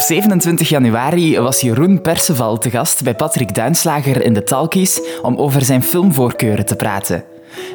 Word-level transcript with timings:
Op 0.00 0.06
27 0.06 0.68
januari 0.68 1.38
was 1.38 1.60
Jeroen 1.60 2.00
Perceval 2.00 2.58
te 2.58 2.70
gast 2.70 3.04
bij 3.04 3.14
Patrick 3.14 3.54
Duinslager 3.54 4.24
in 4.24 4.34
de 4.34 4.42
Talkies 4.42 5.00
om 5.22 5.36
over 5.36 5.62
zijn 5.62 5.82
filmvoorkeuren 5.82 6.66
te 6.66 6.76
praten. 6.76 7.24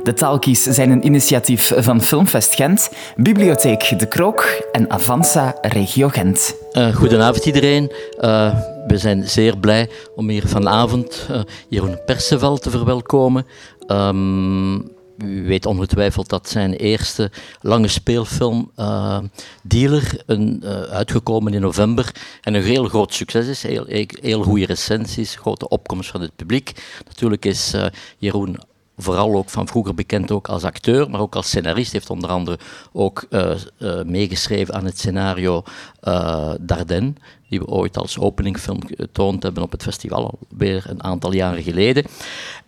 De 0.03 0.13
Talkies 0.13 0.63
zijn 0.63 0.89
een 0.89 1.05
initiatief 1.05 1.73
van 1.75 2.01
Filmfest 2.01 2.55
Gent, 2.55 2.89
Bibliotheek 3.15 3.99
De 3.99 4.07
Krook 4.07 4.67
en 4.71 4.89
Avanza 4.89 5.57
Regio 5.61 6.07
Gent. 6.07 6.55
Uh, 6.73 6.95
goedenavond 6.95 7.45
iedereen. 7.45 7.91
Uh, 8.19 8.55
we 8.87 8.97
zijn 8.97 9.29
zeer 9.29 9.57
blij 9.57 9.89
om 10.15 10.29
hier 10.29 10.47
vanavond 10.47 11.27
uh, 11.31 11.39
Jeroen 11.67 11.99
Perceval 12.05 12.57
te 12.57 12.69
verwelkomen. 12.69 13.45
Um, 13.87 14.94
u 15.17 15.45
weet 15.45 15.65
ongetwijfeld 15.65 16.29
dat 16.29 16.49
zijn 16.49 16.73
eerste 16.73 17.31
lange 17.61 17.87
speelfilm 17.87 18.71
uh, 18.79 19.19
Dealer, 19.63 20.23
een, 20.25 20.61
uh, 20.63 20.69
uitgekomen 20.81 21.53
in 21.53 21.61
november, 21.61 22.15
en 22.41 22.53
een 22.53 22.63
heel 22.63 22.85
groot 22.85 23.13
succes 23.13 23.47
is. 23.47 23.63
Heel, 23.63 23.85
heel 24.21 24.43
goede 24.43 24.65
recensies, 24.65 25.35
grote 25.35 25.69
opkomst 25.69 26.09
van 26.09 26.21
het 26.21 26.35
publiek. 26.35 26.71
Natuurlijk 27.05 27.45
is 27.45 27.73
uh, 27.73 27.85
Jeroen 28.17 28.57
vooral 28.97 29.35
ook 29.35 29.49
van 29.49 29.67
vroeger 29.67 29.93
bekend 29.93 30.31
ook 30.31 30.47
als 30.47 30.63
acteur, 30.63 31.09
maar 31.09 31.19
ook 31.19 31.35
als 31.35 31.47
scenarist. 31.47 31.91
heeft 31.91 32.09
onder 32.09 32.29
andere 32.29 32.59
ook 32.91 33.27
meegeschreven 34.05 34.73
aan 34.73 34.85
het 34.85 34.97
scenario 34.97 35.63
uh, 36.03 36.51
Dardenne, 36.59 37.13
die 37.49 37.59
we 37.59 37.67
ooit 37.67 37.97
als 37.97 38.19
openingfilm 38.19 38.79
getoond 38.87 39.43
hebben 39.43 39.63
op 39.63 39.71
het 39.71 39.83
festival, 39.83 40.39
alweer 40.49 40.85
een 40.87 41.03
aantal 41.03 41.33
jaren 41.33 41.63
geleden. 41.63 42.05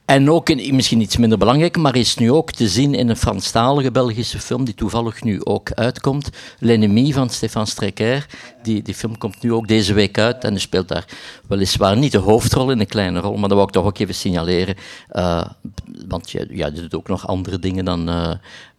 En 0.07 0.31
ook, 0.31 0.71
misschien 0.71 1.01
iets 1.01 1.17
minder 1.17 1.37
belangrijk, 1.37 1.77
maar 1.77 1.95
is 1.95 2.15
nu 2.15 2.31
ook 2.31 2.51
te 2.51 2.67
zien 2.67 2.93
in 2.93 3.09
een 3.09 3.17
Franstalige 3.17 3.91
Belgische 3.91 4.39
film, 4.39 4.65
die 4.65 4.73
toevallig 4.73 5.23
nu 5.23 5.43
ook 5.43 5.71
uitkomt. 5.71 6.29
L'ennemi 6.59 7.13
van 7.13 7.29
Stefan 7.29 7.67
Strecker. 7.67 8.25
Die, 8.63 8.81
die 8.81 8.93
film 8.93 9.17
komt 9.17 9.43
nu 9.43 9.53
ook 9.53 9.67
deze 9.67 9.93
week 9.93 10.17
uit 10.17 10.43
en 10.43 10.51
hij 10.51 10.59
speelt 10.59 10.87
daar 10.87 11.05
weliswaar 11.47 11.97
niet 11.97 12.11
de 12.11 12.17
hoofdrol 12.17 12.71
in 12.71 12.79
een 12.79 12.87
kleine 12.87 13.19
rol, 13.19 13.37
maar 13.37 13.49
dat 13.49 13.57
wil 13.57 13.67
ik 13.67 13.73
toch 13.73 13.85
ook 13.85 13.97
even 13.97 14.15
signaleren. 14.15 14.75
Uh, 15.11 15.45
want 16.07 16.31
je, 16.31 16.47
ja, 16.49 16.65
je 16.65 16.81
doet 16.81 16.95
ook 16.95 17.07
nog 17.07 17.27
andere 17.27 17.59
dingen 17.59 17.85
dan, 17.85 18.09
uh, 18.09 18.31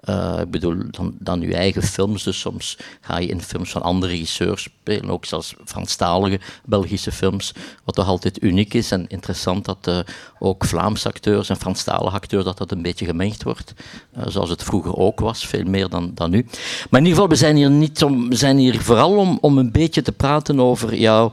uh, 0.05 0.41
ik 0.41 0.51
bedoel, 0.51 0.77
dan, 0.91 1.15
dan 1.19 1.41
je 1.41 1.55
eigen 1.55 1.83
films. 1.83 2.23
Dus 2.23 2.41
soms 2.41 2.79
ga 3.01 3.19
je 3.19 3.29
in 3.29 3.43
films 3.43 3.71
van 3.71 3.83
andere 3.83 4.13
regisseurs 4.13 4.63
spelen, 4.63 5.11
ook 5.11 5.25
zelfs 5.25 5.55
Franstalige 5.65 6.41
Belgische 6.65 7.13
films, 7.13 7.53
wat 7.85 7.95
toch 7.95 8.07
altijd 8.07 8.43
uniek 8.43 8.75
is 8.75 8.91
en 8.91 9.09
interessant 9.09 9.65
dat 9.65 9.87
uh, 9.89 9.99
ook 10.39 10.65
Vlaamse 10.65 11.09
acteurs 11.09 11.49
en 11.49 11.57
Franstalige 11.57 12.17
acteurs, 12.17 12.45
dat 12.45 12.59
dat 12.59 12.71
een 12.71 12.83
beetje 12.83 13.05
gemengd 13.05 13.43
wordt, 13.43 13.75
uh, 14.17 14.23
zoals 14.27 14.51
het 14.51 14.63
vroeger 14.63 14.97
ook 14.97 15.21
was, 15.21 15.47
veel 15.47 15.65
meer 15.65 15.89
dan, 15.89 16.11
dan 16.15 16.31
nu. 16.31 16.47
Maar 16.91 17.01
in 17.01 17.07
ieder 17.07 17.23
geval, 17.23 17.29
we 17.29 17.35
zijn 17.35 17.57
hier, 17.57 17.71
niet 17.71 18.03
om, 18.03 18.29
we 18.29 18.37
zijn 18.37 18.59
hier 18.59 18.81
vooral 18.81 19.17
om, 19.17 19.39
om 19.41 19.59
een 19.59 19.73
beetje 19.73 20.03
te 20.03 20.13
praten 20.13 20.61
over 20.61 20.95
jouw 20.95 21.33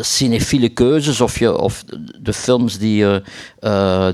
cinefiele 0.00 0.68
keuzes 0.68 1.20
of, 1.20 1.38
je, 1.38 1.58
of 1.58 1.84
de 2.20 2.32
films 2.32 2.78
die 2.78 3.06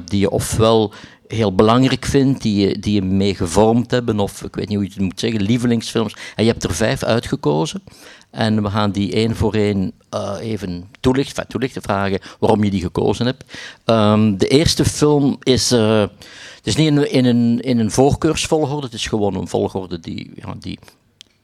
die 0.05 0.21
je 0.21 0.31
ofwel 0.31 0.93
heel 1.27 1.55
belangrijk 1.55 2.05
vindt, 2.05 2.43
die 2.43 2.67
je, 2.67 2.79
die 2.79 2.95
je 2.95 3.03
mee 3.03 3.35
gevormd 3.35 3.91
hebben, 3.91 4.21
of 4.21 4.43
ik 4.43 4.55
weet 4.55 4.69
niet 4.69 4.77
hoe 4.77 4.87
je 4.87 4.93
het 4.93 5.03
moet 5.03 5.21
zeggen, 5.21 5.43
lievelingsfilms. 5.43 6.17
En 6.37 6.45
je 6.45 6.51
hebt 6.51 6.65
er 6.65 6.75
vijf 6.75 7.03
uitgekozen. 7.03 7.83
En 8.31 8.63
we 8.63 8.71
gaan 8.71 8.91
die 8.91 9.13
één 9.13 9.37
voor 9.37 9.55
één 9.55 9.93
uh, 10.15 10.37
even 10.41 10.91
toelichten, 11.01 11.49
toelichten, 11.49 11.83
vragen 11.83 12.21
waarom 12.39 12.65
je 12.65 12.71
die 12.71 12.81
gekozen 12.81 13.27
hebt. 13.27 13.45
Um, 13.85 14.39
de 14.39 14.49
eerste 14.49 14.85
film 14.85 15.37
is, 15.43 15.73
uh, 15.73 16.01
het 16.57 16.67
is 16.67 16.77
niet 16.77 16.87
in, 16.87 17.11
in, 17.11 17.25
een, 17.25 17.61
in 17.61 17.79
een 17.79 17.91
voorkeursvolgorde, 17.91 18.87
het 18.87 18.95
is 18.95 19.07
gewoon 19.07 19.35
een 19.35 19.49
volgorde 19.49 20.01
die, 20.01 20.31
ja, 20.35 20.55
die 20.59 20.79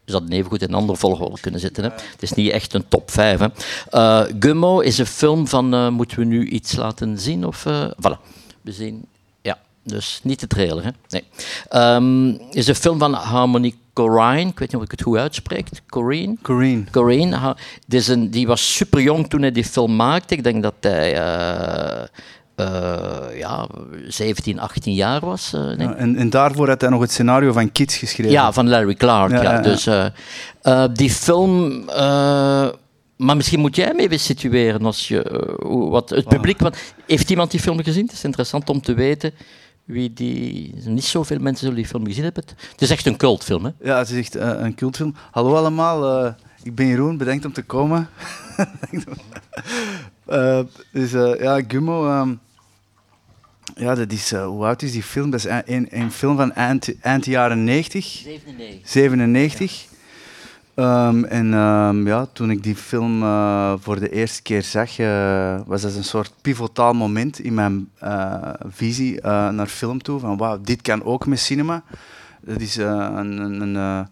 dat 0.04 0.22
even 0.28 0.50
goed 0.50 0.62
in 0.62 0.68
een 0.68 0.74
andere 0.74 0.98
volgorde 0.98 1.40
kunnen 1.40 1.60
zitten. 1.60 1.84
Hè. 1.84 1.90
Het 1.90 2.22
is 2.22 2.32
niet 2.32 2.50
echt 2.50 2.74
een 2.74 2.88
top 2.88 3.10
5. 3.10 3.38
Hè. 3.38 3.46
Uh, 3.92 4.34
Gummo 4.40 4.80
is 4.80 4.98
een 4.98 5.06
film 5.06 5.46
van, 5.46 5.92
moeten 5.92 6.18
we 6.18 6.24
nu 6.24 6.48
iets 6.48 6.76
laten 6.76 7.18
zien? 7.18 7.46
Of, 7.46 7.64
uh, 7.64 7.84
voilà, 7.84 8.20
we 8.62 8.72
zien 8.72 9.04
dus 9.90 10.20
niet 10.22 10.40
de 10.40 10.46
trailer, 10.46 10.84
hè? 10.84 10.90
Nee. 11.08 11.24
Um, 11.94 12.40
is 12.50 12.66
een 12.66 12.74
film 12.74 12.98
van 12.98 13.12
Harmony 13.12 13.74
Corrine. 13.92 14.50
Ik 14.50 14.58
weet 14.58 14.72
niet 14.72 14.76
of 14.76 14.82
ik 14.82 14.90
het 14.90 15.02
goed 15.02 15.16
uitspreek. 15.16 15.68
Corrine? 15.88 16.36
Corrine. 16.42 16.84
Corrine. 16.90 17.56
Is 17.88 18.08
een, 18.08 18.30
die 18.30 18.46
was 18.46 18.74
super 18.74 19.00
jong 19.00 19.28
toen 19.28 19.40
hij 19.40 19.52
die 19.52 19.64
film 19.64 19.96
maakte. 19.96 20.34
Ik 20.34 20.44
denk 20.44 20.62
dat 20.62 20.74
hij... 20.80 21.14
Uh, 21.14 22.02
uh, 22.56 23.38
ja, 23.38 23.66
17, 24.08 24.60
18 24.60 24.94
jaar 24.94 25.20
was. 25.20 25.52
Uh, 25.54 25.60
ja, 25.76 25.94
en, 25.94 26.16
en, 26.16 26.30
daarvoor 26.30 26.68
had 26.68 26.80
hij 26.80 26.90
nog 26.90 27.00
het 27.00 27.10
scenario 27.10 27.52
van 27.52 27.72
Kids 27.72 27.96
geschreven. 27.96 28.32
Ja, 28.32 28.52
van 28.52 28.68
Larry 28.68 28.94
Clark. 28.94 29.30
Ja, 29.30 29.42
ja. 29.42 29.60
Dus 29.60 29.86
uh, 29.86 30.84
die 30.92 31.10
film 31.10 31.84
maar 33.16 33.36
misschien 33.36 33.60
moet 33.60 33.76
jij 33.76 33.94
me 33.94 34.02
even 34.02 34.20
situeren 34.20 34.84
als 34.84 35.08
je, 35.08 35.22
wat 35.90 36.10
het 36.10 36.28
publiek. 36.28 36.58
Want 36.58 36.76
heeft 37.06 37.30
iemand 37.30 37.50
die 37.50 37.60
film 37.60 37.82
gezien? 37.82 38.04
Het 38.04 38.12
is 38.12 38.24
interessant 38.24 38.68
om 38.70 38.80
te 38.80 38.94
weten 38.94 39.32
wie 39.90 40.12
die... 40.12 40.74
Niet 40.84 41.04
zoveel 41.04 41.38
mensen 41.38 41.58
zullen 41.58 41.76
die 41.76 41.86
film 41.86 42.06
gezien 42.06 42.24
hebben. 42.24 42.44
Het 42.70 42.82
is 42.82 42.90
echt 42.90 43.06
een 43.06 43.16
cultfilm, 43.16 43.64
hè? 43.64 43.70
Ja, 43.82 43.98
het 43.98 44.10
is 44.10 44.18
echt 44.18 44.36
uh, 44.36 44.52
een 44.56 44.74
cultfilm. 44.74 45.14
Hallo 45.30 45.54
allemaal, 45.54 46.24
uh, 46.24 46.32
ik 46.62 46.74
ben 46.74 46.86
Jeroen, 46.86 47.16
bedankt 47.16 47.44
om 47.44 47.52
te 47.52 47.62
komen. 47.62 48.08
uh, 50.28 50.60
dus 50.92 51.10
ja, 51.40 51.62
Gummo... 51.68 52.20
Um, 52.20 52.40
ja, 53.74 53.94
dat 53.94 54.12
is, 54.12 54.32
hoe 54.32 54.64
oud 54.64 54.82
is 54.82 54.92
die 54.92 55.02
film? 55.02 55.30
Dat 55.30 55.40
is 55.44 55.62
een, 55.64 55.86
een 55.90 56.12
film 56.12 56.36
van 56.36 56.52
eind, 56.52 57.00
eind 57.00 57.24
jaren 57.24 57.64
90. 57.64 58.04
97. 58.04 58.88
97. 58.88 59.89
Um, 60.80 61.24
en 61.24 61.52
um, 61.52 62.06
ja, 62.06 62.26
toen 62.32 62.50
ik 62.50 62.62
die 62.62 62.76
film 62.76 63.22
uh, 63.22 63.72
voor 63.78 64.00
de 64.00 64.10
eerste 64.10 64.42
keer 64.42 64.62
zag, 64.62 64.98
uh, 64.98 65.60
was 65.66 65.82
dat 65.82 65.94
een 65.94 66.04
soort 66.04 66.32
pivotaal 66.40 66.92
moment 66.92 67.38
in 67.38 67.54
mijn 67.54 67.90
uh, 68.02 68.52
visie 68.68 69.20
naar 69.22 69.66
film 69.66 70.02
toe. 70.02 70.20
Van 70.20 70.36
wauw, 70.36 70.60
dit 70.60 70.82
kan 70.82 71.04
ook 71.04 71.26
met 71.26 71.38
cinema. 71.38 71.82
Dat 72.40 72.60
is 72.60 72.76
een, 72.76 73.38
een, 73.38 73.60
een 73.60 74.06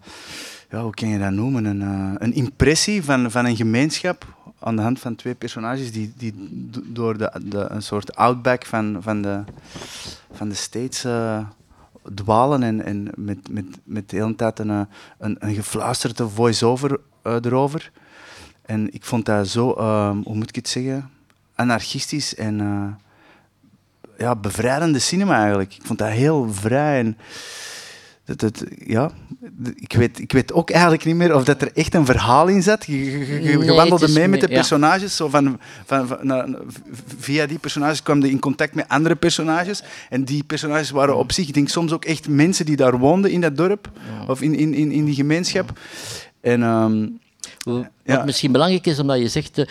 ja, 0.71 0.83
hoe 0.83 0.95
kan 0.95 1.09
je 1.09 1.19
dat 1.19 1.31
noemen? 1.31 1.65
Een, 1.65 1.81
een 2.19 2.35
impressie 2.35 3.05
van, 3.05 3.31
van 3.31 3.45
een 3.45 3.57
gemeenschap 3.57 4.27
aan 4.59 4.77
de 4.77 4.83
hand 4.83 4.99
van 4.99 5.15
twee 5.15 5.35
personages 5.35 5.93
die, 5.93 6.13
die 6.17 6.35
door 6.85 7.19
de, 7.19 7.41
de, 7.45 7.67
een 7.69 7.83
soort 7.83 8.17
outback 8.17 8.67
van, 8.67 8.97
van, 9.01 9.23
de, 9.23 9.41
van 10.33 10.49
de 10.49 10.55
States 10.55 11.05
dwalen 12.15 12.63
en, 12.63 12.85
en 12.85 13.09
met, 13.17 13.39
met, 13.51 13.65
met 13.85 14.11
de 14.11 14.17
hele 14.17 14.35
tijd 14.35 14.59
een, 14.59 14.69
een, 15.19 15.37
een 15.39 15.55
gefluisterde 15.55 16.29
voice-over 16.29 17.01
uh, 17.25 17.35
erover. 17.43 17.91
En 18.63 18.95
ik 18.95 19.05
vond 19.05 19.27
dat 19.27 19.49
zo, 19.49 19.75
uh, 19.79 20.11
hoe 20.25 20.35
moet 20.35 20.49
ik 20.49 20.55
het 20.55 20.69
zeggen, 20.69 21.11
anarchistisch 21.55 22.35
en 22.35 22.61
uh, 22.61 22.85
ja, 24.19 24.37
bevrijdende 24.37 24.99
cinema 24.99 25.39
eigenlijk. 25.39 25.75
Ik 25.75 25.83
vond 25.85 25.99
dat 25.99 26.09
heel 26.09 26.53
vrij 26.53 26.99
en 26.99 27.19
dat, 28.29 28.41
dat, 28.41 28.65
ja, 28.87 29.11
ik 29.75 29.93
weet, 29.93 30.19
ik 30.19 30.33
weet 30.33 30.53
ook 30.53 30.71
eigenlijk 30.71 31.05
niet 31.05 31.15
meer 31.15 31.35
of 31.35 31.45
dat 31.45 31.63
er 31.63 31.71
echt 31.75 31.95
een 31.95 32.05
verhaal 32.05 32.47
in 32.47 32.63
zat. 32.63 32.85
Je, 32.87 33.05
je, 33.05 33.43
je 33.43 33.59
nee, 33.59 33.73
wandelde 33.73 34.09
mee 34.09 34.29
met 34.29 34.41
de 34.41 34.49
personages. 34.49 35.17
Zo 35.17 35.29
van, 35.29 35.59
van, 35.85 36.07
van 36.07 36.19
nou, 36.23 36.57
via 37.19 37.47
die 37.47 37.59
personages 37.59 38.03
kwam 38.03 38.23
je 38.23 38.31
in 38.31 38.39
contact 38.39 38.75
met 38.75 38.89
andere 38.89 39.17
personages. 39.17 39.83
En 40.09 40.25
die 40.25 40.45
personages 40.45 40.91
waren 40.91 41.17
op 41.17 41.33
zich, 41.33 41.49
ik 41.49 41.55
denk 41.55 41.69
soms 41.69 41.93
ook 41.93 42.05
echt 42.05 42.29
mensen 42.29 42.67
die 42.67 42.77
daar 42.77 42.99
woonden 42.99 43.31
in 43.31 43.41
dat 43.41 43.57
dorp. 43.57 43.91
Of 44.27 44.43
in, 44.43 44.55
in, 44.55 44.75
in, 44.75 44.93
in 44.93 45.05
die 45.05 45.15
gemeenschap. 45.15 45.79
En, 46.41 46.63
um, 46.63 47.19
wat 47.65 47.87
ja. 48.05 48.25
misschien 48.25 48.53
belangrijk 48.53 48.87
is, 48.87 48.99
omdat 48.99 49.19
je 49.19 49.29
zegt 49.29 49.59
uh, 49.59 49.67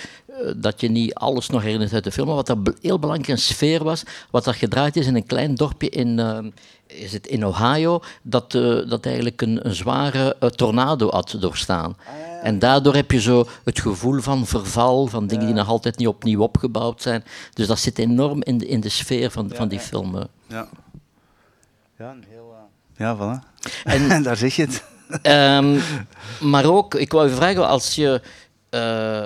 dat 0.58 0.82
je 0.82 0.90
niet 0.90 1.14
alles 1.14 1.50
nog 1.50 1.62
herinnert 1.62 1.94
uit 1.94 2.04
de 2.04 2.12
film, 2.12 2.28
maar 2.28 2.36
wat 2.36 2.50
er 2.50 2.58
heel 2.82 3.00
belangrijk 3.00 3.30
een 3.30 3.38
sfeer 3.38 3.84
was, 3.84 4.04
wat 4.32 4.48
er 4.48 4.54
gedraaid 4.54 4.96
is 4.96 5.08
in 5.08 5.16
een 5.16 5.26
klein 5.26 5.56
dorpje 5.56 5.90
in, 5.90 6.18
uh, 6.18 6.38
is 6.88 7.14
het 7.14 7.28
in 7.28 7.46
Ohio, 7.46 8.00
dat, 8.22 8.54
uh, 8.54 8.90
dat 8.90 9.06
eigenlijk 9.06 9.42
een, 9.42 9.66
een 9.68 9.76
zware 9.76 10.38
tornado 10.56 11.10
had 11.10 11.36
doorstaan. 11.40 11.98
Ah, 12.00 12.20
ja. 12.20 12.42
En 12.42 12.60
daardoor 12.60 12.96
heb 12.96 13.12
je 13.12 13.22
zo 13.22 13.48
het 13.64 13.80
gevoel 13.80 14.22
van 14.22 14.46
verval, 14.46 15.08
van 15.08 15.28
dingen 15.28 15.48
ja. 15.48 15.52
die 15.52 15.60
nog 15.60 15.68
altijd 15.68 15.98
niet 15.98 16.08
opnieuw 16.08 16.42
opgebouwd 16.42 17.02
zijn. 17.02 17.24
Dus 17.54 17.68
dat 17.68 17.80
zit 17.80 18.00
enorm 18.00 18.44
in 18.44 18.58
de, 18.58 18.68
in 18.68 18.80
de 18.80 18.90
sfeer 18.90 19.32
van, 19.32 19.52
van 19.54 19.68
die 19.68 19.80
film. 19.80 20.28
Ja, 20.48 20.68
ja, 21.98 22.12
een 22.12 22.26
heel, 22.30 22.56
ja 22.96 23.18
voilà. 23.18 23.62
En 23.84 24.24
daar 24.24 24.38
zeg 24.38 24.56
je 24.56 24.66
het. 24.66 24.84
Um, 25.24 25.82
maar 26.40 26.66
ook, 26.66 26.96
ik 26.96 27.12
wou 27.12 27.30
je 27.30 27.36
vragen, 27.36 27.68
als 27.68 27.96
je, 27.96 28.22
uh, 28.70 29.26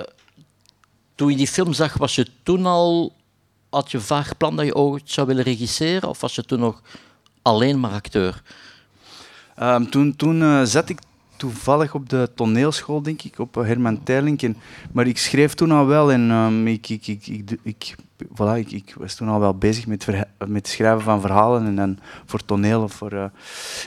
toen 1.14 1.30
je 1.30 1.36
die 1.36 1.46
film 1.46 1.72
zag, 1.72 1.96
was 1.96 2.14
je 2.14 2.26
toen 2.42 2.66
al, 2.66 3.12
had 3.70 3.90
je 3.90 4.00
vaag 4.00 4.36
plan 4.36 4.56
dat 4.56 4.66
je 4.66 4.74
ooit 4.74 5.02
zou 5.04 5.26
willen 5.26 5.44
regisseren, 5.44 6.08
of 6.08 6.20
was 6.20 6.34
je 6.34 6.44
toen 6.44 6.60
nog 6.60 6.82
alleen 7.42 7.80
maar 7.80 7.90
acteur? 7.90 8.42
Um, 9.60 9.90
toen 9.90 10.16
toen 10.16 10.40
uh, 10.40 10.62
zat 10.62 10.88
ik 10.88 10.98
toevallig 11.42 11.94
op 11.94 12.08
de 12.08 12.30
toneelschool, 12.34 13.02
denk 13.02 13.22
ik, 13.22 13.38
op 13.38 13.54
Herman 13.54 14.02
Terlink. 14.02 14.42
En, 14.42 14.56
maar 14.92 15.06
ik 15.06 15.18
schreef 15.18 15.54
toen 15.54 15.70
al 15.70 15.86
wel 15.86 16.12
en 16.12 16.30
um, 16.30 16.66
ik, 16.66 16.88
ik, 16.88 17.06
ik, 17.06 17.26
ik, 17.26 17.58
ik, 17.62 17.94
voilà, 18.28 18.66
ik, 18.66 18.94
was 18.98 19.14
toen 19.14 19.28
al 19.28 19.40
wel 19.40 19.54
bezig 19.54 19.86
met, 19.86 20.06
met 20.46 20.68
schrijven 20.68 21.02
van 21.02 21.20
verhalen 21.20 21.66
en 21.66 21.76
dan 21.76 21.98
voor 22.26 22.44
toneel. 22.44 22.88
Voor, 22.88 23.12
uh, 23.12 23.24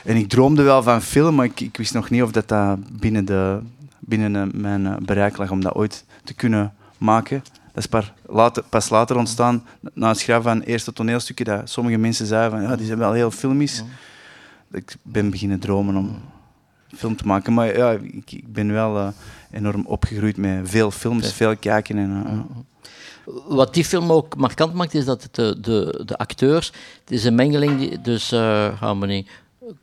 en 0.04 0.16
ik 0.16 0.28
droomde 0.28 0.62
wel 0.62 0.82
van 0.82 1.02
film, 1.02 1.34
maar 1.34 1.44
ik, 1.44 1.60
ik 1.60 1.76
wist 1.76 1.94
nog 1.94 2.10
niet 2.10 2.22
of 2.22 2.32
dat, 2.32 2.48
dat 2.48 2.78
binnen, 3.00 3.24
de, 3.24 3.58
binnen 4.00 4.34
eh, 4.34 4.60
mijn 4.60 4.86
eh, 4.86 4.96
bereik 4.96 5.36
lag 5.36 5.50
om 5.50 5.60
dat 5.60 5.74
ooit 5.74 6.04
te 6.24 6.34
kunnen 6.34 6.74
maken. 6.98 7.42
Dat 7.76 7.84
is 7.84 7.90
pas 7.90 8.12
later, 8.26 8.62
pas 8.62 8.88
later 8.88 9.16
ontstaan, 9.16 9.64
na 9.94 10.08
het 10.08 10.18
schrijven 10.18 10.44
van 10.44 10.60
eerste 10.60 10.92
toneelstukken, 10.92 11.44
dat 11.44 11.70
sommige 11.70 11.96
mensen 11.96 12.26
zeiden 12.26 12.50
van 12.50 12.68
ja, 12.68 12.76
die 12.76 12.86
zijn 12.86 12.98
wel 12.98 13.12
heel 13.12 13.30
filmisch. 13.30 13.82
Ik 14.72 14.96
ben 15.02 15.30
beginnen 15.30 15.58
dromen 15.58 15.96
om 15.96 16.20
film 16.94 17.16
te 17.16 17.26
maken. 17.26 17.52
Maar 17.52 17.76
ja, 17.76 17.90
ik, 17.90 18.32
ik 18.32 18.52
ben 18.52 18.72
wel 18.72 18.98
eh, 18.98 19.08
enorm 19.50 19.86
opgegroeid 19.86 20.36
met 20.36 20.70
veel 20.70 20.90
films, 20.90 21.32
veel 21.32 21.56
kijken. 21.56 21.98
En, 21.98 22.22
eh. 22.26 23.32
Wat 23.48 23.74
die 23.74 23.84
film 23.84 24.12
ook 24.12 24.36
markant 24.36 24.74
maakt, 24.74 24.94
is 24.94 25.04
dat 25.04 25.22
het 25.22 25.34
de, 25.34 25.60
de, 25.60 26.02
de 26.04 26.16
acteurs, 26.16 26.66
het 27.00 27.10
is 27.10 27.24
een 27.24 27.34
mengeling, 27.34 27.78
die, 27.78 28.00
dus 28.00 28.32
uh, 28.32 28.80
Harmony 28.80 29.26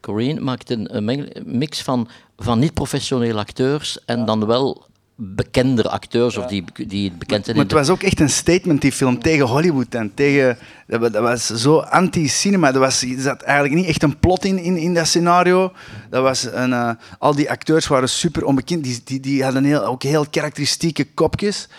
Corrine 0.01 0.41
maakt 0.41 0.69
een, 0.69 0.95
een 0.95 1.31
mix 1.45 1.81
van, 1.81 2.07
van 2.37 2.59
niet-professionele 2.59 3.39
acteurs 3.39 4.05
en 4.05 4.25
dan 4.25 4.45
wel 4.45 4.85
bekendere 5.15 5.89
acteurs 5.89 6.37
of 6.37 6.45
die, 6.45 6.63
die 6.87 7.11
bekend 7.11 7.45
zijn. 7.45 7.55
Maar 7.57 7.65
het 7.65 7.73
was 7.73 7.89
ook 7.89 8.03
echt 8.03 8.19
een 8.19 8.29
statement, 8.29 8.81
die 8.81 8.91
film, 8.91 9.19
tegen 9.19 9.45
Hollywood 9.45 9.95
en 9.95 10.11
tegen... 10.13 10.57
Dat, 10.87 10.99
wa- 10.99 11.09
dat 11.09 11.21
was 11.21 11.45
zo 11.45 11.77
anti-cinema. 11.77 12.73
Er 12.73 12.79
was, 12.79 13.01
er 13.03 13.21
zat 13.21 13.41
eigenlijk 13.41 13.75
niet 13.75 13.85
echt 13.87 14.03
een 14.03 14.19
plot 14.19 14.45
in, 14.45 14.57
in, 14.57 14.77
in 14.77 14.93
dat 14.93 15.07
scenario. 15.07 15.71
Dat 16.09 16.21
was 16.23 16.43
een, 16.51 16.73
eh, 16.73 16.89
al 17.19 17.35
die 17.35 17.49
acteurs 17.49 17.87
waren 17.87 18.09
super 18.09 18.45
onbekend. 18.45 18.83
Die, 18.83 19.01
die, 19.03 19.19
die 19.19 19.43
hadden 19.43 19.63
heel, 19.63 19.85
ook 19.85 20.03
heel 20.03 20.25
karakteristieke 20.29 21.07
kopjes. 21.13 21.69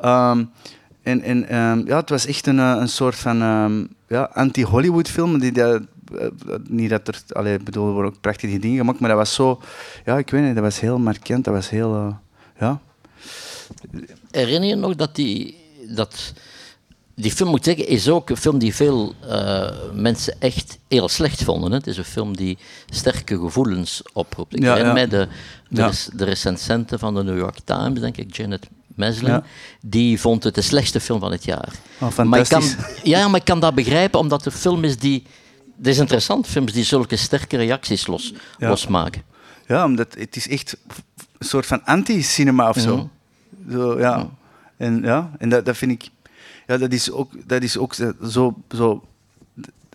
Ehm, 0.00 0.44
en 1.02 1.22
en 1.22 1.48
ehm, 1.48 1.86
ja, 1.86 1.96
het 1.96 2.08
was 2.10 2.26
echt 2.26 2.46
een, 2.46 2.58
eh, 2.58 2.76
een 2.78 2.88
soort 2.88 3.16
van 3.16 3.42
ehm, 3.42 3.84
ja, 4.08 4.30
anti-Hollywood 4.32 5.08
film. 5.08 5.38
Die, 5.38 5.52
dat, 5.52 5.82
eh, 6.18 6.26
niet 6.68 6.90
dat 6.90 7.08
er... 7.08 7.20
Allee, 7.28 7.54
ik 7.58 7.64
bedoel, 7.64 7.86
er 7.86 7.92
worden 7.92 8.12
ook 8.12 8.20
prachtige 8.20 8.58
dingen 8.58 8.78
gemaakt, 8.78 9.00
maar 9.00 9.08
dat 9.08 9.18
was 9.18 9.34
zo... 9.34 9.60
Ja, 10.04 10.18
ik 10.18 10.30
weet 10.30 10.42
niet, 10.44 10.54
dat 10.54 10.64
was 10.64 10.80
heel 10.80 10.98
markant. 10.98 11.44
Dat 11.44 11.54
was 11.54 11.70
heel... 11.70 12.22
ja, 12.58 12.80
Herinner 14.30 14.68
je 14.68 14.74
nog 14.74 14.94
dat 14.94 15.14
die, 15.14 15.56
dat 15.88 16.32
die 17.14 17.32
film, 17.32 17.50
moet 17.50 17.66
ik 17.66 17.76
zeggen, 17.76 17.94
is 17.94 18.08
ook 18.08 18.30
een 18.30 18.36
film 18.36 18.58
die 18.58 18.74
veel 18.74 19.14
eh, 19.28 19.70
mensen 19.92 20.34
echt 20.40 20.78
heel 20.88 21.08
slecht 21.08 21.42
vonden. 21.42 21.70
Hè? 21.70 21.76
Het 21.76 21.86
is 21.86 21.96
een 21.96 22.04
film 22.04 22.36
die 22.36 22.58
sterke 22.88 23.38
gevoelens 23.38 24.02
oproept. 24.12 24.54
Ik 24.56 24.62
Ja, 24.62 24.68
herinner 24.74 24.86
ja. 25.00 25.06
mij 25.06 25.08
de, 25.18 25.28
de, 25.68 25.80
Ja. 25.80 25.86
rec- 25.86 26.08
de 26.18 26.24
recensente 26.24 26.98
van 26.98 27.14
de 27.14 27.22
New 27.22 27.38
York 27.38 27.58
Times, 27.64 28.00
denk 28.00 28.16
ik, 28.16 28.36
Janet 28.36 28.68
Meslin, 28.94 29.42
die 29.80 30.20
vond 30.20 30.44
het 30.44 30.54
de 30.54 30.60
slechtste 30.62 31.00
film 31.00 31.20
van 31.20 31.32
het 31.32 31.44
jaar. 31.44 31.72
Oh, 32.00 32.16
maar 32.18 32.40
ik 32.40 32.48
kan, 32.48 32.62
fantastisch. 32.62 33.02
ja, 33.12 33.28
maar 33.28 33.40
ik 33.40 33.46
kan 33.46 33.60
dat 33.60 33.74
begrijpen, 33.74 34.20
omdat 34.20 34.46
een 34.46 34.52
film 34.52 34.84
is 34.84 34.96
die... 34.98 35.22
Het 35.76 35.86
is 35.86 35.98
interessant, 35.98 36.46
films 36.46 36.72
die 36.72 36.84
zulke 36.84 37.16
sterke 37.16 37.56
reacties 37.56 38.06
los, 38.06 38.32
losmaken. 38.58 39.22
Ja, 39.66 39.84
omdat 39.84 40.14
het 40.18 40.36
is 40.36 40.48
echt 40.48 40.76
soort 41.44 41.66
van 41.66 41.84
anti-cinema 41.84 42.68
of 42.68 42.78
zo. 42.78 43.10
zo 43.70 43.98
ja. 43.98 44.28
En, 44.76 45.02
ja, 45.02 45.30
en 45.38 45.48
dat, 45.48 45.64
dat 45.64 45.76
vind 45.76 45.90
ik... 45.90 46.10
Ja, 46.66 46.78
dat 46.78 46.92
is 46.92 47.10
ook, 47.10 47.30
dat 47.46 47.62
is 47.62 47.78
ook 47.78 47.94
zo, 48.22 48.54
zo... 48.68 49.04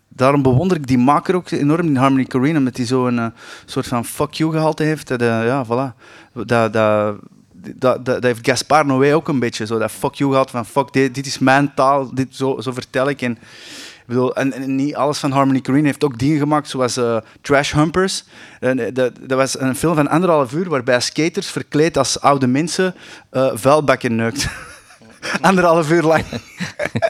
Daarom 0.08 0.42
bewonder 0.42 0.78
ik 0.78 0.88
die 0.88 0.98
maker 0.98 1.36
ook 1.36 1.52
enorm 1.52 1.88
in 1.88 1.96
Harmony 1.96 2.26
Korine, 2.26 2.58
omdat 2.58 2.78
hij 2.78 2.86
zo'n 2.86 3.18
een 3.18 3.34
soort 3.66 3.88
van 3.88 4.06
fuck 4.06 4.34
you 4.34 4.52
gehalte 4.52 4.84
heeft. 4.84 5.08
Dat, 5.08 5.22
eh, 5.22 5.46
ja, 5.46 5.66
voilà. 5.66 5.96
Dat, 6.34 6.74
dat, 6.74 7.16
dat, 7.76 8.06
dat, 8.06 8.24
heeft 8.24 8.48
Gaspar 8.48 8.86
Noé 8.86 9.16
ook 9.16 9.28
een 9.28 9.40
beetje, 9.40 9.66
zo 9.66 9.78
dat 9.78 9.92
fuck 9.92 10.14
you 10.14 10.30
gehalte 10.30 10.52
van 10.52 10.66
fuck, 10.66 10.94
dit, 10.94 11.16
dit 11.16 11.26
is 11.26 11.40
mijn 11.40 11.74
taal, 11.74 12.14
dit, 12.14 12.36
zo, 12.36 12.62
zo 12.62 12.72
vertel 12.72 13.10
ik. 13.10 13.22
En, 13.22 13.38
bedoel, 14.10 14.36
en, 14.36 14.54
en 14.54 14.76
niet 14.76 14.96
alles 14.96 15.18
van 15.18 15.32
Harmony 15.32 15.62
Korine 15.62 15.86
heeft 15.86 16.04
ook 16.04 16.20
dingen 16.20 16.40
gemaakt, 16.40 16.70
zoals 16.70 16.98
eh, 16.98 17.18
Trash 17.42 17.74
Humpers. 17.74 18.24
En, 18.60 18.80
eh, 18.80 18.94
dat, 18.94 19.14
dat 19.22 19.38
was 19.38 19.60
een 19.60 19.76
film 19.76 19.96
van 19.96 20.08
anderhalf 20.08 20.54
uur 20.54 20.70
waarbij 20.70 21.00
skaters 21.00 21.48
verkleed 21.48 21.98
als 21.98 22.22
oude 22.22 22.48
mensen 22.48 22.96
eh 23.30 23.52
vuilbakken 23.54 24.16
neukt. 24.16 24.48
anderhalf 25.42 25.92
uur 25.92 26.04
lang. 26.04 26.24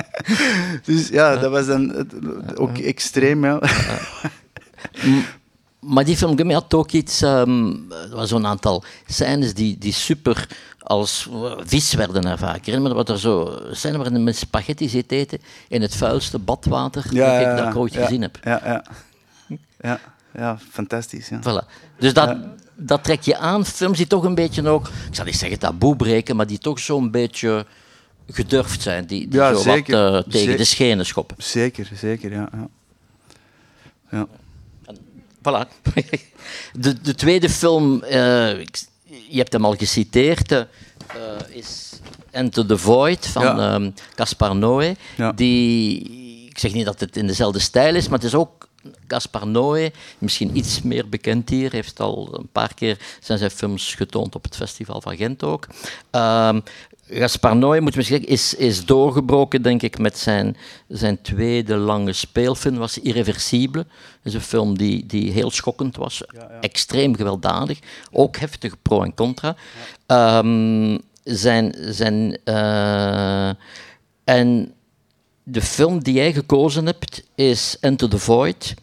dus 0.85 1.07
ja, 1.07 1.35
dat 1.35 1.51
was 1.51 1.65
dan 1.65 2.07
ook 2.55 2.77
extreem. 2.77 3.45
Ja. 3.45 3.59
Maar 5.79 6.05
die 6.05 6.17
film 6.17 6.37
Gummy 6.37 6.53
had 6.53 6.73
ook 6.73 6.91
iets, 6.91 7.21
ehm, 7.21 7.73
er 7.89 8.15
was 8.15 8.29
zo'n 8.29 8.45
aantal 8.45 8.83
scènes 9.07 9.53
die, 9.53 9.77
die 9.77 9.93
super 9.93 10.47
als 10.79 11.29
eh, 11.31 11.51
vies 11.59 11.93
werden 11.93 12.23
ervaren. 12.23 12.55
Ik 12.55 12.65
herinner 12.65 12.89
me 12.89 12.95
wat 12.95 13.09
er 13.09 13.19
zo 13.19 13.59
scènes 13.71 13.97
waarin 13.97 14.23
men 14.23 14.35
spaghetti 14.35 14.89
zit 14.89 15.11
eten 15.11 15.39
in 15.67 15.81
het 15.81 15.95
vuilste 15.95 16.39
badwater 16.39 17.03
denk 17.11 17.49
ik, 17.49 17.57
dat 17.57 17.67
ik 17.67 17.75
ooit 17.75 17.93
ja, 17.93 18.01
gezien 18.01 18.21
heb. 18.21 18.39
Ja, 18.43 18.61
ja. 18.65 18.83
ja, 19.81 19.99
ja 20.33 20.57
fantastisch. 20.71 21.29
Ja. 21.29 21.39
Voilà. 21.39 21.67
Dus 21.97 22.13
dat, 22.13 22.37
dat 22.75 23.03
trek 23.03 23.21
je 23.21 23.37
aan, 23.37 23.65
films 23.65 23.97
die 23.97 24.07
toch 24.07 24.23
een 24.23 24.35
beetje 24.35 24.67
ook, 24.67 24.87
ik 24.87 25.15
zal 25.15 25.25
niet 25.25 25.35
zeggen 25.37 25.59
taboe 25.59 25.95
breken, 25.95 26.35
maar 26.35 26.47
die 26.47 26.59
toch 26.59 26.79
zo'n 26.79 27.11
beetje 27.11 27.65
gedurfd 28.27 28.81
zijn, 28.81 29.05
die, 29.05 29.27
die 29.27 29.39
Ja, 29.39 29.53
zo 29.53 29.61
zeker. 29.61 30.11
wat 30.11 30.25
eh, 30.25 30.31
tegen 30.31 30.57
de 30.57 30.63
schenen 30.63 31.05
schoppen. 31.05 31.35
Zeker, 31.39 31.89
zeker, 31.93 32.31
ja. 32.31 32.49
ja. 34.11 34.27
Voilà. 35.41 35.67
De, 36.73 37.01
de 37.01 37.15
tweede 37.15 37.49
film, 37.49 38.03
eh, 38.03 38.59
je 39.29 39.37
hebt 39.37 39.53
hem 39.53 39.65
al 39.65 39.75
geciteerd, 39.75 40.51
eh, 40.51 40.65
is 41.49 41.89
Enter 42.31 42.65
the 42.65 42.77
Void 42.77 43.27
van 43.27 43.43
Ja. 43.43 43.73
ehm, 43.73 43.91
Caspar 44.15 44.55
Noé. 44.55 44.95
Ja. 45.17 45.31
Die, 45.31 45.99
ik 46.49 46.57
zeg 46.59 46.73
niet 46.73 46.85
dat 46.85 46.99
het 46.99 47.17
in 47.17 47.27
dezelfde 47.27 47.59
stijl 47.59 47.95
is, 47.95 48.07
maar 48.07 48.17
het 48.19 48.27
is 48.27 48.35
ook 48.35 48.67
Caspar 49.07 49.47
Noé, 49.47 49.91
misschien 50.17 50.57
iets 50.57 50.81
meer 50.81 51.09
bekend 51.09 51.49
hier, 51.49 51.71
heeft 51.71 51.99
al 51.99 52.29
een 52.39 52.49
paar 52.51 52.73
keer 52.73 52.97
zijn 53.19 53.37
zijn 53.37 53.51
films 53.51 53.93
getoond 53.95 54.35
op 54.35 54.43
het 54.43 54.55
Festival 54.55 55.01
van 55.01 55.15
Gent 55.17 55.43
ook. 55.43 55.67
Ehm 56.09 56.59
Gaspar 57.11 57.55
Noé, 57.55 57.79
moet 57.79 57.95
misschien 57.95 58.17
zeggen, 58.17 58.33
is, 58.33 58.53
is 58.53 58.85
doorgebroken, 58.85 59.61
denk 59.61 59.81
ik, 59.81 59.97
met 59.97 60.17
zijn, 60.17 60.57
zijn 60.87 61.21
tweede 61.21 61.75
lange 61.75 62.13
speelfilm, 62.13 62.77
was 62.77 62.97
Irreversible. 62.97 63.83
Dat 63.83 63.87
is 64.23 64.33
een 64.33 64.41
film 64.41 64.77
die, 64.77 65.05
die 65.05 65.31
heel 65.31 65.51
schokkend 65.51 65.95
was, 65.95 66.23
extreem 66.61 67.15
gewelddadig, 67.15 67.79
ook 68.11 68.37
heftig 68.37 68.81
pro 68.81 69.03
en 69.03 69.13
contra. 69.13 69.55
Ehm, 70.05 70.97
zijn, 71.23 71.75
zijn, 71.79 72.37
eh, 72.43 73.49
en 74.23 74.73
de 75.43 75.61
film 75.61 76.03
die 76.03 76.13
jij 76.13 76.33
gekozen 76.33 76.85
hebt 76.85 77.23
is 77.35 77.77
Enter 77.79 78.09
the 78.09 78.19
Void. 78.19 78.73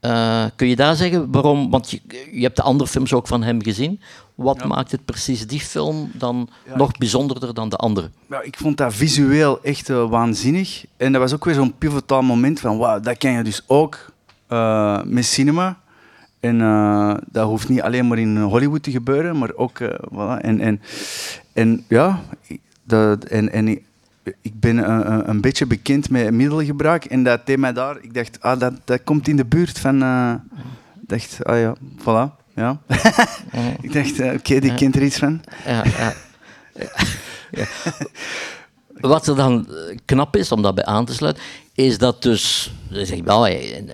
Eh, 0.00 0.44
kun 0.56 0.68
je 0.68 0.76
daar 0.76 0.96
zeggen 0.96 1.30
waarom? 1.30 1.70
Want 1.70 1.90
je, 1.90 2.00
je 2.32 2.42
hebt 2.42 2.56
de 2.56 2.62
andere 2.62 2.90
films 2.90 3.12
ook 3.12 3.26
van 3.26 3.42
hem 3.42 3.62
gezien. 3.62 4.00
Wat 4.38 4.64
maakt 4.64 4.90
het 4.90 5.04
precies 5.04 5.46
die 5.46 5.60
film 5.60 6.10
dan 6.14 6.48
nog 6.74 6.98
bijzonderder 6.98 7.54
dan 7.54 7.68
de 7.68 7.76
andere? 7.76 8.10
Ja, 8.28 8.40
ik 8.42 8.56
vond 8.56 8.76
dat 8.76 8.94
visueel 8.94 9.62
echt 9.62 9.90
eh, 9.90 10.08
waanzinnig. 10.10 10.84
En 10.96 11.12
dat 11.12 11.20
was 11.20 11.34
ook 11.34 11.44
weer 11.44 11.54
zo'n 11.54 11.78
pivotaal 11.78 12.22
moment 12.22 12.60
van, 12.60 12.78
wauw, 12.78 13.00
dat 13.00 13.18
kan 13.18 13.30
je 13.32 13.42
dus 13.42 13.62
ook 13.66 14.12
eh, 14.46 15.02
met 15.04 15.24
cinema. 15.24 15.78
En 16.40 16.60
eh, 16.60 17.14
dat 17.30 17.46
hoeft 17.48 17.68
niet 17.68 17.80
alleen 17.82 18.08
maar 18.08 18.18
in 18.18 18.36
Hollywood 18.42 18.82
te 18.82 18.90
gebeuren, 18.90 19.38
maar 19.38 19.54
ook, 19.54 19.78
voilà. 20.12 20.40
En, 20.40 20.60
en, 20.60 20.80
en 21.52 21.84
ja, 21.88 22.20
ik- 22.46 22.60
dat, 22.84 23.24
en, 23.24 23.52
en 23.52 23.68
ik, 23.68 23.82
ik 24.42 24.60
ben 24.60 24.76
een, 24.90 25.28
een 25.28 25.40
beetje 25.40 25.66
bekend 25.66 26.10
met 26.10 26.30
middelgebruik. 26.32 27.04
En 27.04 27.22
dat 27.22 27.56
mij 27.56 27.72
daar, 27.72 27.96
ik 28.02 28.14
dacht, 28.14 28.40
ah, 28.40 28.58
dat, 28.60 28.72
dat 28.84 29.00
komt 29.04 29.28
in 29.28 29.36
de 29.36 29.44
buurt 29.44 29.78
van, 29.78 29.96
ik 31.02 31.08
dacht, 31.08 31.44
ah 31.44 31.58
ja, 31.58 31.74
voilà. 32.00 32.36
Ja. 32.58 32.80
ik 33.80 33.92
dacht, 33.92 34.20
eh, 34.20 34.32
oké, 34.32 34.60
die 34.60 34.74
kent 34.74 34.96
er 34.96 35.02
iets 35.02 35.18
van. 35.18 35.40
Ja, 35.66 35.84
ja. 37.50 37.66
Wat 39.00 39.26
er 39.26 39.36
dan 39.36 39.68
knap 40.04 40.36
is, 40.36 40.52
om 40.52 40.62
daarbij 40.62 40.84
aan 40.84 41.04
te 41.04 41.14
sluiten, 41.14 41.42
is 41.74 41.98
dat 41.98 42.22
dus... 42.22 42.72
Je 42.88 43.04
zegt, 43.04 43.20
wel, 43.24 43.42
hij, 43.42 43.84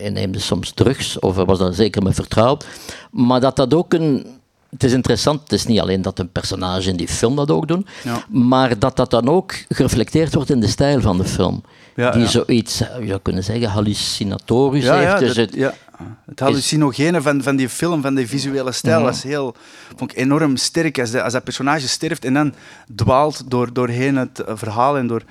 hij 0.00 0.10
neemde 0.10 0.38
soms 0.38 0.70
drugs, 0.70 1.18
of 1.18 1.34
was 1.36 1.58
daar 1.58 1.72
zeker 1.72 2.02
mee 2.02 2.12
vertrouwd. 2.12 2.66
Maar 3.10 3.40
dat 3.40 3.56
dat 3.56 3.74
ook 3.74 3.92
een... 3.92 4.26
Het 4.70 4.84
is 4.84 4.92
interessant, 4.92 5.40
het 5.40 5.52
is 5.52 5.66
niet 5.66 5.80
alleen 5.80 6.02
dat 6.02 6.18
een 6.18 6.32
personage 6.32 6.88
in 6.90 6.96
die 6.96 7.08
film 7.08 7.36
dat 7.36 7.50
ook 7.50 7.68
doet, 7.68 7.88
Ja. 8.04 8.24
maar 8.28 8.78
dat 8.78 8.96
dat 8.96 9.10
dan 9.10 9.28
ook 9.28 9.54
gereflecteerd 9.68 10.34
wordt 10.34 10.50
in 10.50 10.60
de 10.60 10.66
stijl 10.66 11.00
van 11.00 11.16
de 11.16 11.24
film. 11.24 11.62
Ja, 11.96 12.10
die 12.10 12.22
ja. 12.22 12.28
zoiets, 12.28 12.78
je 12.78 13.06
zou 13.06 13.20
kunnen 13.22 13.44
zeggen, 13.44 13.68
hallucinatorisch 13.68 14.88
heeft. 14.88 15.02
ja, 15.02 15.18
dus 15.18 15.36
het, 15.36 15.54
ja. 15.54 15.74
Het 16.26 16.40
hallucinogene 16.40 17.22
van, 17.22 17.42
van 17.42 17.56
die 17.56 17.68
film, 17.68 18.02
van 18.02 18.14
die 18.14 18.26
visuele 18.28 18.72
stijl, 18.72 18.96
Mhm. 18.96 19.04
was 19.06 19.22
heel, 19.22 19.54
vond 19.96 20.12
ik 20.12 20.16
enorm 20.18 20.56
sterk. 20.56 20.98
Als, 20.98 21.10
de- 21.10 21.22
als 21.22 21.32
dat 21.32 21.44
personage 21.44 21.88
sterft 21.88 22.24
en 22.24 22.34
dan 22.34 22.54
dwaalt 22.94 23.50
door, 23.50 23.72
doorheen 23.72 24.16
het 24.16 24.40
eh, 24.40 24.56
verhaal. 24.56 24.96
En 24.96 25.06
door, 25.06 25.22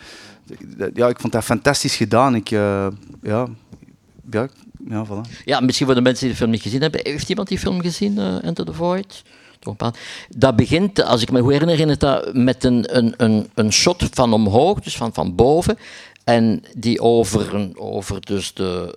ja, 0.94 1.08
ik 1.08 1.20
vond 1.20 1.34
dat 1.34 1.44
fantastisch 1.44 1.96
gedaan. 1.96 2.36
Ik, 2.36 2.52
eh, 2.52 2.88
ja, 3.22 3.48
ja, 4.32 4.48
ja, 4.90 5.06
voilà. 5.06 5.44
Ja, 5.46 5.60
misschien 5.60 5.86
voor 5.86 5.96
de 5.96 6.02
mensen 6.02 6.22
die 6.24 6.32
de 6.32 6.38
film 6.40 6.52
niet 6.52 6.62
gezien 6.62 6.82
hebben. 6.82 7.00
Heeft 7.04 7.30
iemand 7.30 7.48
die 7.48 7.60
film 7.60 7.82
gezien, 7.82 8.18
eh, 8.18 8.44
Enter 8.44 8.66
the 8.66 8.74
Void? 8.74 9.24
Toch 9.60 9.72
een 9.72 9.78
paar. 9.78 9.94
Dat 10.38 10.56
begint, 10.56 11.04
als 11.04 11.22
ik 11.22 11.32
me 11.32 11.42
goed 11.42 11.52
herinner, 11.52 11.80
in 11.80 11.90
het, 11.90 12.00
dat 12.00 12.34
met 12.34 12.64
een, 12.64 12.98
een, 12.98 13.14
een, 13.18 13.50
een 13.54 13.72
shot 13.74 14.08
van 14.12 14.34
omhoog, 14.34 14.80
dus 14.80 14.98
van, 14.98 15.14
van 15.14 15.36
boven. 15.36 15.78
En 16.24 16.64
die 16.78 17.00
over, 17.02 17.72
over 17.76 18.22
dus 18.22 18.54
de, 18.54 18.94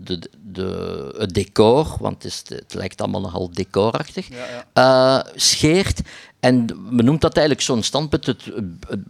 de, 0.00 0.30
de, 0.52 1.14
het 1.18 1.34
decor, 1.34 1.96
want 2.00 2.22
het, 2.22 2.32
is, 2.32 2.42
het 2.56 2.74
lijkt 2.74 3.00
allemaal 3.00 3.20
nogal 3.20 3.50
decorachtig, 3.52 4.28
eh, 4.72 5.20
scheert. 5.34 6.00
En 6.40 6.66
men 6.90 7.04
noemt 7.04 7.20
dat 7.20 7.36
eigenlijk 7.36 7.66
zo'n 7.66 7.82
standpunt, 7.82 8.26
het, 8.26 8.42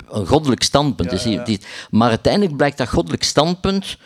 een 0.09 0.27
goddelijk 0.27 0.63
standpunt. 0.63 1.11
Dus 1.11 1.23
die, 1.23 1.61
maar 1.91 2.09
uiteindelijk 2.09 2.57
blijkt 2.57 2.79
dat 2.79 2.89
goddelijk 2.89 3.23
standpunt 3.23 3.97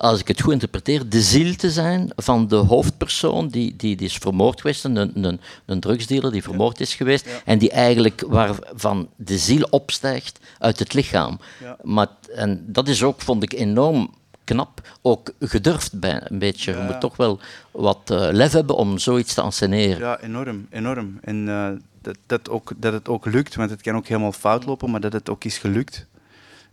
als 0.00 0.20
ik 0.20 0.28
het 0.28 0.40
goed 0.40 0.52
interpreteer, 0.52 1.08
de 1.08 1.20
ziel 1.20 1.54
te 1.54 1.70
zijn 1.70 2.10
van 2.16 2.48
de 2.48 2.56
hoofdpersoon 2.56 3.48
die, 3.48 3.76
die, 3.76 3.96
die 3.96 4.06
is 4.06 4.16
vermoord 4.16 4.60
geweest, 4.60 4.84
een, 4.84 4.96
een, 4.96 5.40
een 5.66 5.80
drugsdealer 5.80 6.32
die 6.32 6.42
vermoord 6.42 6.80
is 6.80 6.94
geweest, 6.94 7.26
en 7.44 7.58
die 7.58 7.70
eigenlijk 7.70 8.24
waarvan 8.26 9.08
de 9.16 9.38
ziel 9.38 9.66
opstijgt 9.70 10.38
uit 10.58 10.78
het 10.78 10.92
lichaam. 10.92 11.40
Maar, 11.82 12.06
en 12.34 12.64
dat 12.66 12.88
is 12.88 13.02
ook, 13.02 13.20
vond 13.20 13.42
ik, 13.42 13.52
enorm 13.52 14.10
knap, 14.50 14.98
ook 15.02 15.32
gedurfd 15.40 16.00
bij 16.00 16.20
een 16.24 16.38
beetje. 16.38 16.72
Je 16.72 16.82
moet 16.82 17.00
toch 17.00 17.16
wel 17.16 17.40
wat 17.70 18.10
uh, 18.12 18.28
lef 18.32 18.52
hebben 18.52 18.76
om 18.76 18.98
zoiets 18.98 19.34
te 19.34 19.40
anseneren. 19.40 19.98
Ja, 19.98 20.20
enorm, 20.20 20.66
enorm. 20.70 21.18
En 21.22 21.46
uh, 21.46 21.68
dat, 22.02 22.16
dat, 22.26 22.48
ook, 22.48 22.72
dat 22.76 22.92
het 22.92 23.08
ook 23.08 23.26
lukt, 23.26 23.54
want 23.54 23.70
het 23.70 23.82
kan 23.82 23.96
ook 23.96 24.06
helemaal 24.06 24.32
fout 24.32 24.64
lopen, 24.64 24.90
maar 24.90 25.00
dat 25.00 25.12
het 25.12 25.30
ook 25.30 25.44
is 25.44 25.58
gelukt. 25.58 26.06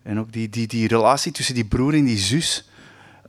En 0.03 0.19
ook 0.19 0.31
die, 0.31 0.49
die, 0.49 0.67
die 0.67 0.87
relatie 0.87 1.31
tussen 1.31 1.55
die 1.55 1.65
broer 1.65 1.93
en 1.93 2.05
die 2.05 2.17
zus, 2.17 2.69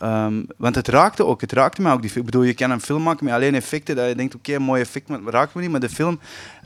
Um, 0.03 0.47
want 0.57 0.75
het 0.75 0.89
raakte 0.89 1.25
ook, 1.25 1.41
het 1.41 1.53
raakte 1.53 1.83
me 1.83 1.93
ook. 1.93 2.03
Die, 2.03 2.11
ik 2.15 2.25
bedoel, 2.25 2.43
je 2.43 2.55
kan 2.55 2.71
een 2.71 2.81
film 2.81 3.03
maken 3.03 3.25
met 3.25 3.35
alleen 3.35 3.55
effecten, 3.55 3.97
dat 3.97 4.09
je 4.09 4.15
denkt, 4.15 4.35
oké, 4.35 4.51
okay, 4.51 4.65
mooi 4.65 4.81
effect, 4.81 5.09
maar 5.09 5.19
het 5.19 5.29
raakt 5.29 5.55
me 5.55 5.61
niet. 5.61 5.71
Maar 5.71 5.81
de 5.81 5.89
film, 5.89 6.21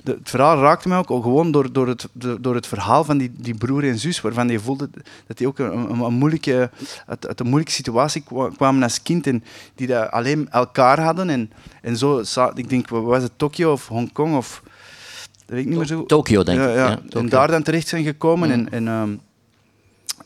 de, 0.05 0.13
het 0.13 0.31
verhaal 0.31 0.61
raakte 0.61 0.89
me 0.89 0.97
ook, 0.97 1.11
ook 1.11 1.23
gewoon 1.23 1.51
door, 1.51 1.73
door, 1.73 1.89
het, 1.89 2.09
door 2.41 2.55
het 2.55 2.67
verhaal 2.67 3.05
van 3.05 3.19
die, 3.19 3.33
die 3.37 3.55
broer 3.55 3.85
en 3.85 3.99
zus, 3.99 4.21
waarvan 4.21 4.49
je 4.49 4.61
voelde 4.61 4.91
dat 5.27 5.39
die 5.39 5.47
ook 5.47 5.59
een, 5.59 5.73
een, 5.73 6.01
een 6.01 6.15
moeilijke, 6.15 6.71
uit, 7.07 7.29
uit, 7.29 7.41
een 7.41 7.47
moeilijke 7.47 7.75
situatie 7.75 8.25
kwamen 8.57 8.83
als 8.83 9.03
kind 9.03 9.27
en 9.27 9.45
die 9.75 9.87
dat 9.87 10.11
alleen 10.11 10.49
elkaar 10.51 11.01
hadden. 11.01 11.31
En, 11.31 11.51
en 11.83 11.97
zo, 11.97 12.23
ik 12.55 12.69
denk, 12.69 12.89
was 12.89 13.23
het 13.23 13.33
Tokio 13.37 13.73
of 13.73 13.89
Hongkong 13.89 14.37
of... 14.37 14.63
Dat 14.65 15.57
weet 15.57 15.61
ik 15.61 15.67
niet 15.67 15.77
meer 15.77 15.87
zo. 15.87 16.07
Tokio, 16.07 16.43
denk 16.43 16.59
ik. 16.61 16.65
Ja, 16.65 16.75
ja. 16.75 16.99
En 17.11 17.29
daar 17.29 17.49
dan 17.49 17.63
terecht 17.63 17.89
zijn 17.89 18.05
gekomen 18.05 18.49
mm. 18.49 18.55
en... 18.55 18.73
en, 18.73 18.89
um, 18.89 19.21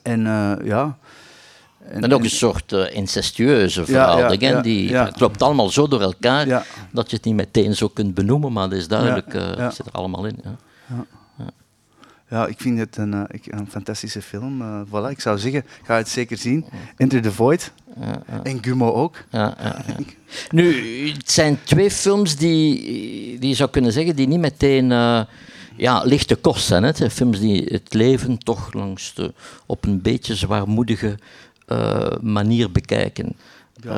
en 0.03 0.21
uh, 0.21 0.53
ja... 0.65 0.99
En, 1.91 2.13
ook 2.13 2.23
een 2.23 2.31
soort 2.31 2.73
uh, 2.73 2.95
incestueuze 2.95 3.85
verhaal. 3.85 4.19
Ja, 4.19 4.37
ja, 4.39 4.61
die, 4.61 4.97
Het 4.97 5.21
loopt 5.21 5.43
allemaal 5.43 5.69
zo 5.69 5.89
door 5.89 6.01
elkaar 6.01 6.67
dat 6.91 7.11
je 7.11 7.17
het 7.17 7.25
niet 7.25 7.35
meteen 7.35 7.75
zo 7.75 7.89
kunt 7.89 8.15
benoemen, 8.15 8.53
maar 8.53 8.69
dat 8.69 8.79
is 8.79 8.89
duidelijk, 8.89 9.35
uh, 9.35 9.71
zit 9.71 9.87
er 9.87 9.93
allemaal 9.93 10.27
in. 10.27 10.39
Ja. 12.29 12.47
ik 12.47 12.61
vind 12.61 12.79
het 12.79 12.97
een, 12.97 13.13
uh, 13.13 13.23
een 13.45 13.69
fantastische 13.71 14.23
film. 14.23 14.85
voilà, 14.87 15.11
ik 15.11 15.21
zou 15.21 15.39
zeggen, 15.39 15.65
ga 15.83 15.97
het 15.97 16.09
zeker 16.09 16.37
zien. 16.37 16.65
Enter 16.97 17.23
the 17.23 17.33
Void. 17.33 17.73
En 18.43 18.59
Gummo 18.65 18.93
ook. 18.93 19.25
nu, 20.51 21.09
het 21.09 21.31
zijn 21.31 21.59
twee 21.65 21.91
films 21.91 22.37
die, 22.37 23.39
die 23.39 23.49
je 23.49 23.55
zou 23.55 23.71
kunnen 23.71 23.93
zeggen, 23.93 24.17
die 24.17 24.29
niet 24.29 24.41
meteen 24.41 24.93
ja, 25.77 26.03
lichte 26.05 26.35
kost 26.35 26.67
zijn. 26.67 26.83
Hè? 26.83 27.11
Films 27.11 27.41
die 27.41 27.65
het 27.65 27.95
leven 27.95 28.39
toch 28.39 28.73
langs 28.73 29.15
de, 29.15 29.35
op 29.67 29.85
een 29.85 30.03
beetje 30.03 30.35
zwaarmoedige 30.35 31.19
uh, 31.67 32.17
manier 32.21 32.73
bekijken. 32.73 33.37
Uh, 33.85 33.93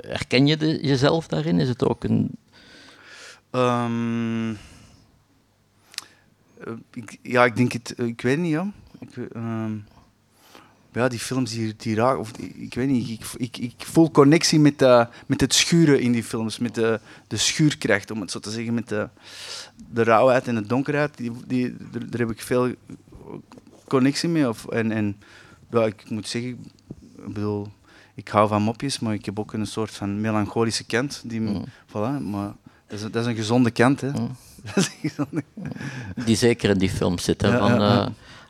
herken 0.00 0.46
je 0.46 0.56
de, 0.56 0.78
jezelf 0.82 1.26
daarin? 1.26 1.60
Is 1.60 1.68
het 1.68 1.84
ook 1.84 2.04
een. 2.04 2.30
Um, 3.50 4.50
ik, 6.92 7.18
ja, 7.22 7.44
ik 7.44 7.56
denk 7.56 7.72
het. 7.72 7.94
Ik 7.96 8.20
weet 8.20 8.38
niet, 8.38 8.50
ja. 8.50 8.72
Ik, 9.00 9.16
um, 9.36 9.84
ja, 10.92 11.08
die 11.08 11.18
films 11.18 11.50
die, 11.50 11.74
die 11.76 11.94
raar, 11.94 12.18
of 12.18 12.30
ik 12.38 12.74
weet 12.74 12.88
niet, 12.88 13.08
ik, 13.08 13.24
ik, 13.36 13.56
ik 13.56 13.74
voel 13.76 14.10
connectie 14.10 14.60
met, 14.60 14.82
uh, 14.82 15.06
met 15.26 15.40
het 15.40 15.54
schuren 15.54 16.00
in 16.00 16.12
die 16.12 16.24
films, 16.24 16.58
met 16.58 16.74
de, 16.74 17.00
de 17.28 17.36
schuurkracht, 17.36 18.10
om 18.10 18.20
het 18.20 18.30
zo 18.30 18.38
te 18.38 18.50
zeggen, 18.50 18.74
met 18.74 18.88
de, 18.88 19.08
de 19.92 20.02
rauwheid 20.02 20.48
en 20.48 20.54
de 20.54 20.66
donkerheid. 20.66 21.16
Die, 21.16 21.32
die, 21.46 21.76
daar, 21.90 22.20
heb 22.20 22.30
ik 22.30 22.40
veel 22.40 22.74
connectie 23.88 24.28
mee. 24.28 24.48
Of, 24.48 24.66
en, 24.66 24.92
en 24.92 25.16
ja, 25.70 25.84
ik 25.84 26.10
moet 26.10 26.28
zeggen, 26.28 26.64
ik 27.26 27.34
bedoel, 27.34 27.68
ik 28.14 28.28
hou 28.28 28.48
van 28.48 28.62
mopjes, 28.62 28.98
maar 28.98 29.14
ik 29.14 29.24
heb 29.24 29.38
ook 29.38 29.52
een 29.52 29.66
soort 29.66 29.90
van 29.90 30.20
melancholische 30.20 30.84
kant. 30.84 31.22
Die, 31.24 31.40
mm. 31.40 31.64
voilà, 31.88 32.22
maar 32.22 32.52
dat 32.86 32.98
is, 32.98 33.00
dat 33.00 33.16
is, 33.16 33.26
een 33.26 33.36
gezonde 33.36 33.70
kant. 33.70 34.00
Hè. 34.00 34.10
Mm. 34.10 34.36
gezonde... 35.02 35.44
Die 36.24 36.36
zeker 36.36 36.70
in 36.70 36.78
die 36.78 36.90
film 36.90 37.18
zit, 37.18 37.42
hè, 37.42 37.58
van 37.58 37.82
uh, 37.82 38.06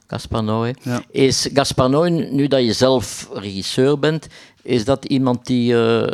Gaspar 0.06 0.44
Noé. 0.44 0.74
Is 1.10 1.48
Gaspar 1.54 1.90
Noé, 1.90 2.08
nu 2.08 2.46
dat 2.46 2.64
je 2.64 2.72
zelf 2.72 3.28
regisseur 3.32 3.98
bent, 3.98 4.26
is 4.62 4.84
dat 4.84 5.04
iemand 5.04 5.46
die, 5.46 5.72
uh, 5.72 6.06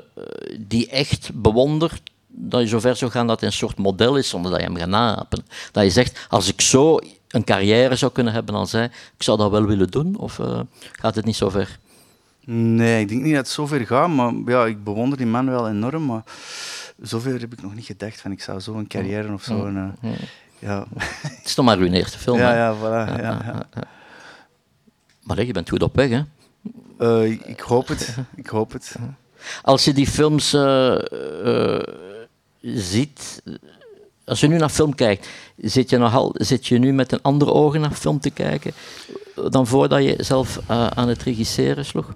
die 0.59 0.89
echt 0.89 1.31
bewondert 1.35 2.11
dat 2.27 2.61
je 2.61 2.67
zover 2.67 2.97
zou 2.97 3.11
gaan 3.11 3.27
dat 3.27 3.41
hij 3.41 3.49
een 3.49 3.55
soort 3.55 3.79
model 3.79 4.17
is, 4.17 4.29
zonder 4.29 4.51
dat 4.51 4.61
je 4.61 4.67
hem 4.67 4.77
gaat 4.77 4.89
naapen. 4.89 5.45
Dat 5.73 5.85
je 5.85 5.91
zegt, 5.91 6.27
als 6.29 6.49
ik 6.49 6.61
zo 6.61 6.99
een 7.29 7.45
carrière 7.45 7.97
zou 7.97 8.13
kunnen 8.13 8.33
hebben 8.33 8.55
als 8.55 8.73
hij, 8.73 8.85
ik 8.85 9.23
zou 9.23 9.39
dat 9.39 9.51
wel 9.51 9.65
willen 9.65 9.91
doen, 9.91 10.17
of 10.17 10.39
uh, 10.39 10.61
gaat 10.93 11.15
het 11.15 11.25
niet 11.25 11.37
zo 11.37 11.49
ver? 11.49 11.79
Nee, 12.45 13.01
ik 13.01 13.09
denk 13.09 13.23
niet 13.23 13.35
dat 13.35 13.45
het 13.45 13.55
zover 13.55 13.87
gaat, 13.87 14.09
maar 14.09 14.33
ja, 14.47 14.67
ik 14.67 14.85
bewonder 14.85 15.19
die 15.19 15.27
man 15.27 15.51
wel 15.51 15.69
enorm, 15.69 16.07
maar 16.07 16.23
zover 17.01 17.41
heb 17.41 17.53
ik 17.53 17.63
nog 17.63 17.75
niet 17.75 17.85
gedacht 17.85 18.21
van 18.21 18.33
ik 18.33 18.43
zou 18.43 18.61
zo 18.61 18.75
een 18.75 18.87
carrière 18.87 19.33
of 19.33 19.43
zo... 19.43 19.65
Een, 19.65 19.95
uh, 20.05 20.11
ja. 20.59 20.87
Het 21.23 21.41
is 21.45 21.55
toch 21.55 21.65
maar 21.65 21.79
uw 21.79 21.91
eerste 21.91 22.19
film, 22.19 22.39
Ja, 22.39 22.55
ja, 22.55 22.77
voilà. 22.77 23.21
Ja, 23.21 23.43
ja, 23.45 23.67
Maar 25.23 25.45
je 25.45 25.53
bent 25.53 25.69
goed 25.69 25.83
op 25.83 25.97
weg, 25.97 26.11
hè? 26.11 26.23
Uh, 27.01 27.31
ik 27.31 27.61
hoop 27.61 27.89
het, 27.89 28.17
ik 28.37 28.47
hoop 28.47 28.73
het. 28.73 28.95
Als 29.63 29.85
je 29.85 29.93
die 29.93 30.07
films 30.07 30.55
uh, 30.55 30.99
ziet, 32.61 33.43
als 34.25 34.41
je 34.41 34.47
nu 34.47 34.57
naar 34.57 34.69
film 34.69 34.95
kijkt, 34.95 35.29
zit 35.57 35.91
je, 35.91 35.99
nogal, 35.99 36.35
zit 36.35 36.67
je 36.67 36.79
nu 36.79 36.93
met 36.93 37.13
een 37.13 37.23
andere 37.23 37.53
ogen 37.53 37.81
naar 37.81 37.93
film 37.93 38.21
te 38.21 38.31
kijken 38.31 38.73
dan 39.49 39.67
voordat 39.67 40.05
je 40.05 40.15
zelf 40.19 40.61
aan 40.69 41.09
het 41.09 41.23
regisseren 41.23 41.85
sloeg? 41.85 42.15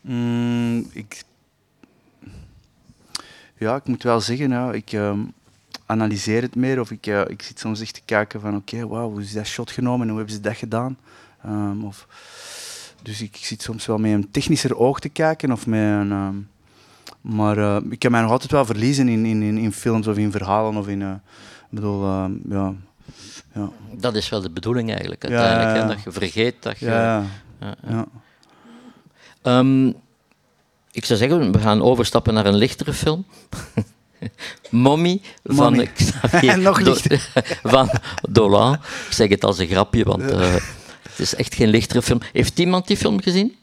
Mm, 0.00 0.86
ik, 0.92 1.24
ja, 3.58 3.76
ik 3.76 3.86
moet 3.86 4.02
wel 4.02 4.20
zeggen, 4.20 4.74
ik 4.74 4.92
uh, 4.92 5.12
analyseer 5.86 6.42
het 6.42 6.54
meer. 6.54 6.80
Of 6.80 6.90
ik, 6.90 7.06
uh, 7.06 7.20
ik 7.26 7.42
zit 7.42 7.58
soms 7.58 7.80
echt 7.80 7.94
te 7.94 8.00
kijken 8.04 8.40
van, 8.40 8.56
oké, 8.56 8.74
okay, 8.74 8.86
wauw, 8.86 9.10
hoe 9.10 9.20
is 9.20 9.32
dat 9.32 9.46
shot 9.46 9.70
genomen 9.70 10.00
en 10.00 10.08
hoe 10.08 10.16
hebben 10.16 10.34
ze 10.34 10.40
dat 10.40 10.56
gedaan? 10.56 10.98
Um, 11.46 11.84
of, 11.84 12.06
dus 13.02 13.20
ik, 13.20 13.36
zit 13.36 13.62
soms 13.62 13.86
wel 13.86 13.98
met 13.98 14.12
een 14.12 14.30
technischer 14.30 14.76
oog 14.76 15.00
te 15.00 15.08
kijken. 15.08 15.52
Of 15.52 15.66
met 15.66 15.80
een, 15.80 16.10
um, 16.10 16.48
maar 17.20 17.58
uh, 17.58 17.76
ik 17.90 17.98
kan 17.98 18.10
mij 18.10 18.20
nog 18.20 18.30
altijd 18.30 18.50
wel 18.50 18.64
verliezen 18.64 19.08
in, 19.08 19.26
in, 19.26 19.42
in, 19.42 19.72
films 19.72 20.06
of 20.06 20.16
in 20.16 20.30
verhalen. 20.30 20.76
Of 20.76 20.88
in, 20.88 21.02
ik 21.02 21.18
bedoel, 21.70 22.04
ja, 22.48 22.74
ja. 23.54 23.70
Dat 23.92 24.14
is 24.14 24.28
wel 24.28 24.40
de 24.40 24.50
bedoeling 24.50 24.90
eigenlijk, 24.90 25.24
uiteindelijk. 25.24 25.76
Ja, 25.76 25.82
ja, 25.82 25.86
dat 25.86 26.02
je 26.02 26.12
vergeet 26.12 26.54
dat 26.60 26.78
je... 26.78 26.86
ja. 26.86 28.06
Um, 29.42 29.94
ik 30.92 31.04
zou 31.04 31.18
zeggen, 31.18 31.52
we 31.52 31.58
gaan 31.58 31.82
overstappen 31.82 32.34
naar 32.34 32.46
een 32.46 32.56
lichtere 32.56 32.92
film. 32.92 33.24
Mommy 34.70 35.20
van 35.44 35.86
Xavier 35.94 36.58
Nog 36.68 36.82
Do 36.82 36.94
van 37.74 37.90
Dolan. 38.28 38.74
Ik 38.74 38.80
zeg 39.10 39.28
het 39.28 39.44
als 39.44 39.58
een 39.58 39.66
grapje, 39.66 40.04
want 40.04 40.22
uh, 40.22 40.54
het 41.02 41.18
is 41.18 41.34
echt 41.34 41.54
geen 41.54 41.68
lichtere 41.68 42.02
film. 42.02 42.20
Heeft 42.32 42.58
iemand 42.58 42.86
die 42.86 42.96
film 42.96 43.20
gezien? 43.20 43.56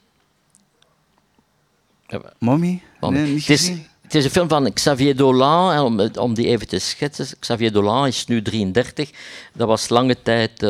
Mommy? 2.39 2.81
Nee, 2.99 3.11
niet 3.11 3.47
het, 3.47 3.49
is, 3.49 3.71
het 4.05 4.15
is 4.15 4.23
een 4.23 4.31
film 4.31 4.47
van 4.47 4.73
Xavier 4.73 5.15
Dolan, 5.15 5.79
om, 5.79 6.09
om 6.19 6.33
die 6.33 6.47
even 6.47 6.67
te 6.67 6.79
schetsen. 6.79 7.27
Xavier 7.39 7.71
Dolan 7.71 8.07
is 8.07 8.25
nu 8.25 8.41
33. 8.41 9.09
Dat 9.53 9.67
was 9.67 9.89
lange 9.89 10.21
tijd 10.21 10.63
uh, 10.63 10.69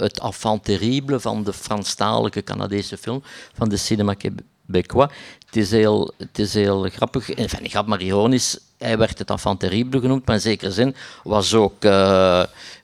het 0.00 0.20
enfant 0.20 0.64
terrible 0.64 1.20
van 1.20 1.44
de 1.44 1.52
Franstalige 1.52 2.44
Canadese 2.44 2.96
film, 2.96 3.22
van 3.54 3.68
de 3.68 3.76
Cinema 3.76 4.14
Québécois. 4.14 5.10
Het 5.46 5.56
is 5.56 5.70
heel, 5.70 6.12
het 6.18 6.38
is 6.38 6.54
heel 6.54 6.88
grappig, 6.92 7.30
enfin, 7.30 7.68
grappig, 7.68 7.90
maar 7.90 8.02
ironisch. 8.02 8.58
Hij 8.78 8.98
werd 8.98 9.18
het 9.18 9.30
enfant 9.30 9.60
terrible 9.60 10.00
genoemd, 10.00 10.26
maar 10.26 10.34
in 10.34 10.40
zekere 10.42 10.72
zin 10.72 10.94
was 11.22 11.54
ook... 11.54 11.84
Uh, 11.84 12.42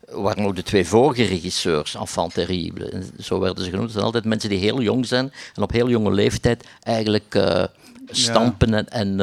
waren 0.08 0.44
ook 0.44 0.56
de 0.56 0.62
twee 0.62 0.86
vorige 0.86 1.24
regisseurs 1.24 1.94
enfant 1.94 2.34
terrible. 2.34 3.02
Zo 3.20 3.38
werden 3.38 3.64
ze 3.64 3.70
genoemd. 3.70 3.84
Het 3.84 3.92
zijn 3.92 4.04
altijd 4.04 4.24
mensen 4.24 4.48
die 4.48 4.58
heel 4.58 4.80
jong 4.80 5.06
zijn 5.06 5.32
en 5.54 5.62
op 5.62 5.72
heel 5.72 5.88
jonge 5.88 6.12
leeftijd 6.12 6.66
eigenlijk 6.82 7.34
uh, 7.34 7.64
stampen 8.10 8.74
en, 8.74 8.88
en 8.88 9.08
uh, 9.08 9.16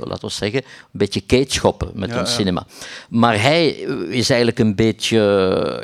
laten 0.00 0.20
we 0.20 0.30
zeggen, 0.30 0.62
een 0.62 0.88
beetje 0.90 1.20
keetschoppen 1.20 1.90
met 1.94 2.10
ja, 2.10 2.24
cinema. 2.24 2.66
Maar 3.08 3.40
hij 3.42 3.68
is 4.08 4.30
eigenlijk 4.30 4.58
een 4.58 4.74
beetje, 4.74 5.18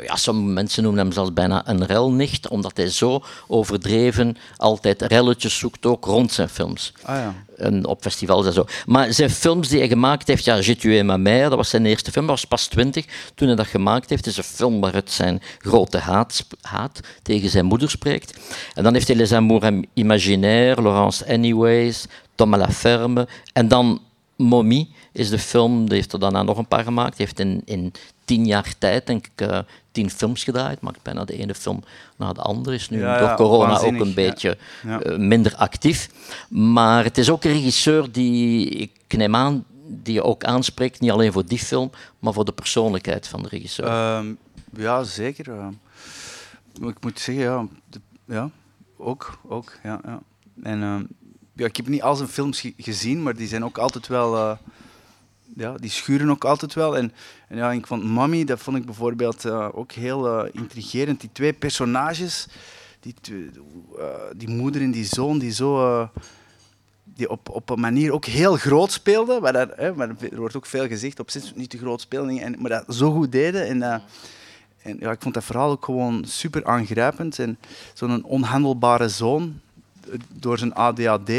ja, 0.05 0.15
sommige 0.15 0.53
mensen 0.53 0.83
noemen 0.83 1.01
hem 1.01 1.11
zelfs 1.11 1.33
bijna 1.33 1.67
een 1.67 1.85
relnicht, 1.85 2.47
omdat 2.47 2.77
hij 2.77 2.89
zo 2.89 3.23
overdreven 3.47 4.37
altijd 4.57 5.01
relletjes 5.01 5.57
zoekt, 5.57 5.85
ook 5.85 6.05
rond 6.05 6.31
zijn 6.31 6.49
films. 6.49 6.93
Ah, 7.01 7.15
ja. 7.15 7.33
En 7.57 7.85
op 7.85 8.01
festivals 8.01 8.45
en 8.45 8.53
zo. 8.53 8.65
Maar 8.85 9.13
zijn 9.13 9.29
films 9.29 9.67
die 9.67 9.79
hij 9.79 9.87
gemaakt 9.87 10.27
heeft, 10.27 10.45
ja, 10.45 10.61
J'ai 10.61 10.75
tué 10.75 11.03
ma 11.03 11.17
mère, 11.17 11.49
dat 11.49 11.57
was 11.57 11.69
zijn 11.69 11.85
eerste 11.85 12.11
film, 12.11 12.25
was 12.25 12.45
pas 12.45 12.67
twintig 12.67 13.05
toen 13.35 13.47
hij 13.47 13.57
dat 13.57 13.67
gemaakt 13.67 14.09
heeft. 14.09 14.25
Het 14.25 14.33
is 14.33 14.37
een 14.37 14.55
film 14.55 14.81
waaruit 14.81 15.11
zijn 15.11 15.41
grote 15.57 15.97
haat, 15.97 16.45
haat 16.61 16.99
tegen 17.21 17.49
zijn 17.49 17.65
moeder 17.65 17.89
spreekt. 17.89 18.39
En 18.73 18.83
dan 18.83 18.93
heeft 18.93 19.07
hij 19.07 19.15
Les 19.15 19.31
Amours 19.31 19.71
Imaginaires, 19.93 20.83
Laurence 20.83 21.27
Anyways, 21.27 22.05
Tom 22.35 22.53
à 22.53 22.57
la 22.57 22.71
Ferme. 22.71 23.27
En 23.53 23.67
dan 23.67 24.01
Mommy 24.37 24.87
is 25.11 25.29
de 25.29 25.39
film, 25.39 25.85
die 25.85 25.95
heeft 25.95 26.13
er 26.13 26.19
daarna 26.19 26.43
nog 26.43 26.57
een 26.57 26.67
paar 26.67 26.83
gemaakt. 26.83 27.17
Die 27.17 27.25
heeft 27.25 27.39
in, 27.39 27.61
in 27.65 27.93
tien 28.25 28.45
jaar 28.45 28.73
tijd, 28.77 29.07
denk 29.07 29.25
ik, 29.35 29.47
uh, 29.47 29.59
tien 29.91 30.09
films 30.09 30.43
gedraaid. 30.43 30.81
Maakt 30.81 31.01
bijna 31.01 31.25
de 31.25 31.37
ene 31.37 31.55
film 31.55 31.83
na 32.15 32.33
de 32.33 32.41
andere. 32.41 32.75
Is 32.75 32.89
nu 32.89 32.99
Ja, 32.99 33.17
door 33.19 33.27
ja, 33.27 33.35
corona 33.35 33.79
ook 33.79 33.99
een 33.99 34.13
beetje 34.13 34.57
Ja. 34.83 34.99
eh, 35.01 35.17
minder 35.17 35.55
actief. 35.55 36.09
Maar 36.49 37.03
het 37.03 37.17
is 37.17 37.29
ook 37.29 37.43
een 37.43 37.51
regisseur 37.51 38.11
die, 38.11 38.67
ik 38.69 38.91
neem 39.17 39.35
aan, 39.35 39.65
die 39.87 40.13
je 40.13 40.23
ook 40.23 40.43
aanspreekt. 40.43 40.99
Niet 40.99 41.11
alleen 41.11 41.31
voor 41.31 41.45
die 41.45 41.59
film, 41.59 41.91
maar 42.19 42.33
voor 42.33 42.45
de 42.45 42.51
persoonlijkheid 42.51 43.27
van 43.27 43.43
de 43.43 43.49
regisseur. 43.49 43.85
Ehm, 43.85 44.33
ja, 44.77 45.03
zeker. 45.03 45.49
ehm. 45.59 45.71
Ik 46.87 47.03
moet 47.03 47.19
zeggen, 47.19 47.43
ja, 47.43 47.65
de- 47.89 48.01
ja 48.25 48.49
ook. 48.97 49.39
ook 49.47 49.73
ja, 49.83 49.99
ja. 50.05 50.21
En, 50.63 50.81
ehm, 50.83 51.03
ja, 51.53 51.65
ik 51.65 51.75
heb 51.75 51.87
niet 51.87 52.01
al 52.01 52.15
zijn 52.15 52.29
films 52.29 52.61
ge- 52.61 52.73
gezien, 52.77 53.23
maar 53.23 53.35
die 53.35 53.47
zijn 53.47 53.63
ook 53.65 53.77
altijd 53.77 54.07
wel... 54.07 54.57
ja, 55.55 55.73
die 55.73 55.89
schuren 55.89 56.29
ook 56.29 56.45
altijd 56.45 56.73
wel. 56.73 56.97
En, 56.97 57.11
en 57.47 57.57
ja, 57.57 57.71
ik 57.71 57.87
vond 57.87 58.03
Mommy, 58.03 58.43
dat 58.43 58.59
vond 58.59 58.77
ik 58.77 58.85
bijvoorbeeld 58.85 59.45
eh, 59.45 59.69
ook 59.71 59.91
heel 59.91 60.27
eh, 60.27 60.49
intrigerend. 60.51 61.19
Die 61.19 61.29
twee 61.33 61.53
personages, 61.53 62.47
die, 62.99 63.15
eh, 63.97 64.05
die 64.35 64.49
moeder 64.49 64.81
en 64.81 64.91
die 64.91 65.05
zoon, 65.05 65.39
die 65.39 65.51
zo... 65.51 66.09
die 67.03 67.29
op, 67.29 67.49
op 67.49 67.69
een 67.69 67.79
manier 67.79 68.11
ook 68.11 68.25
heel 68.25 68.55
groot 68.55 68.91
speelden. 68.91 69.41
Maar, 69.41 69.53
dat, 69.53 69.71
hè, 69.75 69.93
maar 69.93 70.09
er 70.09 70.37
wordt 70.37 70.55
ook 70.55 70.65
veel 70.65 70.87
gezegd 70.87 71.19
op 71.19 71.29
zich 71.29 71.55
niet 71.55 71.69
te 71.69 71.77
groot 71.77 72.01
spelen. 72.01 72.37
En, 72.39 72.55
maar 72.59 72.69
dat 72.69 72.95
zo 72.95 73.11
goed 73.11 73.31
deden. 73.31 73.67
En, 73.67 74.01
en 74.81 74.97
ja, 74.99 75.11
ik 75.11 75.21
vond 75.21 75.33
dat 75.33 75.43
verhaal 75.43 75.71
ook 75.71 75.85
gewoon 75.85 76.25
super 76.25 76.65
aangrijpend. 76.65 77.39
En 77.39 77.57
zo'n 77.93 78.23
onhandelbare 78.23 79.09
zoon, 79.09 79.59
door 80.33 80.57
zijn 80.57 80.73
ADHD. 80.73 81.31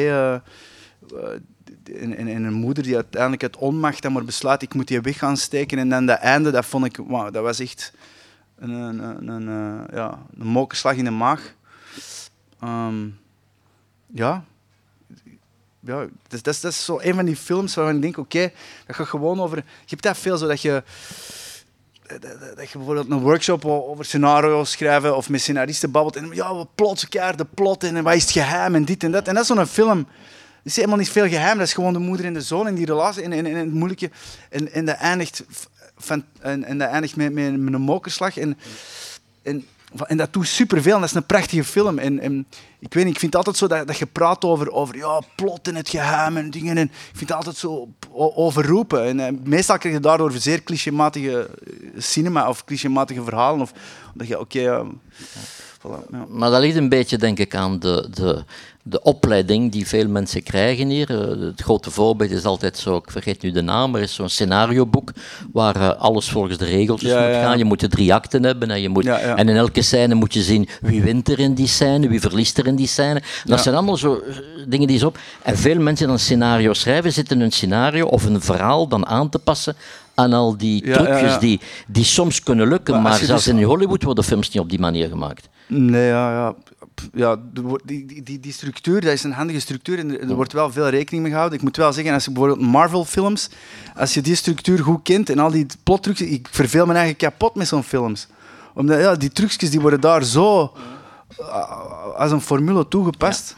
En, 1.88 2.16
en, 2.16 2.28
en 2.28 2.44
een 2.44 2.52
moeder 2.52 2.82
die 2.82 2.94
uiteindelijk 2.94 3.42
uit 3.42 3.56
onmacht 3.56 4.02
dan 4.02 4.12
maar 4.12 4.24
besluit, 4.24 4.62
ik 4.62 4.74
moet 4.74 4.88
die 4.88 5.00
weg 5.00 5.18
gaan 5.18 5.36
steken. 5.36 5.78
En 5.78 5.88
dan 5.88 6.06
dat 6.06 6.18
einde, 6.18 6.50
dat 6.50 6.66
vond 6.66 6.84
ik, 6.84 6.96
dat 7.08 7.42
was 7.42 7.58
echt 7.60 7.92
een, 8.58 8.70
een, 8.70 9.28
een, 9.28 9.48
eh, 9.88 9.94
ja, 9.96 10.18
een 10.38 10.46
mokerslag 10.46 10.94
in 10.96 11.04
de 11.04 11.10
maag. 11.10 11.54
Ehm, 12.60 13.06
ja, 14.06 14.44
ja, 15.80 16.06
dus 16.28 16.42
dat, 16.42 16.54
is, 16.54 16.60
dat 16.60 16.72
is 16.72 16.84
zo 16.84 16.98
een 17.02 17.14
van 17.14 17.24
die 17.24 17.36
films 17.36 17.74
waarvan 17.74 17.94
ik 17.96 18.02
denk, 18.02 18.18
oké, 18.18 18.50
dat 18.86 18.96
gaat 18.96 19.06
gewoon 19.08 19.40
over... 19.40 19.56
Je 19.56 19.62
hebt 19.86 20.02
dat 20.02 20.18
veel 20.18 20.36
zo 20.36 20.46
dat 20.46 20.60
je... 20.62 20.82
Dat, 22.06 22.22
dat- 22.22 22.56
dat 22.56 22.70
je 22.70 22.78
bijvoorbeeld 22.78 23.10
een 23.10 23.20
workshop 23.20 23.64
over 23.64 24.04
scenario's 24.04 24.70
schrijven 24.70 25.16
of 25.16 25.28
met 25.28 25.40
scenaristen 25.40 25.90
babbelt 25.90 26.16
en 26.16 26.28
ja, 26.32 26.64
plotsen 26.74 27.08
elkaar 27.10 27.36
de 27.36 27.44
plot 27.44 27.84
en 27.84 28.02
wat 28.02 28.14
is 28.14 28.22
het 28.22 28.30
geheim 28.30 28.74
en 28.74 28.84
dit 28.84 29.04
en 29.04 29.10
dat. 29.10 29.28
En 29.28 29.34
dat 29.34 29.42
is 29.42 29.48
zo'n 29.48 29.66
film. 29.66 30.06
Is 30.66 30.76
helemaal 30.76 30.96
niet 30.96 31.10
veel 31.10 31.28
geheim, 31.28 31.58
dat 31.58 31.66
is 31.66 31.72
gewoon 31.72 31.92
de 31.92 31.98
moeder 31.98 32.26
en 32.26 32.34
de 32.34 32.40
zoon 32.40 32.66
en 32.66 32.74
die 32.74 32.86
relatie 32.86 33.22
en, 33.22 33.32
en, 33.32 33.46
en 33.46 33.56
het 33.56 33.72
moeilijke. 33.72 34.10
En, 34.50 34.72
en 34.72 34.84
dat 34.84 34.96
eindigt, 34.96 35.44
van, 35.96 36.24
en, 36.40 36.80
eindigt 36.80 37.16
met, 37.16 37.32
met, 37.32 37.44
een 37.44 37.80
mokerslag. 37.80 38.36
En, 38.36 38.58
en, 39.42 39.66
en 40.06 40.16
dat 40.16 40.32
doet 40.32 40.46
superveel. 40.46 40.94
En 40.94 41.00
dat 41.00 41.08
is 41.08 41.14
een 41.14 41.26
prachtige 41.26 41.64
film. 41.64 41.98
En, 41.98 42.20
en 42.20 42.46
ik 42.78 42.94
weet 42.94 43.04
niet, 43.04 43.14
ik 43.14 43.20
vind 43.20 43.32
het 43.32 43.46
altijd 43.46 43.56
zo 43.56 43.66
dat, 43.66 43.86
dat 43.86 43.98
je 43.98 44.06
praat 44.06 44.44
over, 44.44 44.72
over 44.72 44.96
ja, 44.96 45.20
plot 45.36 45.68
en 45.68 45.74
het 45.74 45.88
geheim 45.88 46.36
en 46.36 46.50
dingen. 46.50 46.76
En 46.76 46.86
ik 46.86 47.16
vind 47.16 47.28
het 47.28 47.38
altijd 47.38 47.56
zo 47.56 47.88
overroepen. 48.12 49.04
En 49.04 49.20
eh, 49.20 49.32
meestal 49.44 49.78
krijg 49.78 49.94
je 49.94 50.00
daardoor 50.00 50.32
zeer 50.32 50.62
clichématige 50.62 51.50
eh, 51.66 52.00
cinema 52.00 52.48
of 52.48 52.64
clichématige 52.64 53.22
verhalen. 53.24 53.60
Of 53.60 53.72
dat 54.14 54.26
je, 54.26 54.40
oké, 54.40 54.60
ja. 54.60 54.84
Maar 56.28 56.50
dat 56.50 56.60
ligt 56.60 56.76
een 56.76 56.88
beetje, 56.88 57.18
denk 57.18 57.38
ik, 57.38 57.54
aan 57.54 57.78
de, 57.78 58.08
de, 58.10 58.44
de 58.88 59.02
opleiding 59.02 59.72
die 59.72 59.86
veel 59.86 60.08
mensen 60.08 60.42
krijgen 60.42 60.88
hier. 60.88 61.10
Eh, 61.10 61.28
Het 61.40 61.60
grote 61.62 61.90
voorbeeld 61.90 62.30
is 62.30 62.44
altijd 62.44 62.78
zo, 62.78 62.96
ik 62.96 63.10
vergeet 63.10 63.42
nu 63.42 63.50
de 63.50 63.60
naam, 63.60 63.90
maar 63.90 64.00
is 64.00 64.14
zo'n 64.14 64.28
scenarioboek 64.28 65.10
waar 65.52 65.76
eh, 65.76 66.00
alles 66.00 66.28
volgens 66.30 66.58
de 66.58 66.64
regeltjes 66.64 67.10
Ja, 67.10 67.20
moet 67.20 67.34
ja. 67.34 67.42
gaan. 67.42 67.58
Je 67.58 67.64
moet 67.64 67.80
de 67.80 67.88
drie 67.88 68.14
acten 68.14 68.42
hebben 68.44 68.70
en, 68.70 68.80
je 68.80 68.88
moet, 68.88 69.04
Ja, 69.04 69.18
en 69.18 69.48
in 69.48 69.56
elke 69.56 69.82
scène 69.82 70.14
moet 70.14 70.34
je 70.34 70.42
zien 70.42 70.68
wie 70.80 71.02
wint 71.02 71.28
er 71.28 71.38
in 71.38 71.54
die 71.54 71.66
scène, 71.66 72.08
wie 72.08 72.20
verliest 72.20 72.58
er 72.58 72.66
in 72.66 72.76
die 72.76 72.86
scène. 72.86 73.22
Dat 73.44 73.60
zijn 73.62 73.74
allemaal 73.74 73.96
zo 73.96 74.14
eh, 74.28 74.36
dingen 74.68 74.86
die 74.88 74.98
zo 74.98 75.06
op. 75.06 75.18
En 75.42 75.56
veel 75.58 75.78
mensen 75.80 76.08
een 76.08 76.18
scenario 76.18 76.72
schrijven, 76.72 77.12
zitten 77.12 77.40
een 77.40 77.52
scenario 77.52 78.06
of 78.06 78.24
een 78.24 78.40
verhaal 78.40 78.88
dan 78.88 79.06
aan 79.06 79.28
te 79.28 79.38
passen 79.38 79.74
aan 80.14 80.32
al 80.32 80.56
die 80.56 80.82
trucjes. 80.92 81.38
Die, 81.38 81.60
die 81.86 82.04
soms 82.04 82.42
kunnen 82.42 82.68
lukken, 82.68 83.02
Maar 83.02 83.14
zelfs 83.18 83.44
dus- 83.44 83.54
in 83.54 83.62
Hollywood 83.62 84.02
worden 84.02 84.24
films 84.24 84.50
niet 84.50 84.62
op 84.62 84.70
die 84.70 84.78
manier 84.78 85.08
gemaakt. 85.08 85.48
Nee, 85.66 86.06
ja, 86.06 86.32
ja. 86.32 86.54
Ja 87.12 87.36
die, 87.84 88.22
die, 88.22 88.40
die, 88.40 88.52
structuur, 88.52 89.00
dat 89.00 89.12
is 89.12 89.22
een 89.24 89.32
handige 89.32 89.60
structuur 89.60 89.98
en 89.98 90.10
er, 90.10 90.20
er 90.20 90.34
wordt 90.34 90.52
wel 90.52 90.72
veel 90.72 90.88
rekening 90.88 91.22
mee 91.22 91.32
gehouden. 91.32 91.58
Ik 91.58 91.64
moet 91.64 91.76
wel 91.76 91.92
zeggen, 91.92 92.14
als 92.14 92.24
je 92.24 92.30
bijvoorbeeld 92.30 92.68
Marvel-films, 92.70 93.48
als 93.96 94.14
je 94.14 94.20
die 94.20 94.34
structuur 94.34 94.78
goed 94.82 95.02
kent 95.02 95.30
en 95.30 95.38
al 95.38 95.50
die 95.50 95.66
plottrucs, 95.82 96.20
ik 96.20 96.48
verveel 96.50 96.86
me 96.86 96.92
eigenlijk 96.94 97.18
kapot 97.18 97.54
met 97.54 97.68
zo'n 97.68 97.82
films. 97.82 98.26
Omdat 98.74 99.00
ja, 99.00 99.14
die 99.14 99.30
trucjes 99.32 99.70
die 99.70 99.80
worden 99.80 100.00
daar 100.00 100.24
zo 100.24 100.72
uh, 101.40 102.16
als 102.16 102.30
een 102.30 102.40
formule 102.40 102.88
toegepast. 102.88 103.56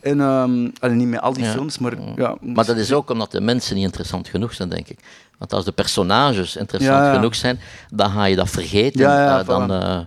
En 0.00 0.20
ehm, 0.20 0.68
allee, 0.80 0.96
niet 0.96 1.08
met 1.08 1.20
al 1.20 1.32
die 1.32 1.44
Ja. 1.44 1.52
films, 1.52 1.78
maar 1.78 1.92
ja. 2.16 2.36
Maar 2.40 2.64
dat 2.66 2.76
is 2.76 2.92
ook 2.92 3.10
omdat 3.10 3.30
de 3.32 3.40
mensen 3.40 3.74
niet 3.74 3.84
interessant 3.84 4.28
genoeg 4.28 4.54
zijn, 4.54 4.68
denk 4.68 4.88
ik. 4.88 4.98
Want 5.38 5.52
als 5.52 5.64
de 5.64 5.72
personages 5.72 6.56
interessant 6.56 7.04
Ja, 7.04 7.14
genoeg 7.14 7.34
zijn, 7.34 7.60
dan 7.90 8.10
ga 8.10 8.24
je 8.24 8.36
dat 8.36 8.50
vergeten. 8.50 9.00
Ja, 9.00 9.24
ja, 9.24 9.38
Eh, 9.40 9.46
dan, 9.46 9.68
voilà. 9.68 9.72
eh, 9.72 10.00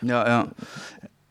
Ja, 0.00 0.26
ja. 0.28 0.46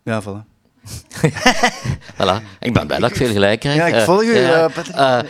Ja, 0.03 0.21
voilà. 0.23 0.52
voilà. 2.17 2.41
Ik 2.59 2.73
ben 2.73 2.87
blij 2.87 2.99
dat 2.99 3.09
ik 3.09 3.15
veel 3.15 3.31
gelijk 3.31 3.59
krijg. 3.59 3.75
Ja, 3.75 3.87
ik 3.87 3.93
Eh, 3.93 4.03
volg 4.03 4.21
u, 4.21 4.37
ja, 4.37 4.69
eh, 4.69 5.19
eh, 5.19 5.25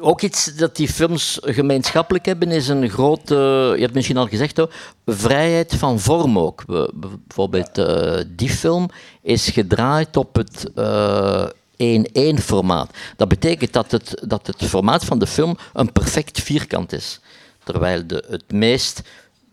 ook 0.00 0.22
iets 0.22 0.44
dat 0.44 0.76
die 0.76 0.88
films 0.88 1.38
gemeenschappelijk 1.42 2.26
hebben, 2.26 2.50
is 2.50 2.68
een 2.68 2.90
grote, 2.90 3.34
je 3.74 3.80
hebt 3.80 3.94
misschien 3.94 4.16
al 4.16 4.26
gezegd, 4.26 4.56
hoor, 4.56 4.72
vrijheid 5.06 5.74
van 5.74 6.00
vorm 6.00 6.38
ook. 6.38 6.64
Bijvoorbeeld 6.94 7.82
die 8.26 8.50
film 8.50 8.88
is 9.22 9.48
gedraaid 9.48 10.16
op 10.16 10.34
het 10.34 10.70
eh 10.74 11.46
1-1 11.76 12.38
formaat. 12.38 12.90
Dat 13.16 13.28
betekent 13.28 13.72
dat 13.72 13.90
het, 13.90 14.22
dat 14.26 14.46
het 14.46 14.64
formaat 14.64 15.04
van 15.04 15.18
de 15.18 15.26
film 15.26 15.56
een 15.72 15.92
perfect 15.92 16.40
vierkant 16.40 16.92
is. 16.92 17.20
Terwijl 17.64 18.06
de, 18.06 18.24
het 18.28 18.52
meest 18.52 19.02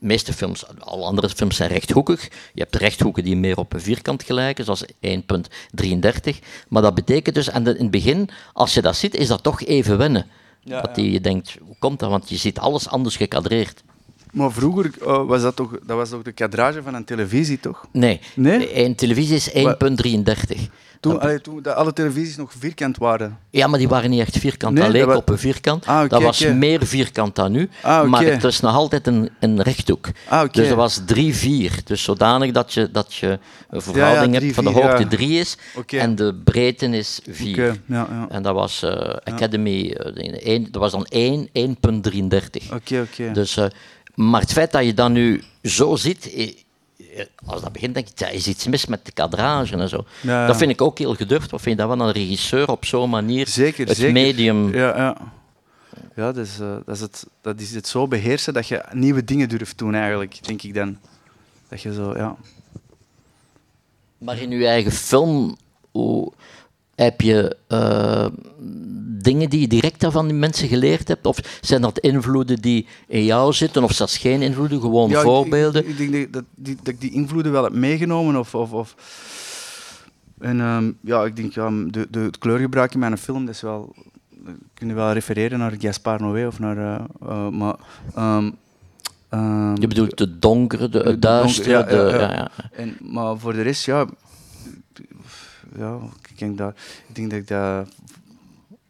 meeste 0.04 0.34
films, 0.34 0.63
alle 0.80 1.04
andere 1.06 1.30
films 1.30 1.56
zijn 1.56 1.70
rechthoekig. 1.70 2.24
Je 2.54 2.62
hebt 2.62 2.76
rechthoeken 2.76 3.24
die 3.24 3.36
meer 3.36 3.58
op 3.58 3.74
een 3.74 3.82
vierkant 3.82 4.24
gelijken, 4.24 4.66
zoals 4.66 4.86
1.33. 5.02 6.39
Maar 6.70 6.82
dat 6.82 6.96
betekent 6.96 7.36
dus, 7.36 7.50
en 7.50 7.63
de- 7.63 7.76
in 7.78 7.82
het 7.82 7.92
begin, 7.92 8.30
als 8.54 8.74
je 8.74 8.82
dat 8.82 8.96
ziet, 8.96 9.16
is 9.16 9.28
dat 9.28 9.44
toch 9.44 9.62
even 9.63 9.98
wennen. 9.98 10.26
Ja, 10.63 10.82
dat 10.82 10.96
ja. 10.96 11.02
die, 11.04 11.12
je 11.12 11.22
denkt, 11.22 11.58
hoe 11.62 11.76
komt 11.80 12.00
dat? 12.00 12.10
Want 12.10 12.30
je 12.30 12.36
ziet 12.38 12.60
alles 12.60 12.88
anders 12.89 13.16
gekadreerd. 13.16 13.84
Maar 14.32 14.52
vroeger 14.52 14.92
eh, 15.02 15.26
was 15.26 15.42
dat 15.42 15.56
toch, 15.56 15.72
dat 15.86 15.98
was 15.98 16.10
toch 16.10 16.22
de 16.22 16.32
kadrage 16.32 16.84
van 16.84 16.94
een 16.94 17.04
televisie, 17.06 17.60
toch? 17.60 17.86
Nee, 17.92 18.20
Nee? 18.36 18.84
een 18.86 18.96
televisie 18.96 19.36
is 19.36 19.50
1.33. 19.52 20.70
Toen, 21.04 21.20
allee, 21.20 21.42
toen 21.42 21.76
alle 21.76 21.94
televisies 21.94 22.36
nog 22.36 22.52
vierkant 22.60 22.98
waren. 22.98 23.38
Ja, 23.50 23.68
maar 23.68 23.80
die 23.80 23.88
waren 23.88 24.10
niet 24.10 24.20
echt 24.20 24.38
vierkant. 24.38 24.74
Nee, 24.74 24.84
dat 24.84 24.92
leek 24.92 25.16
op 25.16 25.30
een 25.30 25.38
vierkant. 25.38 25.86
Ah, 25.86 26.10
dat 26.10 26.22
was 26.22 26.46
meer 26.46 26.86
vierkant 26.86 27.36
dan 27.36 27.52
nu. 27.52 27.70
Ah. 27.82 28.08
Maar 28.08 28.24
het 28.24 28.44
is 28.44 28.60
nog 28.60 28.76
altijd 28.76 29.08
een, 29.08 29.30
een 29.39 29.62
rechthoek. 29.62 30.08
Ah. 30.28 30.52
Dus 30.52 30.68
dat 30.68 30.78
was 30.78 31.00
3-4. 31.00 31.84
Dus 31.84 32.04
zodanig 32.04 32.52
dat 32.52 32.74
je, 32.74 32.92
dat 32.92 33.13
je 33.13 33.39
een 33.70 33.82
verhouding 33.82 34.34
hebt 34.34 34.54
van 34.54 34.63
de 34.63 34.72
3-4, 34.72 34.74
ja. 34.74 34.82
hoogte 34.82 35.08
3 35.08 35.39
is 35.39 35.58
en 35.88 36.16
de 36.16 36.36
breedte 36.44 36.86
is 36.86 37.20
4. 37.30 37.50
Oké, 37.50 37.80
ja, 37.86 38.08
ja. 38.12 38.26
En 38.30 38.44
dat 38.44 38.54
was 38.54 38.84
eh, 38.84 39.16
Academy, 39.24 39.92
één- 40.44 40.68
dat 40.72 40.82
was 40.82 40.92
dan 40.92 41.06
1, 41.06 41.48
1.33. 41.54 42.74
Oké, 42.74 43.02
oké. 43.02 43.32
Dus, 43.34 43.58
eh, 43.58 43.66
maar 44.16 44.42
het 44.42 44.52
feit 44.52 44.72
dat 44.72 44.86
je 44.86 44.94
dat 44.94 45.10
nu 45.10 45.44
zo 45.63 45.96
ziet, 45.96 46.26
als 47.45 47.62
dat 47.62 47.71
begint, 47.71 47.93
denk 47.93 48.10
ik, 48.10 48.19
ja, 48.19 48.28
is 48.28 48.47
iets 48.47 48.67
mis 48.67 48.86
met 48.86 49.06
de 49.06 49.12
kadrage 49.12 49.76
en 49.76 49.89
zo. 49.89 50.06
Ja. 50.21 50.47
Dat 50.47 50.58
vind 50.58 50.71
ik 50.71 50.82
ook 50.82 50.97
heel 50.97 51.15
gedurfd. 51.15 51.52
Wat 51.52 51.62
vind 51.62 51.80
je 51.80 51.86
dat 51.86 51.97
van 51.97 52.08
een 52.08 52.13
regisseur 52.13 52.69
op 52.69 52.86
zo'n 52.86 53.10
manier 53.10 53.47
Zeker, 53.47 53.88
het 53.88 53.97
zeker. 53.97 54.13
medium... 54.13 54.73
Ja, 54.73 54.97
ja. 54.97 55.17
Ja, 56.15 56.32
dat 56.32 56.45
is, 56.45 56.60
eh, 56.60 56.76
dat, 56.86 56.95
is 56.95 57.02
het, 57.02 57.28
dat 57.41 57.60
is 57.60 57.76
het 57.76 57.88
zo 57.88 58.08
beheersen 58.08 58.54
dat 58.54 58.67
je 58.67 58.84
nieuwe 58.91 59.23
dingen 59.23 59.49
durft 59.49 59.78
doen, 59.78 59.95
eigenlijk, 59.95 60.45
denk 60.45 60.62
ik 60.62 60.73
dan. 60.73 60.97
Dat 61.69 61.82
je 61.82 61.93
zo, 61.93 62.13
ja. 62.15 62.36
Maar 64.17 64.38
in 64.38 64.49
je 64.49 64.67
eigen 64.67 64.91
film, 64.91 65.58
hoe, 65.91 66.32
heb 66.96 67.22
je 67.22 67.58
eh, 67.68 68.26
dingen 69.24 69.50
die 69.50 69.60
je 69.60 69.68
direct 69.68 70.00
daarvan 70.00 70.28
die 70.28 70.36
mensen 70.36 70.68
geleerd 70.68 71.08
hebt? 71.08 71.26
Of 71.26 71.38
zijn 71.62 71.82
dat 71.82 72.00
invloeden 72.00 72.62
die 72.62 72.88
in 73.08 73.24
jou 73.24 73.54
zitten, 73.54 73.84
of 73.84 73.92
zelfs 73.92 74.18
geen 74.18 74.42
invloeden, 74.42 74.82
gewoon 74.82 75.10
ja, 75.10 75.22
voorbeelden? 75.22 75.88
Ik, 75.88 75.98
ik 75.98 76.12
denk 76.12 76.14
dat, 76.14 76.34
dat, 76.34 76.44
die, 76.56 76.76
dat 76.76 76.88
ik 76.88 77.02
die 77.02 77.12
invloeden 77.12 77.52
wel 77.52 77.64
heb 77.64 77.74
meegenomen. 77.74 78.36
Of, 78.36 78.56
of, 78.56 78.72
of 78.72 78.96
En 80.40 80.60
ehm, 80.60 80.92
ja, 81.02 81.26
ik 81.26 81.36
denk, 81.36 81.54
ja, 81.54 81.70
de, 81.70 82.08
de, 82.10 82.20
het 82.20 82.38
kleurgebruik 82.38 82.94
in 82.94 83.00
mijn 83.00 83.18
film, 83.18 83.46
dat 83.46 83.56
is 83.56 83.62
wel... 83.62 83.96
Kun 84.74 84.88
je 84.88 84.94
wel 84.94 85.12
refereren 85.12 85.60
naar 85.60 85.76
Gaspar 85.80 86.22
Noé 86.22 86.48
of 86.48 86.60
naar... 86.60 87.08
eh, 87.22 87.48
maar, 87.50 87.76
ehm, 88.16 88.52
ehm, 89.30 89.76
Je 89.82 89.88
bedoelt 89.88 90.18
de 90.18 90.40
donkere, 90.40 90.90
de, 90.90 91.04
de 91.04 91.20
duistere, 91.20 91.70
ja, 91.70 92.34
ja. 92.34 92.52
En, 92.72 92.98
maar 93.02 93.38
voor 93.38 93.54
de 93.54 93.62
rest, 93.62 93.86
ja, 93.86 94.06
ja 95.78 95.98
ik, 96.30 96.40
denk 96.40 96.58
dat, 96.58 96.74
ik 97.08 97.16
denk 97.16 97.30
dat 97.30 97.40
ik 97.40 97.48
dat 97.48 97.88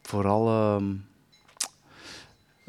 vooral 0.02 0.48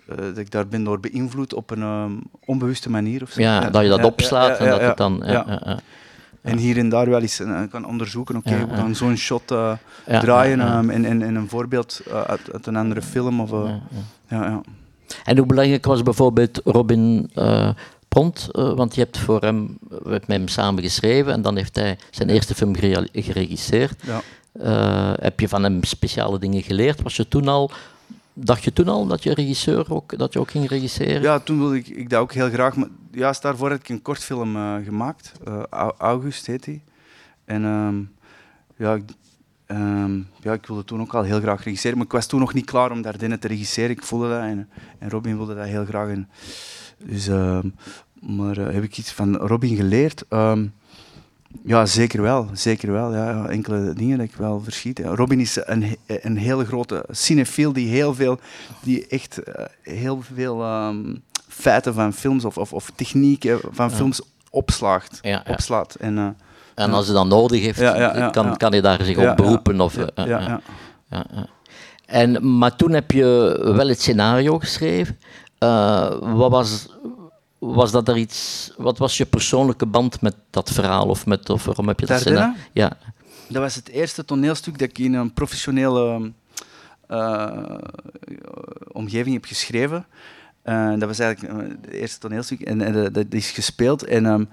eh, 0.08 0.16
dat 0.16 0.38
ik 0.38 0.50
daar 0.50 0.66
ben 0.66 0.84
door 0.84 1.00
beïnvloed 1.00 1.54
op 1.54 1.70
een 1.70 1.82
ehm, 1.82 2.12
onbewuste 2.44 2.90
manier. 2.90 3.22
Of 3.22 3.30
zo. 3.30 3.40
Ja, 3.40 3.70
dat 3.70 3.82
je 3.82 3.88
dat 3.88 3.98
ja, 3.98 4.04
opslaat 4.04 4.58
en 4.58 4.66
dat 4.68 4.80
het 4.80 4.96
dan... 4.96 5.24
En 6.42 6.58
hier 6.58 6.78
en 6.78 6.88
daar 6.88 7.10
wel 7.10 7.20
eens 7.20 7.40
eh, 7.40 7.62
kan 7.70 7.86
onderzoeken, 7.86 8.36
oké, 8.36 8.54
Ja, 8.54 8.66
we 8.66 8.74
gaan 8.74 8.94
zo'n 8.94 9.16
shot 9.16 9.50
eh, 9.50 9.72
draaien 10.04 10.60
en, 10.60 11.04
en, 11.04 11.22
en 11.22 11.34
een 11.34 11.48
voorbeeld 11.48 12.00
uit, 12.26 12.52
uit 12.52 12.66
een 12.66 12.76
andere 12.76 13.02
film. 13.02 13.40
Of, 13.40 13.50
Ja, 13.50 13.66
ja. 13.66 13.80
ja, 14.28 14.44
ja. 14.44 14.60
En 15.24 15.36
hoe 15.36 15.46
belangrijk 15.46 15.84
was 15.84 16.02
bijvoorbeeld 16.02 16.60
Robin 16.64 17.30
eh 18.14 18.28
eh, 18.52 18.74
want 18.76 18.94
je 18.94 19.00
hebt 19.00 19.18
voor 19.18 19.40
hem, 19.40 19.78
we 19.88 19.94
hebben 19.94 20.12
met 20.12 20.36
hem 20.38 20.48
samen 20.48 20.82
geschreven 20.82 21.32
en 21.32 21.42
dan 21.42 21.56
heeft 21.56 21.76
hij 21.76 21.98
zijn 22.10 22.28
eerste 22.28 22.54
film 22.54 22.74
geregisseerd. 23.12 24.02
Ja. 24.02 24.20
Eh, 24.52 25.12
heb 25.16 25.40
je 25.40 25.48
van 25.48 25.62
hem 25.62 25.82
speciale 25.84 26.38
dingen 26.38 26.62
geleerd? 26.62 27.02
Was 27.02 27.16
je 27.16 27.28
toen 27.28 27.48
al, 27.48 27.70
dacht 28.32 28.64
je 28.64 28.72
toen 28.72 28.88
al 28.88 29.06
dat 29.06 29.22
je 29.22 29.34
regisseur 29.34 29.92
ook, 29.92 30.18
dat 30.18 30.32
je 30.32 30.38
ook 30.38 30.50
ging 30.50 30.68
regisseren? 30.68 31.22
Ja, 31.22 31.38
toen 31.38 31.58
wilde 31.58 31.76
ik, 31.76 31.88
ik 31.88 32.10
dat 32.10 32.20
ook 32.20 32.32
heel 32.32 32.50
graag. 32.50 32.76
Maar 32.76 32.88
juist 33.10 33.42
daarvoor 33.42 33.70
had 33.70 33.78
ik 33.80 33.88
een 33.88 34.02
kortfilm 34.02 34.56
eh, 34.56 34.74
gemaakt. 34.84 35.32
Eh, 35.44 35.62
Au- 35.70 35.94
August 35.98 36.46
heet 36.46 36.64
die. 36.64 36.82
En 37.44 37.64
ehm, 37.64 37.96
ja, 38.84 38.94
ik, 38.94 39.02
ehm, 39.66 40.16
ja, 40.40 40.52
ik 40.52 40.66
wilde 40.66 40.84
toen 40.84 41.00
ook 41.00 41.14
al 41.14 41.22
heel 41.22 41.40
graag 41.40 41.64
regisseren. 41.64 41.96
Maar 41.96 42.06
ik 42.06 42.12
was 42.12 42.26
toen 42.26 42.40
nog 42.40 42.54
niet 42.54 42.64
klaar 42.66 42.90
om 42.90 43.02
daarbinnen 43.02 43.40
te 43.40 43.48
regisseren. 43.48 43.90
Ik 43.90 44.02
voelde 44.02 44.28
dat 44.28 44.40
en, 44.40 44.68
en 44.98 45.10
Robin 45.10 45.36
wilde 45.36 45.54
dat 45.54 45.66
heel 45.66 45.84
graag. 45.84 46.08
En, 46.08 46.28
dus, 46.98 47.28
ehm, 47.28 47.68
maar 48.26 48.58
eh, 48.58 48.74
heb 48.74 48.82
ik 48.82 48.98
iets 48.98 49.12
van 49.12 49.36
Robin 49.36 49.76
geleerd? 49.76 50.24
Ehm, 50.28 50.66
ja, 51.64 51.86
zeker 51.86 52.22
wel. 52.22 52.48
Zeker 52.52 52.92
wel. 52.92 53.14
Ja, 53.14 53.30
ja, 53.30 53.48
enkele 53.48 53.92
dingen 53.92 54.18
dat 54.18 54.26
ik 54.26 54.34
wel 54.34 54.60
verschiet. 54.60 54.98
Ja, 54.98 55.14
Robin 55.14 55.40
is 55.40 55.58
een, 55.64 55.96
een 56.06 56.36
hele 56.36 56.64
grote 56.64 57.04
cinefiel 57.10 57.72
die 57.72 57.88
heel 57.88 58.14
veel, 58.14 58.38
die 58.82 59.06
echt 59.06 59.42
eh, 59.42 59.64
heel 59.82 60.22
veel 60.34 60.62
ehm, 60.62 61.14
feiten 61.48 61.94
van 61.94 62.12
films 62.12 62.44
of, 62.44 62.58
of, 62.58 62.72
of 62.72 62.90
technieken 62.94 63.58
van 63.70 63.90
films 63.90 64.20
opslaagt, 64.50 65.20
opslaat. 65.48 65.94
En, 65.94 66.18
eh, 66.18 66.28
En 66.74 66.92
als 66.92 67.06
hij 67.06 67.14
dan 67.14 67.28
nodig 67.28 67.62
heeft, 67.62 67.80
kan, 68.30 68.56
kan 68.56 68.72
hij 68.72 68.80
daar 68.80 69.04
zich 69.04 69.16
op 69.16 69.36
beroepen? 69.36 69.80
Of, 69.80 69.96
ja. 70.14 70.60
En, 72.06 72.58
maar 72.58 72.76
toen 72.76 72.92
heb 72.92 73.10
je 73.10 73.58
wel 73.76 73.88
het 73.88 74.00
scenario 74.00 74.58
geschreven. 74.58 75.18
Wat, 76.20 76.50
was, 76.50 76.88
was 77.72 77.90
dat 77.92 78.08
er 78.08 78.16
iets, 78.16 78.70
wat 78.76 78.98
was 78.98 79.16
je 79.16 79.26
persoonlijke 79.26 79.86
band 79.86 80.20
met 80.20 80.34
dat 80.50 80.70
verhaal? 80.70 81.06
Of, 81.06 81.26
met, 81.26 81.50
of 81.50 81.64
waarom 81.64 81.88
heb 81.88 82.00
je 82.00 82.06
dat 82.06 82.20
scenario? 82.20 82.54
Ja, 82.72 82.96
Dat 83.48 83.62
was 83.62 83.74
het 83.74 83.88
eerste 83.88 84.24
toneelstuk 84.24 84.78
dat 84.78 84.88
ik 84.88 84.98
in 84.98 85.14
een 85.14 85.32
professionele 85.32 86.32
eh, 87.08 87.76
omgeving 88.92 89.34
heb 89.34 89.44
geschreven. 89.44 90.06
Eh, 90.62 90.90
dat 90.90 91.08
was 91.08 91.18
eigenlijk 91.18 91.52
eh, 91.54 91.68
het 91.82 91.90
eerste 91.90 92.18
toneelstuk 92.18 92.60
en, 92.60 92.80
en 92.80 92.92
dat- 92.92 93.14
dat 93.14 93.26
is 93.30 93.50
gespeeld. 93.50 94.04
En, 94.04 94.26
ehm, 94.26 94.44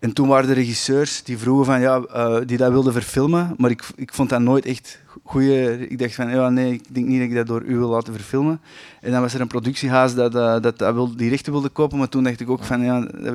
en 0.00 0.12
toen 0.12 0.28
waren 0.28 0.46
de 0.46 0.52
regisseurs 0.54 1.22
die 1.22 1.38
vroegen 1.38 1.64
van 1.66 1.80
ja, 1.80 2.00
die 2.40 2.56
dat 2.56 2.70
wilden 2.70 2.92
verfilmen, 2.92 3.54
maar 3.56 3.70
ik, 3.70 3.82
ik 3.96 4.14
vond 4.14 4.28
dat 4.28 4.40
nooit 4.40 4.64
echt 4.66 4.98
goeie. 5.30 5.88
Ik 5.88 5.98
dacht 5.98 6.14
van 6.14 6.30
ja, 6.30 6.48
nee, 6.48 6.72
ik 6.72 6.94
denk 6.94 7.06
niet 7.06 7.18
dat 7.20 7.28
ik 7.28 7.34
dat 7.34 7.46
door 7.46 7.62
u 7.62 7.76
wil 7.76 7.88
laten 7.88 8.12
verfilmen. 8.12 8.60
En 9.00 9.10
dan 9.10 9.20
was 9.20 9.34
er 9.34 9.40
een 9.40 9.46
productiehuis 9.46 10.14
dat, 10.14 10.34
eh, 10.34 10.60
dat, 10.60 10.78
dat 10.78 10.94
wil, 10.94 11.16
die 11.16 11.30
rechten 11.30 11.52
wilde 11.52 11.68
kopen, 11.68 11.98
maar 11.98 12.08
toen 12.08 12.24
dacht 12.24 12.40
ik 12.40 12.50
ook 12.50 12.64
van 12.64 12.82
ja. 12.82 13.00
dat 13.00 13.34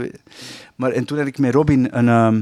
maar 0.75 0.91
en 0.91 1.05
toen 1.05 1.17
had 1.17 1.27
ik 1.27 1.37
met 1.37 1.53
Robin 1.53 1.87
een. 1.91 2.09
ehm, 2.09 2.41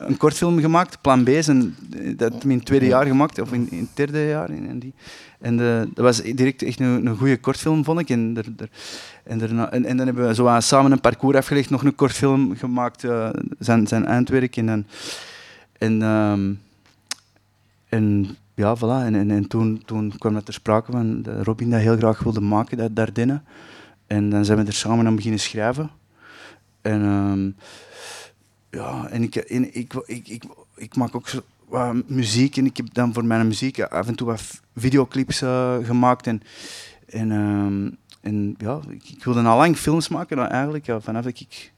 een 0.00 0.16
kortfilm 0.16 0.60
gemaakt, 0.60 1.00
Plan 1.00 1.24
B, 1.24 1.28
is 1.28 1.46
een, 1.46 1.74
dat 2.16 2.32
heb 2.32 2.42
ik 2.44 2.50
in 2.50 2.56
het 2.56 2.64
tweede 2.64 2.86
jaar 2.86 3.06
gemaakt, 3.06 3.40
of 3.40 3.52
in, 3.52 3.68
in 3.70 3.78
het 3.78 3.96
derde 3.96 4.26
jaar. 4.26 4.50
In, 4.50 4.66
in 4.66 4.78
die. 4.78 4.94
En 5.40 5.60
eh, 5.60 5.78
dat 5.94 6.04
was 6.04 6.22
direct 6.22 6.62
echt 6.62 6.80
een, 6.80 7.06
een 7.06 7.16
goede 7.16 7.36
kortfilm, 7.36 7.84
vond 7.84 8.00
ik. 8.00 8.10
En, 8.10 8.36
en, 9.24 9.38
daarna- 9.38 9.70
en, 9.70 9.84
en 9.84 9.96
dan 9.96 10.06
hebben 10.06 10.26
we 10.26 10.34
zo 10.34 10.56
samen 10.58 10.92
een 10.92 11.00
parcours 11.00 11.36
afgelegd, 11.36 11.70
nog 11.70 11.84
een 11.84 11.94
kortfilm 11.94 12.56
gemaakt, 12.56 13.04
eh, 13.04 13.28
zijn, 13.58 13.86
zijn 13.86 14.06
eindwerk. 14.06 14.56
En, 14.56 14.86
en, 15.78 16.02
ehm, 16.02 16.52
en 17.88 18.36
ja, 18.60 18.76
voilà. 18.76 19.04
En, 19.06 19.14
en, 19.14 19.30
en 19.30 19.48
toen, 19.48 19.82
toen 19.84 20.12
kwam 20.18 20.34
het 20.34 20.44
ter 20.44 20.54
sprake 20.54 20.92
van 20.92 21.22
dat 21.22 21.44
Robin 21.44 21.70
dat 21.70 21.80
heel 21.80 21.96
graag 21.96 22.22
wilde 22.22 22.40
maken, 22.40 22.76
dat 22.76 22.96
Dardenne. 22.96 23.42
En 24.06 24.30
dan 24.30 24.44
zijn 24.44 24.58
we 24.58 24.64
er 24.64 24.72
samen 24.72 25.06
aan 25.06 25.16
beginnen 25.16 25.40
schrijven. 25.40 25.90
En 26.80 27.02
ehm, 27.02 27.50
ja, 28.80 29.08
en 29.08 29.22
ik, 29.22 29.36
en 29.36 29.74
ik, 29.74 29.94
ik, 29.94 30.28
ik, 30.28 30.44
ik 30.76 30.96
maak 30.96 31.14
ook 31.14 31.28
wat 31.68 32.08
muziek 32.08 32.56
en 32.56 32.66
ik 32.66 32.76
heb 32.76 32.94
dan 32.94 33.12
voor 33.12 33.24
mijn 33.24 33.46
muziek 33.46 33.80
af 33.80 34.06
en 34.06 34.14
toe 34.14 34.26
wat 34.26 34.60
videoclips 34.76 35.42
eh, 35.42 35.76
gemaakt. 35.82 36.26
En, 36.26 36.42
en, 37.06 37.30
ehm, 37.32 37.90
en 38.20 38.54
ja, 38.58 38.80
ik, 38.88 39.08
ik 39.08 39.24
wilde 39.24 39.42
al 39.42 39.56
lang 39.56 39.76
films 39.76 40.08
maken, 40.08 40.48
eigenlijk. 40.48 40.86
Ja, 40.86 41.00
vanaf 41.00 41.24
dat 41.24 41.40
ik 41.40 41.72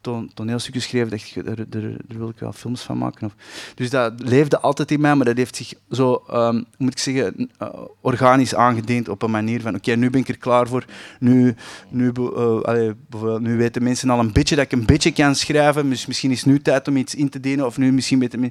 to- 0.00 0.26
toneelstukjes 0.34 0.84
schreef, 0.84 1.08
dacht 1.08 1.36
ik, 1.36 1.44
daar, 1.44 1.56
daar, 1.56 1.80
daar 1.80 2.18
wil 2.18 2.28
ik 2.28 2.38
wel 2.38 2.52
films 2.52 2.80
van 2.82 2.98
maken. 2.98 3.26
Of, 3.26 3.34
dus 3.74 3.90
dat 3.90 4.12
leefde 4.16 4.60
altijd 4.60 4.90
in 4.90 5.00
mij, 5.00 5.14
maar 5.14 5.26
dat 5.26 5.36
heeft 5.36 5.56
zich 5.56 5.72
zo, 5.90 6.22
ehm, 6.28 6.62
moet 6.78 6.92
ik 6.92 6.98
zeggen, 6.98 7.50
eh, 7.58 7.68
organisch 8.00 8.54
aangediend 8.54 9.08
op 9.08 9.22
een 9.22 9.30
manier 9.30 9.60
van, 9.60 9.74
oké, 9.74 9.94
nu 9.94 10.10
ben 10.10 10.20
ik 10.20 10.28
er 10.28 10.38
klaar 10.38 10.68
voor. 10.68 10.84
Nu, 11.18 11.54
nu, 11.88 12.12
allee, 12.62 12.92
bijvoorbeeld, 13.08 13.40
nu 13.40 13.56
weten 13.56 13.82
mensen 13.82 14.10
al 14.10 14.18
een 14.18 14.32
beetje 14.32 14.56
dat 14.56 14.64
ik 14.64 14.72
een 14.72 14.86
beetje 14.86 15.12
kan 15.12 15.34
schrijven. 15.34 15.88
Dus 15.90 16.06
misschien 16.06 16.30
is 16.30 16.38
het 16.38 16.46
nu 16.46 16.60
tijd 16.60 16.88
om 16.88 16.96
iets 16.96 17.14
in 17.14 17.28
te 17.28 17.40
dienen, 17.40 17.66
of 17.66 17.78
nu 17.78 17.92
misschien 17.92 18.18
beter... 18.18 18.50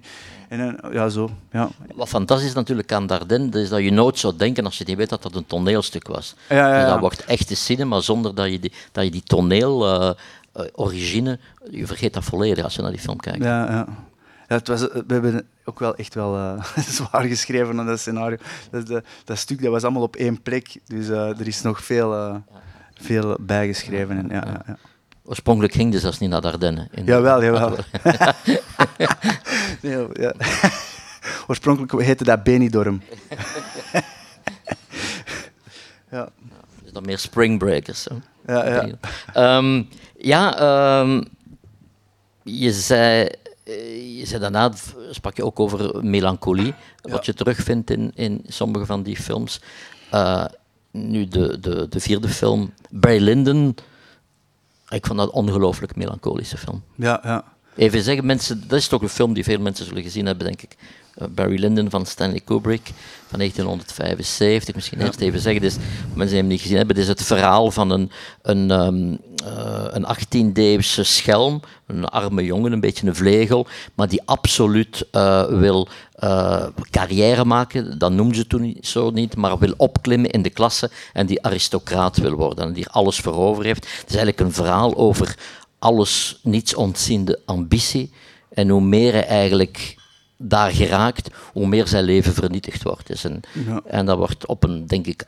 En 0.50 0.58
dan, 0.58 0.92
ja, 0.94 1.10
zo. 1.10 1.30
Ja. 1.52 1.70
Wat 1.96 2.08
fantastisch 2.10 2.54
natuurlijk 2.54 2.92
aan 2.92 3.08
Dardenne, 3.08 3.50
dat 3.50 3.62
is 3.62 3.70
dat 3.70 3.80
je 3.80 3.92
nooit 3.92 4.20
zou 4.20 4.36
denken 4.38 4.66
als 4.66 4.78
je 4.78 4.84
niet 4.88 4.98
weet 4.98 5.10
dat 5.10 5.22
dat 5.24 5.36
een 5.36 5.46
toneelstuk 5.46 6.08
was. 6.08 6.36
Ja, 6.50 6.56
ja, 6.74 6.80
Dus 6.82 6.90
dat 6.90 7.00
wordt 7.00 7.26
echte 7.26 7.56
cinema 7.56 8.00
zonder 8.00 8.36
dat 8.36 8.52
je 8.52 8.60
die, 8.60 8.72
dat 8.92 9.04
je 9.04 9.12
die 9.12 9.24
toneel, 9.24 9.86
eh, 10.02 10.10
origine, 10.74 11.40
je 11.70 11.88
vergeet 11.88 12.14
dat 12.14 12.24
volledig 12.24 12.64
als 12.64 12.76
je 12.76 12.82
naar 12.82 12.92
die 12.92 13.00
film 13.00 13.18
kijkt. 13.18 13.44
Ja, 13.44 13.72
ja. 13.72 13.88
Ja, 14.50 14.56
het 14.56 14.68
was, 14.68 14.82
we 14.82 15.04
hebben 15.08 15.48
ook 15.66 15.80
wel 15.80 15.96
echt 15.96 16.14
wel 16.14 16.36
eh, 16.36 16.64
zwaar 16.98 17.24
geschreven 17.24 17.80
aan 17.80 17.86
dat 17.86 18.00
scenario. 18.00 18.38
Dat, 18.72 18.88
dat, 18.88 19.04
dat 19.24 19.38
stuk 19.38 19.62
dat 19.62 19.72
was 19.72 19.84
allemaal 19.84 20.02
op 20.02 20.16
één 20.16 20.42
plek, 20.42 20.76
dus 20.86 21.10
eh, 21.10 21.40
er 21.40 21.48
is 21.48 21.62
nog 21.62 21.84
veel, 21.84 22.14
eh, 22.14 22.36
veel 22.94 23.38
bijgeschreven. 23.40 24.18
En, 24.18 24.28
ja, 24.30 24.44
ja, 24.46 24.62
ja. 24.68 24.78
Oorspronkelijk 25.24 25.74
ging 25.74 25.92
dus 25.92 26.02
zelfs 26.02 26.20
niet 26.20 26.30
naar 26.30 26.42
Dardenne. 26.42 26.88
In 26.92 27.06
Jawel, 27.06 27.44
jawel. 27.44 27.76
Nee, 29.82 30.08
ja. 30.14 30.34
Oorspronkelijk 31.48 32.06
heette 32.06 32.24
dat 32.24 32.44
Benidorm. 32.44 33.02
ja, 36.12 36.30
Is 36.84 36.92
dat 36.92 37.06
meer 37.06 37.18
Springbreakers? 37.18 38.04
Zo. 38.04 38.22
ja, 38.48 38.66
ja. 39.34 39.62
Ja, 40.20 40.58
ehm, 40.58 41.24
je 42.44 42.72
zei, 42.74 43.28
eh, 43.64 44.18
je 44.20 44.26
zei 44.26 44.42
daarna, 44.42 44.72
sprak 45.12 45.36
je 45.36 45.46
ook 45.46 45.60
over 45.60 46.06
melancholie, 46.06 46.74
wat 47.02 47.26
je 47.26 47.34
terugvindt 47.34 47.92
in, 47.92 48.12
in 48.16 48.44
sommige 48.48 48.86
van 48.86 49.04
die 49.04 49.16
films. 49.18 49.62
Eh, 50.12 50.46
nu, 50.92 51.28
de, 51.28 51.60
de, 51.60 51.88
de 51.90 52.00
vierde 52.00 52.30
film, 52.30 52.74
Barry 52.90 53.22
Lyndon, 53.22 53.76
ik 54.90 55.06
vond 55.06 55.20
dat 55.20 55.28
een 55.28 55.34
ongelooflijk 55.34 55.96
melancholische 55.96 56.58
film. 56.58 56.84
ja, 56.96 57.20
ja. 57.24 57.44
Even 57.76 58.02
zeggen, 58.02 58.26
mensen, 58.26 58.64
dat 58.68 58.80
is 58.80 58.88
toch 58.88 59.02
een 59.02 59.10
film 59.10 59.34
die 59.34 59.44
veel 59.44 59.60
mensen 59.60 59.86
zullen 59.86 60.04
gezien 60.04 60.26
hebben, 60.26 60.46
denk 60.46 60.62
ik. 60.62 60.76
Eh, 61.16 61.28
Barry 61.28 61.60
Lyndon 61.60 61.90
van 61.90 62.06
Stanley 62.06 62.40
Kubrick 62.40 62.92
van 63.28 63.40
1975. 63.40 64.76
Misschien 64.76 65.02
eerst 65.02 65.20
even 65.20 65.40
zeggen, 65.40 65.62
dus, 65.62 65.76
mensen 66.14 66.28
die 66.28 66.38
hem 66.38 66.48
niet 66.48 66.62
gezien 66.62 66.78
hebben, 66.78 66.96
dit 66.96 67.04
is 67.04 67.10
het 67.10 67.24
verhaal 67.24 67.72
van 67.72 67.90
een, 67.90 68.12
een, 68.42 68.72
ehm, 68.72 69.16
eh, 69.46 69.86
een 69.90 70.06
18-eeuwse 70.06 71.02
schelm, 71.04 71.62
een 71.88 72.06
arme 72.06 72.44
jongen, 72.44 72.72
een 72.72 72.80
beetje 72.80 73.08
een 73.08 73.16
vlegel, 73.16 73.68
maar 73.96 74.08
die 74.08 74.22
absoluut 74.26 75.06
eh, 75.12 75.46
wil 75.46 75.88
eh, 76.14 76.66
carrière 76.90 77.46
maken, 77.46 78.00
dat 78.00 78.12
noemden 78.12 78.36
ze 78.36 78.48
toen 78.48 78.78
zo 78.82 79.10
niet, 79.10 79.36
maar 79.36 79.58
wil 79.58 79.74
opklimmen 79.78 80.30
in 80.30 80.42
de 80.42 80.50
klasse 80.50 80.90
en 81.14 81.26
die 81.26 81.44
aristocraat 81.44 82.18
wil 82.18 82.34
worden 82.34 82.66
en 82.66 82.74
die 82.74 82.88
alles 82.90 83.20
voor 83.20 83.34
over 83.34 83.64
heeft. 83.66 83.84
Het 83.84 84.10
is 84.10 84.16
eigenlijk 84.16 84.40
een 84.40 84.54
verhaal 84.54 84.96
over 84.96 85.38
alles 85.80 86.40
niets 86.44 86.76
ontziende 86.76 87.40
ambitie. 87.46 88.12
En 88.50 88.70
hoe 88.70 88.82
meer 88.82 89.12
hij 89.12 89.26
eigenlijk 89.26 89.96
daar 90.38 90.72
geraakt, 90.72 91.30
hoe 91.54 91.68
meer 91.68 91.88
zijn 91.88 92.04
leven 92.04 92.34
vernietigd 92.34 92.84
wordt. 92.84 93.08
Dus 93.08 93.24
en, 93.24 93.40
Ja. 93.66 93.82
en 93.86 94.06
dat 94.06 94.18
wordt 94.18 94.46
op 94.46 94.64
een, 94.64 94.88
denk 94.88 95.08
ik, 95.08 95.24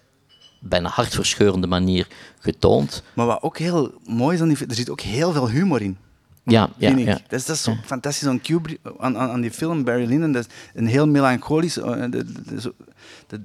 bijna 0.64 0.90
hartverscheurende 0.90 1.68
manier 1.68 2.08
getoond. 2.40 3.04
Maar 3.14 3.26
wat 3.26 3.42
ook 3.42 3.58
heel 3.58 3.94
mooi 4.06 4.36
is, 4.36 4.42
aan 4.42 4.48
die, 4.48 4.58
er 4.68 4.76
zit 4.76 4.90
ook 4.90 5.02
heel 5.02 5.32
veel 5.32 5.50
humor 5.50 5.82
in. 5.82 5.98
Ja, 6.44 6.70
ja, 6.78 6.90
ja. 6.98 7.06
Dat 7.28 7.40
is, 7.40 7.46
dat 7.46 7.56
is 7.56 7.64
zo 7.64 7.76
fantastisch 7.86 8.28
aan 8.28 8.42
Kubrick, 8.42 8.80
aan, 9.00 9.18
aan, 9.18 9.30
aan 9.30 9.42
die 9.42 9.52
film 9.52 9.84
Barry 9.84 10.06
Lyndon. 10.08 10.32
Dat 10.32 10.46
is 10.46 10.54
een 10.74 10.88
heel 10.88 11.08
melancholisch, 11.08 11.78
eh, 11.78 12.02
dat, 12.12 12.24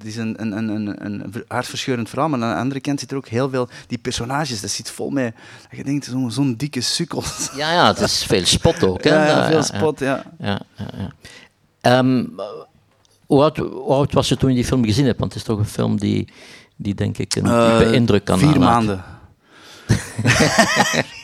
is- 0.03 0.15
een, 0.15 0.41
een, 0.41 0.57
een, 0.57 0.69
een, 0.69 1.05
een 1.05 1.31
ver- 1.31 1.45
hartverscheurend 1.47 2.09
verhaal, 2.09 2.29
maar 2.29 2.41
aan 2.41 2.53
de 2.55 2.59
andere 2.61 2.79
kant 2.79 2.99
zit 2.99 3.11
er 3.11 3.17
ook 3.17 3.27
heel 3.27 3.49
veel, 3.49 3.69
die 3.87 3.97
personages, 3.97 4.61
dat 4.61 4.69
zit 4.69 4.89
vol 4.89 5.09
met, 5.09 5.35
dat 5.69 5.77
je 5.77 5.83
denkt, 5.83 6.05
zo'n 6.05 6.31
zo'n 6.31 6.55
dikke 6.55 6.81
sukkels. 6.81 7.49
Ja, 7.55 7.71
ja, 7.73 7.87
het 7.87 7.99
is 7.99 8.23
veel 8.23 8.45
spot 8.45 8.83
ook. 8.83 9.03
Hè? 9.03 9.27
Ja, 9.27 9.47
veel 9.47 9.63
spot, 9.63 9.99
ja. 9.99 10.23
Ja, 10.39 10.61
ja, 10.77 10.87
ja. 10.97 11.11
Ehm, 11.81 12.25
hoe, 13.25 13.41
oud, 13.41 13.57
hoe 13.57 13.93
oud 13.93 14.13
was 14.13 14.27
je 14.29 14.37
toen 14.37 14.49
je 14.49 14.55
die 14.55 14.65
film 14.65 14.85
gezien 14.85 15.05
hebt? 15.05 15.19
Want 15.19 15.33
het 15.33 15.41
is 15.41 15.47
toch 15.47 15.59
een 15.59 15.65
film 15.65 15.99
die, 15.99 16.27
die 16.77 16.95
denk 16.95 17.17
ik 17.17 17.35
een 17.35 17.43
diepe 17.43 17.83
Eh, 17.85 17.91
indruk 17.93 18.25
kan 18.25 18.39
Vier 18.39 18.59
nalaten. 18.59 18.65
maanden. 18.87 19.03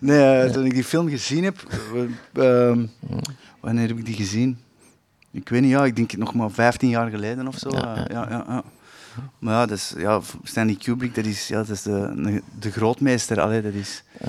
nee, 0.00 0.40
eh, 0.42 0.52
toen 0.52 0.64
ik 0.64 0.74
die 0.74 0.84
film 0.84 1.08
gezien 1.08 1.44
heb, 1.44 1.56
eh, 2.34 2.68
ehm, 2.68 2.86
wanneer 3.60 3.88
heb 3.88 3.98
ik 3.98 4.04
die 4.04 4.14
gezien? 4.16 4.58
Ik 5.30 5.48
weet 5.48 5.60
niet, 5.60 5.70
ja, 5.70 5.84
ik 5.84 5.96
denk 5.96 6.16
nog 6.16 6.34
maar 6.34 6.50
15 6.50 6.88
jaar 6.88 7.10
geleden 7.10 7.46
of 7.48 7.58
zo. 7.58 7.68
Ja, 7.70 7.94
Ja, 8.08 8.26
ja. 8.30 8.44
ja. 8.48 8.62
Maar 9.38 9.54
ja, 9.54 9.66
dat 9.66 9.76
is, 9.78 9.94
ja, 9.96 10.20
Stanley 10.42 10.74
Kubrick, 10.74 11.14
dat 11.14 11.24
is, 11.24 11.48
ja, 11.48 11.56
dat 11.56 11.68
is 11.68 11.82
de, 11.82 12.42
de 12.58 12.70
grootmeester. 12.70 13.40
Allee, 13.40 13.62
dat, 13.62 13.72
is, 13.72 14.02
Ja. 14.20 14.26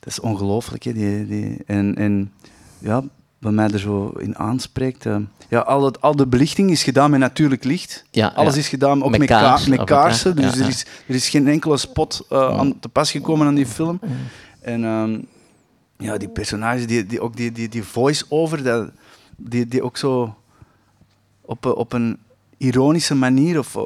dat 0.00 0.06
is 0.06 0.20
ongelooflijk. 0.20 0.82
hè, 0.82 0.92
Die, 0.92 1.26
die, 1.26 1.58
en, 1.66 1.94
en 1.96 2.32
ja, 2.78 3.02
wat 3.38 3.52
mij 3.52 3.68
er 3.70 3.78
zo 3.78 4.08
in 4.08 4.38
aanspreekt. 4.38 5.06
eh, 5.06 5.16
ja, 5.52 5.58
al, 5.60 5.84
het, 5.84 6.00
al 6.00 6.16
de 6.16 6.26
belichting 6.26 6.70
is 6.70 6.82
gedaan 6.82 7.10
met 7.10 7.20
natuurlijk 7.20 7.64
licht. 7.64 8.04
Ja, 8.10 8.26
Alles 8.34 8.54
ja. 8.54 8.60
is 8.60 8.68
gedaan 8.68 9.02
ook 9.02 9.10
Met 9.10 9.18
met, 9.18 9.28
kaars, 9.28 9.68
kaarsen. 9.84 10.36
Dus. 10.36 10.58
Er, 10.60 10.68
is, 10.68 10.86
er 11.06 11.14
is 11.14 11.28
geen 11.28 11.48
enkele 11.48 11.76
spot 11.76 12.26
eh, 12.30 12.58
aan 12.58 12.78
te 12.78 12.88
pas 12.88 13.10
gekomen 13.10 13.46
aan 13.46 13.54
die 13.54 13.66
film. 13.66 14.00
En 14.60 14.84
ehm, 14.84 15.18
ja, 15.98 16.16
die 16.16 16.28
personages, 16.28 16.86
die, 16.86 17.06
die, 17.06 17.20
ook 17.20 17.36
die, 17.36 17.52
die, 17.52 17.68
die 17.68 17.82
voice-over, 17.84 18.62
dat- 18.62 18.90
die, 19.36 19.68
die 19.68 19.82
ook 19.82 19.96
zo 19.96 20.34
op, 21.40 21.64
een- 21.64 21.74
op 21.74 21.92
een 21.92 22.18
ironische 22.56 23.14
manier 23.14 23.58
of, 23.58 23.76
eh, 23.76 23.82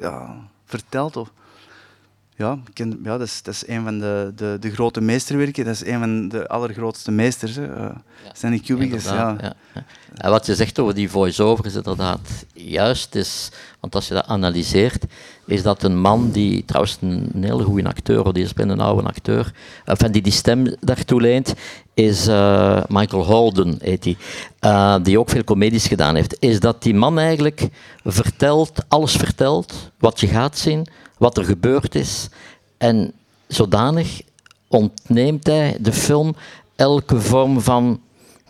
ja, 0.00 0.36
vertelt. 0.64 1.16
Of, 1.16 1.30
ja, 2.36 2.58
ken, 2.72 3.00
ja 3.02 3.18
dat, 3.18 3.26
is, 3.26 3.42
dat 3.42 3.54
is 3.54 3.68
een 3.68 3.84
van 3.84 3.98
de, 3.98 4.32
de, 4.36 4.56
de 4.60 4.70
grote 4.70 5.00
meesterwerken. 5.00 5.64
Dat 5.64 5.74
is 5.74 5.86
een 5.86 5.98
van 5.98 6.28
de 6.28 6.48
allergrootste 6.48 7.10
meesters. 7.10 7.56
Hè. 7.56 7.74
Eh, 7.74 7.96
Stanley 8.32 8.58
Kubrick 8.58 8.92
is, 8.92 9.04
ja. 9.04 9.36
Ja. 9.40 9.54
En 10.14 10.30
wat 10.30 10.46
je 10.46 10.54
zegt 10.54 10.78
over 10.78 10.94
die 10.94 11.10
voice-over 11.10 11.66
is 11.66 11.74
inderdaad 11.74 12.44
juist. 12.52 13.14
Is, 13.14 13.50
want 13.80 13.94
als 13.94 14.08
je 14.08 14.14
dat 14.14 14.26
analyseert, 14.26 15.04
is 15.46 15.62
dat 15.62 15.82
een 15.82 16.00
man 16.00 16.30
die, 16.30 16.64
trouwens 16.64 16.98
een, 17.00 17.30
een 17.34 17.44
hele 17.44 17.64
goede 17.64 17.88
acteur, 17.88 18.32
die 18.32 18.44
is 18.44 18.52
bijna 18.52 18.72
een 18.72 18.80
oude 18.80 19.08
acteur, 19.08 19.52
enfin, 19.84 20.12
die 20.12 20.22
die 20.22 20.32
stem 20.32 20.74
daartoe 20.80 21.20
leent, 21.20 21.54
is 21.94 22.26
eh, 22.26 22.82
Michael 22.88 23.24
Holden, 23.24 23.78
heet 23.80 24.04
hij, 24.04 24.16
eh, 24.58 24.96
die 25.02 25.18
ook 25.18 25.30
veel 25.30 25.44
comedies 25.44 25.86
gedaan 25.86 26.14
heeft. 26.14 26.36
Is 26.38 26.60
dat 26.60 26.82
die 26.82 26.94
man 26.94 27.18
eigenlijk 27.18 27.68
vertelt, 28.04 28.84
alles 28.88 29.16
vertelt, 29.16 29.90
wat 29.98 30.20
je 30.20 30.26
gaat 30.26 30.58
zien, 30.58 30.86
wat 31.18 31.36
er 31.38 31.44
gebeurd 31.44 31.94
is. 31.94 32.28
En 32.78 33.12
zodanig 33.46 34.20
ontneemt 34.68 35.46
hij 35.46 35.76
de 35.80 35.92
film 35.92 36.36
elke 36.76 37.20
vorm 37.20 37.60
van 37.60 38.00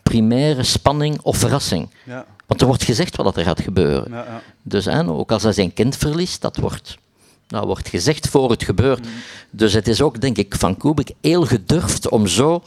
primaire 0.02 0.62
spanning 0.62 1.20
of 1.22 1.36
verrassing. 1.36 1.88
Ja, 2.04 2.26
Want 2.46 2.60
er 2.60 2.66
wordt 2.66 2.84
gezegd 2.84 3.16
wat 3.16 3.36
er 3.36 3.44
gaat 3.44 3.60
gebeuren. 3.60 4.10
ja, 4.10 4.24
ja. 4.24 4.42
Dus 4.62 4.84
hè, 4.84 5.08
ook 5.08 5.32
als 5.32 5.42
hij 5.42 5.52
zijn 5.52 5.72
kind 5.72 5.96
verliest, 5.96 6.40
dat 6.40 6.56
wordt, 6.56 6.98
nou, 7.48 7.66
wordt 7.66 7.88
gezegd 7.88 8.28
voor 8.28 8.50
het 8.50 8.62
gebeurt. 8.64 9.06
Dus 9.50 9.72
het 9.72 9.88
is 9.88 10.02
ook, 10.02 10.20
denk 10.20 10.36
ik, 10.36 10.54
van 10.54 10.76
Kubrick 10.76 11.10
heel 11.20 11.46
gedurfd 11.46 12.08
om 12.08 12.26
zo 12.26 12.62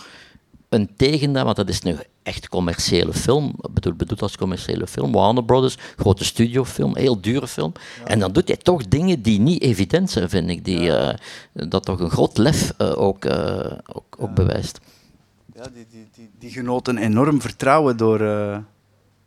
een 0.70 0.90
tegendaan, 0.98 1.46
want 1.46 1.56
dat 1.58 1.70
is 1.70 1.82
nu 1.82 1.98
echt 2.28 2.50
commerciële 2.50 3.14
film, 3.14 3.56
bedoel, 3.72 3.94
bedoeld 3.94 4.22
als 4.22 4.38
commerciële 4.38 4.88
film, 4.88 5.12
Warner 5.12 5.44
Brothers, 5.44 5.78
grote 5.98 6.26
studiofilm, 6.26 6.96
heel 6.98 7.22
dure 7.22 7.48
film. 7.48 7.72
En 8.06 8.20
dan 8.20 8.32
doet 8.32 8.48
hij 8.48 8.58
toch 8.58 8.88
dingen 8.88 9.22
die 9.22 9.40
niet 9.40 9.62
evident 9.62 10.12
zijn, 10.12 10.30
vind 10.30 10.50
ik, 10.50 10.66
die, 10.66 10.92
eh, 10.98 11.16
dat 11.68 11.86
toch 11.86 12.00
een 12.00 12.10
groot 12.10 12.38
lef 12.38 12.74
eh, 12.78 13.02
ook, 13.02 13.26
eh, 13.26 13.72
ook, 13.94 14.16
ook 14.20 14.34
bewijst. 14.34 14.80
Ja, 15.56 15.64
die, 15.74 15.86
die, 15.92 16.08
die, 16.16 16.30
die 16.40 16.50
genoten 16.50 16.98
enorm 16.98 17.42
vertrouwen 17.42 17.98
door, 17.98 18.20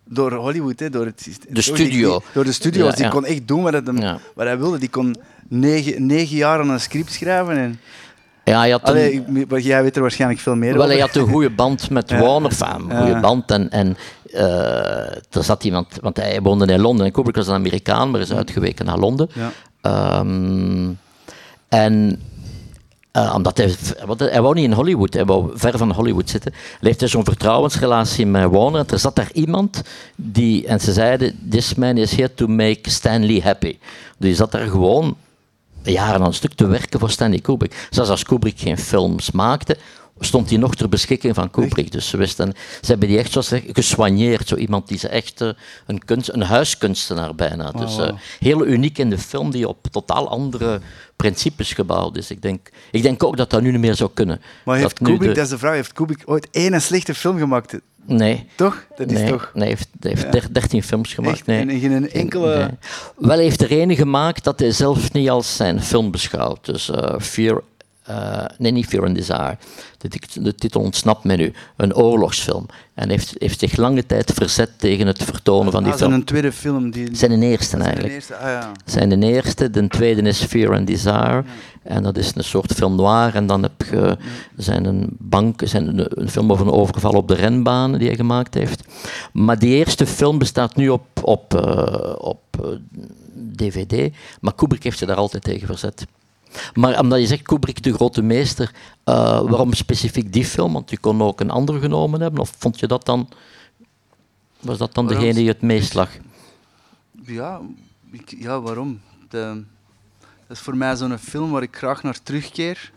door 0.05 0.33
Hollywood, 0.33 0.81
hè, 0.81 0.91
door 0.91 1.07
het 1.07 1.21
systeem. 1.21 1.55
De 1.55 1.63
studio. 1.63 2.19
die- 2.19 2.29
door 2.33 2.45
de 2.45 2.53
studio's. 2.53 2.91
Ja, 2.91 2.97
die 2.97 3.09
kon 3.09 3.25
echt 3.25 3.49
doen 3.49 3.63
wat, 3.63 3.73
het 3.73 3.87
hem, 3.87 3.99
Ja. 3.99 4.19
wat 4.35 4.47
hij 4.47 4.59
wilde. 4.59 4.79
Die 4.79 4.89
kon 4.91 5.17
negen, 5.49 6.07
negen 6.07 6.37
jaar 6.37 6.61
aan 6.61 6.71
een 6.71 6.81
script 6.81 7.13
schrijven. 7.13 7.57
En, 7.57 7.81
Ja, 8.51 8.59
hij 8.59 8.71
had 8.71 8.81
een- 8.83 8.89
Allee, 8.89 9.63
jij 9.63 9.83
weet 9.83 9.97
er 9.97 10.03
waarschijnlijk 10.03 10.41
veel 10.41 10.55
meer 10.55 10.73
Wel, 10.73 10.83
over. 10.83 10.93
hij 10.95 11.01
had 11.01 11.15
een 11.17 11.29
goede 11.29 11.51
band 11.51 11.91
met 11.91 12.11
Ja. 12.11 12.21
Warner, 12.21 12.53
een 12.61 12.97
goede 13.05 13.21
band. 13.21 13.51
En, 13.51 13.71
en 13.71 13.97
eh, 14.33 15.15
er 15.31 15.45
zat 15.45 15.65
iemand, 15.65 15.87
want 16.01 16.17
hij 16.17 16.41
woonde 16.43 16.73
in 16.73 16.81
Londen 16.81 17.07
en 17.07 17.13
Kubrick 17.13 17.37
was 17.37 17.47
een 17.47 17.55
Amerikaan, 17.55 18.11
maar 18.11 18.21
is 18.21 18.33
uitgeweken 18.33 18.85
naar 18.85 18.99
Londen. 18.99 19.29
Ja. 19.33 19.51
Ehm, 19.81 20.89
en 21.69 22.21
eh, 23.13 23.33
omdat 23.37 23.57
hij, 23.57 23.75
want 24.07 24.21
hij 24.21 24.43
wou 24.43 24.55
niet 24.55 24.65
in 24.65 24.73
Hollywood, 24.73 25.15
hij 25.15 25.25
wou 25.25 25.51
ver 25.55 25.79
van 25.79 25.93
Hollywood 25.93 26.31
zitten. 26.31 26.53
Hij 26.53 26.79
heeft 26.81 26.99
dus 27.01 27.11
zo'n 27.11 27.25
vertrouwensrelatie 27.25 28.27
met 28.27 28.51
Warner. 28.51 28.81
En 28.81 28.87
er 28.89 28.99
zat 28.99 29.17
daar 29.17 29.31
iemand 29.33 29.83
die, 30.17 30.67
en 30.67 30.81
ze 30.81 30.93
zeiden, 30.93 31.39
this 31.51 31.75
man 31.75 31.97
is 31.97 32.11
here 32.17 32.35
to 32.35 32.47
make 32.47 32.91
Stanley 32.91 33.41
happy. 33.45 33.77
Dus 33.79 34.29
die 34.29 34.35
zat 34.35 34.53
daar 34.53 34.67
gewoon 34.69 35.17
jaren 35.83 36.21
aan 36.21 36.27
een 36.27 36.35
stuk 36.35 36.55
te 36.55 36.67
werken 36.67 37.01
voor 37.01 37.11
Stanley 37.11 37.39
Kubrick. 37.41 37.87
Zelfs 37.91 38.11
als 38.11 38.25
Kubrick 38.25 38.59
geen 38.61 38.79
films 38.79 39.31
maakte, 39.31 39.77
stond 40.21 40.49
hij 40.51 40.59
nog 40.59 40.75
ter 40.75 40.89
beschikking 40.89 41.35
van 41.35 41.51
Kubrick. 41.51 41.93
Dus 41.93 42.09
ze 42.09 42.17
wisten, 42.17 42.53
ze 42.81 42.87
hebben 42.91 43.09
die 43.09 43.19
echt 43.19 43.33
zoals 43.33 43.53
gesoigneerd. 43.73 44.49
Zo 44.49 44.55
iemand 44.57 44.89
die 44.89 44.99
ze 44.99 45.09
echt 45.09 45.41
eh, 45.41 45.49
een, 45.87 46.05
kunst, 46.05 46.29
een 46.29 46.43
huiskunstenaar 46.43 47.35
bijna. 47.35 47.71
Dus 47.71 47.99
eh, 47.99 48.13
heel 48.39 48.67
uniek 48.67 48.99
in 48.99 49.11
de 49.11 49.19
film 49.19 49.51
die 49.51 49.69
op 49.69 49.87
totaal 49.91 50.29
andere 50.29 50.81
principes 51.17 51.73
gebouwd 51.73 52.17
is. 52.17 52.31
Ik 52.31 52.43
denk, 52.43 52.69
ik 52.91 53.03
denk 53.03 53.23
ook 53.25 53.37
dat 53.37 53.51
dat 53.51 53.63
nu 53.63 53.71
niet 53.71 53.81
meer 53.81 53.95
zou 53.95 54.11
kunnen. 54.15 54.41
Maar 54.65 54.77
heeft 54.77 54.89
dat 54.99 55.09
Kubrick, 55.09 55.29
de- 55.29 55.35
dat 55.35 55.45
is 55.45 55.51
de 55.51 55.59
vraag, 55.59 55.75
heeft 55.75 55.93
Kubrick 55.93 56.23
ooit 56.25 56.49
één 56.51 56.83
slechte 56.83 57.15
film 57.15 57.39
gemaakt? 57.39 57.79
Nee. 58.07 58.47
Toch? 58.57 58.85
Dat 58.97 59.11
is 59.11 59.19
nee, 59.19 59.31
toch... 59.31 59.51
nee, 59.55 59.63
hij 59.63 59.69
heeft, 59.69 59.89
hij 60.01 60.11
heeft 60.11 60.33
der- 60.33 60.53
13 60.53 60.83
films 60.83 61.15
gemaakt. 61.15 61.37
Echt? 61.37 61.47
nee. 61.47 61.61
En 61.61 61.81
geen 61.81 62.11
enkele- 62.11 62.57
Nee. 62.59 63.29
Wel 63.29 63.39
heeft 63.39 63.61
er 63.63 63.71
ene 63.71 63.97
gemaakt 63.97 64.45
dat 64.45 64.59
hij 64.61 64.71
zelf 64.71 65.13
niet 65.13 65.31
als 65.31 65.57
zijn 65.57 65.83
film 65.83 66.11
beschouwt. 66.11 66.65
Dus 66.65 66.91
Fear, 67.19 67.63
eh, 68.11 68.45
nee, 68.59 68.73
niet 68.73 68.87
Fear 68.87 69.05
and 69.07 69.15
Desire. 69.15 69.57
De, 69.99 70.09
de 70.43 70.55
titel 70.55 70.81
ontsnapt 70.81 71.25
me 71.25 71.37
nu. 71.37 71.53
Een 71.77 71.95
oorlogsfilm. 71.95 72.67
En 72.95 73.09
heeft, 73.11 73.35
heeft 73.39 73.59
zich 73.59 73.77
lange 73.77 74.07
tijd 74.07 74.33
verzet 74.35 74.71
tegen 74.77 75.07
het 75.07 75.23
vertonen 75.23 75.73
van 75.73 75.83
die 75.83 75.93
Ah, 75.93 75.99
film. 75.99 76.13
zo'n 76.13 76.25
tweede 76.25 76.53
film. 76.53 76.91
Die, 76.91 77.09
Zijn 77.17 77.31
een 77.31 77.43
eerste 77.43 77.69
zijn 77.69 77.83
eigenlijk. 77.83 78.09
de 78.09 78.15
eerste, 78.15 78.37
ah, 78.37 78.49
ja. 78.49 78.73
Zijn 78.85 79.09
de 79.21 79.27
eerste, 79.27 79.71
de 79.71 79.89
tweede 79.89 80.23
is 80.23 80.43
Fear 80.43 80.75
and 80.77 80.87
Desire. 80.87 81.45
En 81.83 82.03
dat 82.03 82.17
is 82.17 82.33
een 82.35 82.45
soort 82.45 82.73
film 82.73 82.95
noir. 82.95 83.35
En 83.35 83.47
dan 83.47 83.63
heb 83.63 83.83
je 83.91 84.17
zijn 84.57 84.85
een 84.85 85.09
bank, 85.19 85.61
zijn 85.65 85.99
een, 85.99 86.07
een 86.21 86.31
film 86.31 86.53
over 86.53 86.67
een 86.67 86.73
overval 86.73 87.13
op 87.13 87.29
de 87.29 87.35
renbanen 87.35 87.99
die 87.99 88.09
hij 88.09 88.17
gemaakt 88.17 88.55
heeft. 88.55 88.83
Maar 89.33 89.59
die 89.59 89.75
eerste 89.75 90.07
film 90.07 90.39
bestaat 90.39 90.77
nu 90.77 90.89
op, 90.89 91.07
op, 91.23 91.55
eh, 91.55 92.13
op 92.19 92.41
eh, 92.51 92.69
DVD. 93.57 94.13
Maar 94.41 94.55
Kubrick 94.55 94.83
heeft 94.83 94.99
zich 94.99 95.09
daar 95.09 95.17
altijd 95.17 95.43
tegen 95.43 95.67
verzet. 95.67 96.07
Maar 96.75 97.01
omdat 97.01 97.21
je 97.21 97.27
zegt 97.27 97.43
Kubrick 97.43 97.83
de 97.83 97.93
grote 97.93 98.23
meester, 98.23 98.75
eh, 99.05 99.15
waarom 99.41 99.73
specifiek 99.73 100.33
die 100.33 100.45
film? 100.45 100.73
Want 100.73 100.91
je 100.91 100.99
kon 100.99 101.23
ook 101.23 101.41
een 101.41 101.51
andere 101.51 101.81
genomen 101.81 102.21
hebben. 102.21 102.41
Of 102.41 102.55
vond 102.59 102.79
je 102.81 102.87
dat 102.87 103.05
dan, 103.05 103.29
was 104.61 104.79
dat 104.79 104.95
dan 104.95 105.05
Waarom? 105.05 105.23
degene 105.23 105.39
die 105.39 105.49
het 105.49 105.63
meest 105.63 105.95
lag? 105.95 106.11
Ja, 107.25 107.61
ik, 108.11 108.35
ja 108.39 108.61
waarom? 108.61 109.01
De, 109.29 109.63
dat 110.47 110.57
is 110.57 110.63
voor 110.63 110.77
mij 110.77 110.97
zo'n 110.97 111.19
film 111.19 111.51
waar 111.51 111.63
ik 111.63 111.77
graag 111.77 112.03
naar 112.03 112.23
terugkeer. 112.23 112.93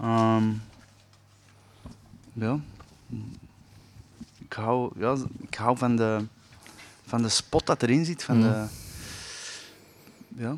Ehm, 0.00 0.44
ja. 2.32 2.58
Ik 4.38 4.52
hou, 4.52 4.92
ja, 4.98 5.16
ik 5.40 5.54
hou 5.54 5.76
van 5.76 5.96
de, 5.96 6.24
van 7.06 7.22
de 7.22 7.28
spot 7.28 7.66
dat 7.66 7.82
erin 7.82 8.04
zit. 8.04 8.24
Van 8.24 8.40
de, 8.40 8.64
ja. 10.36 10.56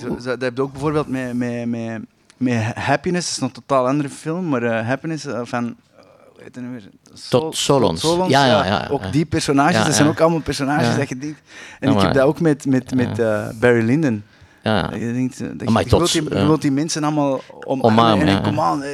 Zo- 0.00 0.16
Dat 0.24 0.40
heb 0.40 0.56
je 0.56 0.62
ook 0.62 0.72
bijvoorbeeld 0.72 1.08
met, 1.08 1.34
met, 1.34 1.66
met, 1.68 2.00
met 2.36 2.62
Happiness. 2.74 3.26
Dat 3.28 3.36
is 3.36 3.56
een 3.56 3.62
totaal 3.66 3.86
andere 3.86 4.08
film, 4.08 4.48
maar 4.48 4.62
eh, 4.62 4.86
Happiness 4.86 5.24
eh, 5.26 5.40
van... 5.42 5.76
eh, 5.96 6.44
het 6.44 6.56
nu 6.60 6.70
weer? 6.70 6.82
Sol- 7.12 7.40
Tot 7.40 7.56
Solons. 7.56 8.00
Solons, 8.00 8.30
Ja, 8.30 8.46
ja, 8.46 8.64
ja, 8.66 8.88
Ook 8.90 9.12
die 9.12 9.24
personages, 9.26 9.84
dat 9.84 9.94
zijn 9.94 10.08
ook 10.08 10.20
allemaal 10.20 10.40
personages 10.40 10.96
dat 10.96 11.08
je 11.08 11.18
denkt... 11.18 11.40
En 11.80 11.92
ik 11.92 12.00
heb 12.00 12.12
dat 12.12 12.22
ook 12.22 12.40
met, 12.40 12.66
met, 12.66 12.94
met 12.94 13.18
eh, 13.18 13.48
Barry 13.60 13.84
Lyndon. 13.84 14.22
Ja. 14.62 14.90
Je 14.94 15.12
denkt, 15.12 15.40
eh, 15.40 15.48
dat 15.54 15.68
je, 15.68 15.96
wilt 15.96 16.12
die, 16.12 16.22
je 16.22 16.34
ja. 16.38 16.46
wilt 16.46 16.62
die 16.62 16.72
mensen 16.72 17.04
allemaal 17.04 17.40
omarmen. 17.64 18.02
Omarmen, 18.02 18.26
en 18.26 18.42
kom 18.42 18.60
aan, 18.60 18.82
eh, 18.82 18.90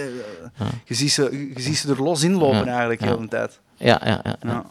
je, 0.84 0.94
ziet 0.94 1.12
ze, 1.12 1.50
je 1.54 1.62
ziet 1.62 1.76
ze 1.76 1.90
er 1.90 2.02
los 2.02 2.22
in 2.22 2.32
lopen 2.34 2.68
eigenlijk 2.68 3.00
heel 3.00 3.10
de 3.10 3.16
hele 3.16 3.28
tijd. 3.28 3.60
Ja, 3.76 4.00
ja, 4.04 4.20
ja. 4.42 4.64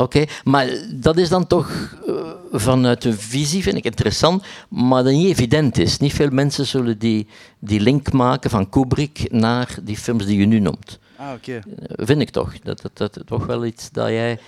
Oké, 0.00 0.24
maar 0.44 0.68
dat 0.90 1.16
is 1.16 1.28
dan 1.28 1.46
toch 1.46 1.96
uh, 2.06 2.14
vanuit 2.52 3.04
een 3.04 3.14
visie, 3.14 3.62
vind 3.62 3.76
ik 3.76 3.84
interessant, 3.84 4.44
maar 4.68 5.02
dat 5.04 5.12
niet 5.12 5.30
evident 5.30 5.78
is. 5.78 5.98
Niet 5.98 6.12
veel 6.12 6.30
mensen 6.30 6.66
zullen 6.66 6.98
die, 6.98 7.26
die 7.58 7.80
link 7.80 8.12
maken 8.12 8.50
van 8.50 8.68
Kubrick 8.68 9.30
naar 9.30 9.74
die 9.82 9.96
films 9.96 10.26
die 10.26 10.38
je 10.38 10.46
nu 10.46 10.58
noemt. 10.58 10.98
Ah, 11.16 11.32
oké. 11.32 11.62
Okay. 11.66 12.06
vind 12.06 12.20
ik 12.20 12.30
toch. 12.30 12.58
Dat, 12.58 12.80
dat, 12.82 12.96
dat, 12.96 13.26
toch 13.26 13.46
wel 13.46 13.64
iets 13.64 13.90
dat 13.90 14.08
jij, 14.08 14.38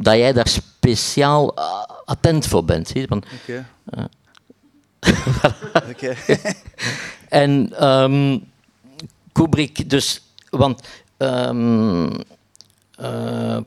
dat 0.00 0.16
jij 0.16 0.32
daar 0.32 0.48
speciaal 0.48 1.58
uh, 1.58 1.82
attent 2.04 2.46
voor 2.46 2.64
bent. 2.64 2.92
Oké. 2.94 3.18
Okay. 3.42 4.08
Oké. 5.90 6.16
en 7.28 7.84
um, 7.88 8.44
Kubrick, 9.32 9.90
dus, 9.90 10.22
want 10.50 10.82
um, 11.18 12.10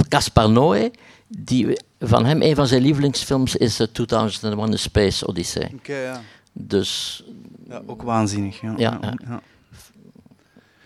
Gaspar 0.09 0.49
Noé, 0.49 0.91
die, 1.37 1.79
van 1.99 2.25
hem, 2.25 2.41
een 2.41 2.55
van 2.55 2.67
zijn 2.67 2.81
lievelingsfilms 2.81 3.55
is 3.55 3.79
uh, 3.79 3.87
2001 3.91 4.73
A 4.73 4.77
Space 4.77 5.27
Odyssey. 5.27 5.63
Oké, 5.63 5.75
okay, 5.75 6.01
ja. 6.01 6.21
Dus... 6.51 7.23
Ja, 7.69 7.81
ook 7.85 8.01
waanzinnig. 8.01 8.61
Ja. 8.61 8.73
Ja, 8.77 8.99
ja. 9.01 9.41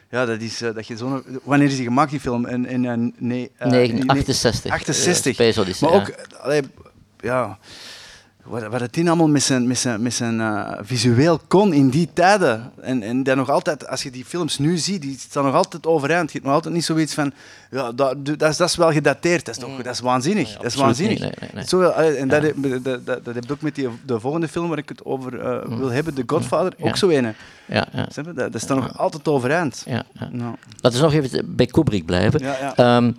ja. 0.10 0.26
dat 0.26 0.42
is 0.42 0.62
uh, 0.62 0.74
dat 0.74 0.88
je 0.88 0.98
zo'n. 0.98 1.24
Wanneer 1.44 1.68
is 1.68 1.76
die 1.76 1.86
gemaakt, 1.86 2.12
die 2.12 2.20
film? 2.20 2.48
In, 2.48 2.66
in, 2.66 2.86
in 2.86 3.14
nee, 3.18 3.52
uh, 3.62 3.68
9, 3.68 4.08
68. 4.08 4.72
68. 4.72 5.34
Space 5.34 5.62
Odyssey. 5.62 5.90
Maar 5.90 6.00
ook, 6.00 6.16
allee, 6.40 6.62
ja 7.20 7.60
wat, 8.50 8.80
het 8.80 8.98
in 8.98 9.08
allemaal 9.08 9.28
met 9.28 9.44
zijn, 9.44 9.68
met 9.68 9.78
zijn, 9.78 10.02
met 10.02 10.14
zijn 10.14 10.40
uh, 10.40 10.72
visueel 10.82 11.40
kon 11.48 11.74
in 11.74 11.90
die 11.90 12.10
tijden. 12.14 12.72
En, 12.82 13.04
en 13.04 13.24
dat 13.24 13.36
nog 13.36 13.50
altijd, 13.50 13.88
als 13.88 14.04
je 14.04 14.12
die 14.12 14.26
films 14.26 14.58
nu 14.58 14.78
ziet, 14.78 15.02
die 15.02 15.18
staan 15.20 15.44
nog 15.44 15.56
altijd 15.56 15.86
overeind. 15.86 16.26
Je 16.26 16.34
hebt 16.34 16.46
nog 16.46 16.54
altijd 16.54 16.74
niet 16.74 16.86
zoiets 16.86 17.14
van, 17.14 17.34
ja, 17.72 17.92
dat, 17.92 18.26
dat, 18.26 18.50
is, 18.50 18.58
dat 18.58 18.70
is 18.70 18.76
wel 18.76 18.92
gedateerd. 18.92 19.46
Dat 19.46 19.56
is, 19.56 19.62
toch, 19.62 19.82
dat 19.82 19.94
is 19.94 20.00
waanzinnig. 20.00 20.56
Dat 20.56 20.66
is 20.66 20.76
waanzinnig. 20.76 21.20
Nee, 21.20 21.32
nee, 21.54 22.16
en 22.16 22.28
dat, 22.28 22.42
ja. 22.42 22.52
dat, 22.56 22.84
dat, 22.84 23.06
dat, 23.06 23.26
dat 23.26 23.36
heb 23.36 23.44
ik 23.44 23.52
ook 23.52 23.62
met 23.62 23.76
die, 23.76 23.88
de 24.06 24.20
volgende 24.20 24.48
film 24.48 24.70
waar 24.70 24.78
ik 24.78 24.90
het 24.90 25.06
over 25.06 25.34
uh, 25.34 25.78
wil 25.78 25.90
hebben, 25.92 26.14
The 26.14 26.24
Godfather, 26.26 26.74
ook 26.80 26.98
zo 26.98 27.10
een. 27.10 27.34
Ja, 27.66 27.88
ja. 27.92 28.08
Dat, 28.34 28.52
dat 28.52 28.62
staat 28.62 28.78
nog 28.78 28.98
altijd 28.98 29.28
overeind. 29.28 29.84
Ja, 29.86 30.04
ja. 30.14 30.30
Nou. 30.32 30.56
Laten 30.82 31.00
we 31.00 31.06
nog 31.06 31.14
even 31.14 31.56
bij 31.56 31.66
Kubrick 31.66 32.06
blijven. 32.06 32.46
Um, 32.86 33.18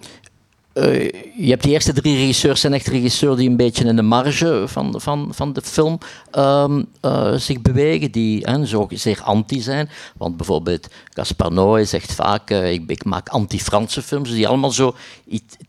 uh, 0.75 1.09
je 1.37 1.49
hebt 1.49 1.63
die 1.63 1.73
eerste 1.73 1.93
drie 1.93 2.17
regisseurs 2.17 2.61
zijn 2.61 2.73
echt 2.73 2.87
regisseurs 2.87 3.37
die 3.37 3.49
een 3.49 3.57
beetje 3.57 3.85
in 3.85 3.97
de 3.97 4.03
marge 4.03 4.63
van, 4.67 5.01
van, 5.01 5.29
van 5.35 5.53
de 5.53 5.63
film 5.63 5.99
um, 6.39 6.87
uh, 7.03 7.35
zich 7.35 7.63
bewegen, 7.63 8.11
die 8.11 8.45
hè, 8.45 8.67
zo 8.67 8.87
zeer 8.91 9.21
anti 9.23 9.61
zijn. 9.61 9.91
Want 10.17 10.37
bijvoorbeeld 10.37 10.89
Gaspar 11.15 11.53
Noé 11.53 11.85
zegt 11.85 12.13
vaak, 12.13 12.51
uh, 12.51 12.73
ik, 12.73 12.91
ik, 12.91 13.05
maak 13.05 13.29
anti-Franse 13.29 14.03
films, 14.03 14.31
die 14.31 14.49
allemaal 14.49 14.71
zo 14.71 14.95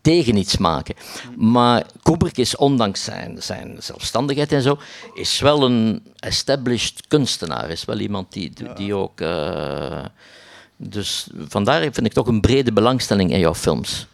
tegen 0.00 0.36
iets 0.36 0.56
maken. 0.56 0.94
Maar 1.36 1.86
Kubrick 2.02 2.38
is, 2.38 2.56
ondanks 2.56 3.04
zijn, 3.04 3.42
zijn 3.42 3.76
zelfstandigheid 3.78 4.52
en 4.52 4.62
zo, 4.62 4.78
is 5.14 5.40
wel 5.40 5.64
een 5.64 6.02
established 6.18 7.06
kunstenaar, 7.08 7.70
is 7.70 7.84
wel 7.84 7.98
iemand 7.98 8.32
die, 8.32 8.52
die 8.76 8.86
ja. 8.86 8.94
ook... 8.94 9.22
dus 10.76 11.26
vandaar 11.48 11.80
vind 11.80 12.06
ik 12.06 12.12
toch 12.12 12.26
een 12.26 12.40
brede 12.40 12.72
belangstelling 12.72 13.32
in 13.32 13.38
jouw 13.38 13.54
films. 13.54 14.06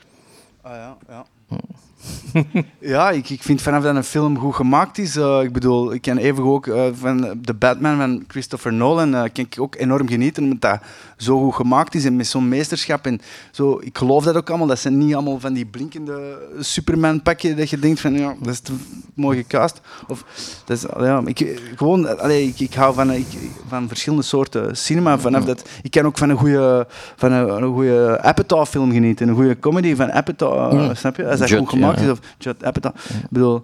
Ja, 0.68 0.76
ja, 0.76 0.98
ja. 1.08 1.24
Mm. 1.50 1.87
ja, 2.78 3.10
ik, 3.10 3.30
ik 3.30 3.42
vind 3.42 3.62
vanaf 3.62 3.82
dat 3.82 3.96
een 3.96 4.04
film 4.04 4.38
goed 4.38 4.54
gemaakt 4.54 4.98
is, 4.98 5.16
uh, 5.16 5.40
ik 5.42 5.52
bedoel, 5.52 5.92
ik 5.92 6.02
ken 6.02 6.18
even 6.18 6.44
ook 6.44 6.66
uh, 6.66 6.82
van 6.92 7.38
de 7.42 7.54
Batman 7.54 7.96
van 7.96 8.24
Christopher 8.28 8.72
Nolan, 8.72 9.14
uh, 9.14 9.20
kan 9.20 9.44
ik 9.44 9.56
ook 9.58 9.74
enorm 9.74 10.08
genieten, 10.08 10.42
omdat 10.42 10.60
dat 10.60 10.80
zo 11.16 11.42
goed 11.42 11.54
gemaakt 11.54 11.94
is 11.94 12.04
en 12.04 12.16
met 12.16 12.26
zo'n 12.26 12.48
meesterschap. 12.48 13.06
En 13.06 13.20
zo, 13.50 13.80
ik 13.82 13.98
geloof 13.98 14.24
dat 14.24 14.36
ook 14.36 14.48
allemaal, 14.48 14.66
dat 14.66 14.78
zijn 14.78 14.98
niet 14.98 15.14
allemaal 15.14 15.40
van 15.40 15.52
die 15.52 15.66
blinkende 15.66 16.38
Superman-pakje 16.58 17.54
dat 17.54 17.70
je 17.70 17.78
denkt 17.78 18.00
van, 18.00 18.12
ja, 18.12 18.34
dat 18.40 18.52
is 18.52 18.60
te 18.60 18.72
mooi 19.14 19.36
gecast. 19.38 19.80
Of, 20.08 20.24
dat 20.64 20.76
is, 20.76 20.84
ja, 20.98 21.22
ik, 21.24 21.60
gewoon, 21.76 22.18
allee, 22.18 22.46
ik, 22.46 22.60
ik 22.60 22.74
hou 22.74 22.94
van, 22.94 23.12
ik, 23.12 23.26
van 23.68 23.88
verschillende 23.88 24.24
soorten 24.24 24.76
cinema. 24.76 25.18
Vanaf 25.18 25.44
dat, 25.44 25.68
ik 25.82 25.90
kan 25.90 26.06
ook 26.06 26.18
van 26.18 26.28
een 26.28 26.36
goede, 26.36 26.86
van 27.16 27.32
een, 27.32 27.62
een 27.62 27.74
goede 27.74 28.18
Apatow-film 28.22 28.92
genieten, 28.92 29.28
een 29.28 29.34
goede 29.34 29.58
comedy 29.58 29.94
van 29.94 30.12
Apatow, 30.12 30.96
snap 30.96 31.16
je? 31.16 31.28
Als 31.28 31.38
dat 31.38 31.52
goed 31.52 31.68
gemaakt 31.68 31.87
ja. 31.96 32.02
is, 32.02 32.10
of 32.10 32.18
Judd 32.38 32.64
Apatow. 32.64 32.94
Ik 32.94 33.30
bedoel, 33.30 33.62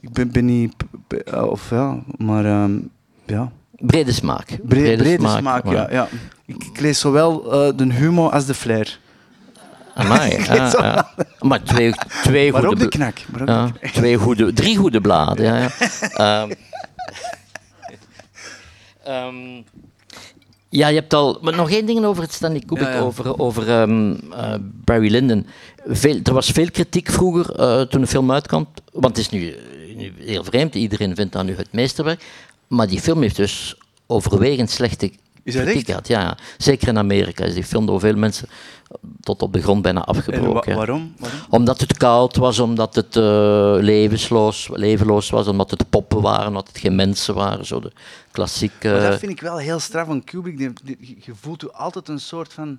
ik 0.00 0.12
ben, 0.12 0.32
ben 0.32 0.44
niet, 0.44 0.74
of 1.34 1.70
ja, 1.70 1.98
maar 2.16 2.44
um, 2.62 2.90
ja. 3.26 3.52
Brede 3.76 4.12
smaak. 4.12 4.46
Brede, 4.46 4.64
Brede 4.66 4.96
brede 5.02 5.18
smaak, 5.18 5.38
smaak, 5.38 5.64
ja. 5.66 5.86
ja. 5.90 6.08
Ik, 6.46 6.64
ik 6.64 6.80
lees 6.80 7.00
zowel 7.00 7.44
uh, 7.68 7.76
de 7.76 7.92
humor 7.92 8.30
als 8.30 8.46
de 8.46 8.54
flair. 8.54 9.00
Amai, 9.94 10.30
ja, 10.44 10.54
ja. 10.54 11.10
Maar 11.40 11.62
twee, 11.62 11.94
twee 12.22 12.52
Maar 12.52 12.62
goede... 12.62 12.82
de 12.82 12.88
knak. 12.88 13.18
Maar 13.30 13.40
ook 13.40 13.46
de 13.46 13.52
Ja, 13.52 13.70
knak. 13.78 13.92
twee 13.92 14.16
goede, 14.16 14.52
drie 14.52 14.76
goede 14.76 15.00
bladen. 15.00 15.44
Ja, 15.44 15.56
ja. 15.56 15.68
Ehm, 16.12 16.52
ehm, 19.04 19.62
ja, 20.72 20.88
je 20.88 20.94
hebt 20.94 21.14
al. 21.14 21.38
Maar 21.42 21.54
nog 21.56 21.70
één 21.70 21.86
ding 21.86 22.04
over 22.04 22.22
het 22.22 22.32
Stanley 22.32 22.60
Kubrick, 22.60 22.88
Ja, 22.88 22.94
ja. 22.94 23.00
over, 23.00 23.38
over 23.38 23.68
ehm, 23.68 24.14
eh, 24.32 24.54
Barry 24.60 25.10
Lyndon. 25.10 25.46
Veel, 25.86 26.20
er 26.22 26.32
was 26.32 26.50
veel 26.50 26.70
kritiek 26.70 27.08
vroeger 27.10 27.54
eh, 27.54 27.80
toen 27.80 28.00
de 28.00 28.06
film 28.06 28.32
uitkwam. 28.32 28.66
Want 28.92 29.16
het 29.16 29.26
is 29.26 29.30
nu, 29.30 29.54
nu 29.96 30.12
heel 30.18 30.44
vreemd, 30.44 30.74
iedereen 30.74 31.14
vindt 31.14 31.32
dat 31.32 31.44
nu 31.44 31.56
het 31.56 31.72
meesterwerk. 31.72 32.24
Maar 32.66 32.86
die 32.88 33.00
film 33.00 33.22
heeft 33.22 33.36
dus 33.36 33.76
overwegend 34.06 34.70
slechte 34.70 35.10
Is 35.42 35.54
dat 35.54 35.62
kritiek 35.62 35.76
echt? 35.76 35.86
gehad. 35.86 36.08
Ja, 36.08 36.20
ja. 36.20 36.36
zeker 36.58 36.88
in 36.88 36.98
Amerika 36.98 37.44
is 37.44 37.54
die 37.54 37.64
film 37.64 37.86
door 37.86 38.00
veel 38.00 38.16
mensen 38.16 38.48
tot 39.20 39.42
op 39.42 39.52
de 39.52 39.62
grond 39.62 39.82
bijna 39.82 40.00
En 40.00 40.04
afgebroken. 40.06 40.70
wa- 40.70 40.76
waarom? 40.76 41.14
waarom? 41.18 41.38
Omdat 41.48 41.80
het 41.80 41.96
koud 41.96 42.36
was, 42.36 42.58
omdat 42.58 42.94
het 42.94 43.16
eh, 43.16 43.22
levensloos, 43.80 44.68
levenloos 44.72 45.30
was, 45.30 45.46
omdat 45.48 45.70
het 45.70 45.90
poppen 45.90 46.20
waren, 46.20 46.46
omdat 46.48 46.68
het 46.68 46.78
geen 46.78 46.94
mensen 46.94 47.34
waren. 47.34 47.66
Zo 47.66 47.80
de 47.80 47.92
klassieke... 48.30 48.88
Maar 48.90 49.10
dat 49.10 49.18
vind 49.18 49.32
ik 49.32 49.40
wel 49.40 49.56
heel 49.58 49.78
straf 49.78 50.06
van 50.06 50.24
Kubrick. 50.24 50.58
Die, 50.58 50.72
die- 50.84 51.18
je 51.24 51.32
voelt 51.40 51.62
u 51.64 51.68
altijd 51.72 52.08
een 52.08 52.20
soort 52.20 52.52
van... 52.52 52.78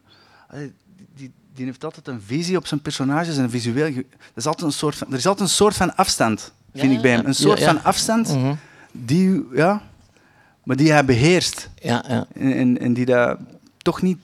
Die, 1.16 1.32
die 1.56 1.66
heeft 1.66 1.84
altijd 1.84 2.08
een 2.08 2.22
visie 2.26 2.58
op 2.58 2.68
zijn 2.68 2.82
personages 2.82 3.38
en 3.38 3.50
visueel... 3.50 3.86
Er 3.86 4.04
is 4.36 4.46
altijd 4.48 4.66
een 4.68 4.72
soort 4.78 4.96
van, 4.96 5.08
er 5.12 5.18
is 5.18 5.28
altijd 5.28 5.50
een 5.50 5.56
soort 5.56 5.76
van 5.76 5.96
afstand, 5.96 6.54
vind 6.74 6.92
Ja, 6.92 6.96
ik 6.96 7.02
bij 7.02 7.12
hem. 7.12 7.26
Een 7.26 7.36
soort 7.36 7.60
Ja, 7.60 7.66
ja. 7.66 7.74
van 7.74 7.84
afstand 7.84 8.28
Mhm. 8.36 8.54
die... 8.92 9.46
Ja, 9.54 9.82
maar 10.64 10.76
die 10.76 10.92
hij 10.92 11.06
beheerst. 11.06 11.70
Ja, 11.76 12.04
ja. 12.08 12.26
En, 12.34 12.54
en, 12.54 12.80
en 12.80 12.94
die 12.94 13.06
daar 13.06 13.38
toch 13.78 14.02
niet, 14.02 14.18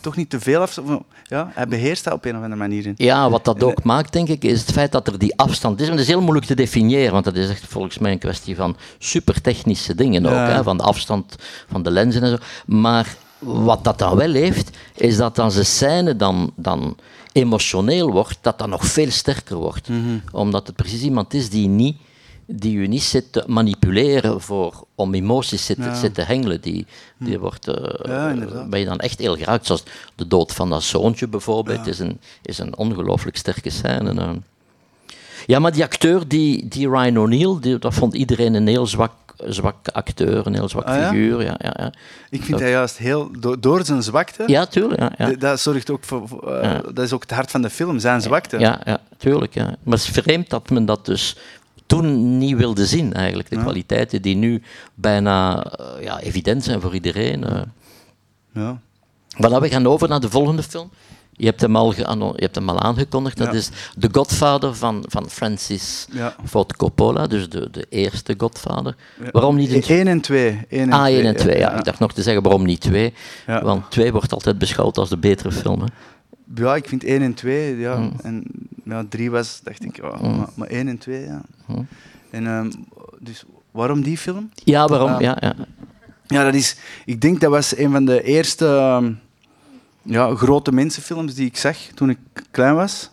toch 0.00 0.16
niet 0.16 0.30
te 0.30 0.40
veel 0.40 0.60
afstand... 0.60 1.02
Ja, 1.22 1.50
hij 1.54 1.68
beheerst 1.68 2.04
dat 2.04 2.12
op 2.12 2.24
een 2.24 2.36
of 2.36 2.42
andere 2.42 2.56
manier. 2.56 2.86
in. 2.86 2.94
ja, 2.96 3.30
wat 3.30 3.44
dat 3.44 3.62
ook 3.62 3.82
maakt, 3.82 4.12
denk 4.12 4.28
ik, 4.28 4.44
is 4.44 4.60
het 4.60 4.72
feit 4.72 4.92
dat 4.92 5.06
er 5.06 5.18
die 5.18 5.36
afstand 5.36 5.80
is. 5.80 5.86
En 5.86 5.92
dat 5.92 6.00
is 6.00 6.08
heel 6.08 6.20
moeilijk 6.20 6.46
te 6.46 6.54
definiëren, 6.54 7.12
want 7.12 7.24
dat 7.24 7.36
is 7.36 7.50
echt 7.50 7.66
volgens 7.66 7.98
mij 7.98 8.12
een 8.12 8.18
kwestie 8.18 8.56
van 8.56 8.76
supertechnische 8.98 9.94
dingen 9.94 10.26
ook. 10.26 10.32
Ja. 10.32 10.48
Hè, 10.48 10.62
van 10.62 10.76
de 10.76 10.82
afstand 10.82 11.36
van 11.70 11.82
de 11.82 11.90
lenzen 11.90 12.22
en 12.22 12.30
zo. 12.30 12.36
Maar 12.66 13.16
wat 13.38 13.84
dat 13.84 13.98
dan 13.98 14.16
wel 14.16 14.32
heeft, 14.32 14.70
is 14.94 15.16
dat 15.16 15.38
als 15.38 15.54
de 15.54 15.64
scène 15.64 16.16
dan, 16.16 16.52
dan 16.56 16.96
emotioneel 17.32 18.10
wordt, 18.10 18.38
dat 18.40 18.58
dat 18.58 18.68
nog 18.68 18.86
veel 18.86 19.10
sterker 19.10 19.56
wordt. 19.56 19.88
Mhm. 19.88 20.18
Omdat 20.32 20.66
het 20.66 20.76
precies 20.76 21.02
iemand 21.02 21.34
is 21.34 21.50
die 21.50 21.68
niet 21.68 21.96
die 22.46 22.76
u 22.76 22.86
niet 22.86 23.02
zit 23.02 23.32
te 23.32 23.44
manipuleren 23.46 24.40
voor, 24.40 24.84
om 24.94 25.14
emoties 25.14 25.66
zit, 25.66 25.76
Ja. 25.76 25.94
zit 25.94 26.14
te 26.14 26.22
hengelen. 26.22 26.60
Die, 26.60 26.86
die 27.18 27.38
wordt, 27.38 27.68
eh, 27.68 28.06
Ja, 28.12 28.28
inderdaad. 28.28 28.70
ben 28.70 28.80
je 28.80 28.86
dan 28.86 28.98
echt 28.98 29.18
heel 29.18 29.36
geraakt. 29.36 29.66
Zoals 29.66 29.82
de 30.14 30.26
dood 30.28 30.52
van 30.52 30.70
dat 30.70 30.82
zoontje 30.82 31.28
bijvoorbeeld, 31.28 31.86
is 31.86 31.98
een, 31.98 32.20
is 32.42 32.58
een 32.58 32.76
ongelooflijk 32.76 33.36
sterke 33.36 33.70
scène. 33.70 34.20
eh. 34.20 34.30
Ja, 35.46 35.58
maar 35.58 35.72
die 35.72 35.82
acteur, 35.82 36.28
die, 36.28 36.68
die 36.68 36.88
Ryan 36.88 37.18
O'Neill, 37.18 37.78
dat 37.78 37.94
vond 37.94 38.14
iedereen 38.14 38.54
een 38.54 38.66
heel 38.66 38.86
zwak, 38.86 39.12
zwak 39.36 39.88
acteur, 39.92 40.46
een 40.46 40.54
heel 40.54 40.68
zwak 40.68 40.84
Ah, 40.84 40.94
figuur. 41.08 41.42
Ja, 41.42 41.54
ja, 41.58 41.74
ja. 41.78 41.92
Ik 42.30 42.42
vind 42.42 42.60
hij 42.60 42.70
juist 42.70 42.96
heel... 42.98 43.30
Door, 43.38 43.60
door 43.60 43.84
zijn 43.84 44.02
zwakte... 44.02 44.42
ja 44.46 44.66
tuurlijk. 44.66 45.18
Ja, 45.18 45.32
Dat 45.38 45.60
zorgt 45.60 45.90
ook 45.90 46.04
voor... 46.04 46.52
eh. 46.52 46.78
Dat 46.94 47.04
is 47.04 47.12
ook 47.12 47.22
het 47.22 47.30
hart 47.30 47.50
van 47.50 47.62
de 47.62 47.70
film, 47.70 47.98
zijn 47.98 48.20
zwakte. 48.20 48.58
Ja, 48.58 48.80
ja, 48.84 49.00
tuurlijk. 49.16 49.54
Ja. 49.54 49.64
Maar 49.64 49.98
het 49.98 50.02
is 50.02 50.08
vreemd 50.22 50.50
dat 50.50 50.70
men 50.70 50.84
dat 50.84 51.06
dus 51.06 51.36
toen 51.96 52.38
niet 52.38 52.56
wilde 52.56 52.86
zien, 52.86 53.12
eigenlijk. 53.12 53.48
De 53.50 53.56
Ja. 53.56 53.62
kwaliteiten 53.62 54.22
die 54.22 54.36
nu 54.36 54.62
bijna 54.94 55.64
eh, 55.64 56.02
ja, 56.02 56.20
evident 56.20 56.64
zijn 56.64 56.80
voor 56.80 56.94
iedereen. 56.94 57.44
eh. 57.44 57.60
Ja. 58.54 58.80
Voilà, 59.36 59.60
we 59.60 59.68
gaan 59.68 59.86
over 59.86 60.08
naar 60.08 60.20
de 60.20 60.30
volgende 60.30 60.62
film. 60.62 60.90
Je 61.32 61.46
hebt 61.46 61.60
hem 61.60 61.76
al, 61.76 61.92
geanno- 61.92 62.32
je 62.36 62.42
hebt 62.42 62.54
hem 62.54 62.68
al 62.68 62.80
aangekondigd. 62.80 63.36
Dat 63.38 63.46
Ja. 63.46 63.52
is 63.52 63.70
The 63.98 64.08
Godfather 64.12 64.74
van, 64.74 65.04
van 65.08 65.30
Francis 65.30 66.06
Ja. 66.12 66.34
Ford 66.44 66.76
Coppola, 66.76 67.26
dus 67.26 67.48
de, 67.48 67.68
de 67.70 67.86
eerste 67.88 68.34
Godfather. 68.38 68.94
Waarom 69.32 69.56
niet 69.56 69.72
een 69.88 69.96
1 69.96 70.08
en 70.08 70.20
2. 70.20 70.60
Ah, 70.90 71.06
1 71.06 71.24
en 71.24 71.36
2, 71.36 71.58
ja. 71.58 71.72
Ik 71.78 71.84
dacht 71.84 71.98
nog 71.98 72.12
te 72.12 72.22
zeggen 72.22 72.42
waarom 72.42 72.64
niet 72.64 72.80
2. 72.80 73.12
Ja. 73.46 73.62
Want 73.62 73.90
2 73.90 74.12
wordt 74.12 74.32
altijd 74.32 74.58
beschouwd 74.58 74.98
als 74.98 75.08
de 75.08 75.16
betere 75.18 75.52
film. 75.52 75.80
Hè. 75.80 75.86
Ja, 76.54 76.74
ik 76.76 76.88
vind 76.88 77.04
1 77.04 77.22
en 77.22 77.34
2, 77.34 77.76
ja. 77.78 77.96
Mm. 77.96 78.12
En 78.22 78.44
ja, 78.82 79.04
3 79.08 79.30
was, 79.30 79.60
dacht 79.62 79.84
ik, 79.84 80.02
Mm. 80.02 80.36
maar, 80.36 80.48
maar 80.54 80.68
1 80.68 80.88
en 80.88 80.98
2, 80.98 81.24
ja. 81.24 81.42
Mm. 81.66 81.86
En 82.30 82.46
ehm, 82.46 82.70
dus 83.18 83.44
waarom 83.70 84.02
die 84.02 84.18
film? 84.18 84.50
Ja, 84.54 84.86
waarom? 84.86 85.20
Ja, 85.20 85.36
ja. 85.40 85.54
Ja, 86.26 86.44
dat 86.44 86.54
is, 86.54 86.76
ik 87.04 87.20
denk 87.20 87.40
dat 87.40 87.50
was 87.50 87.76
een 87.76 87.90
van 87.90 88.04
de 88.04 88.22
eerste 88.22 88.66
ehm, 88.66 89.12
ja, 90.02 90.34
grote 90.34 90.72
mensenfilms 90.72 91.34
die 91.34 91.46
ik 91.46 91.56
zag 91.56 91.76
toen 91.76 92.10
ik 92.10 92.18
klein 92.50 92.74
was. 92.74 93.10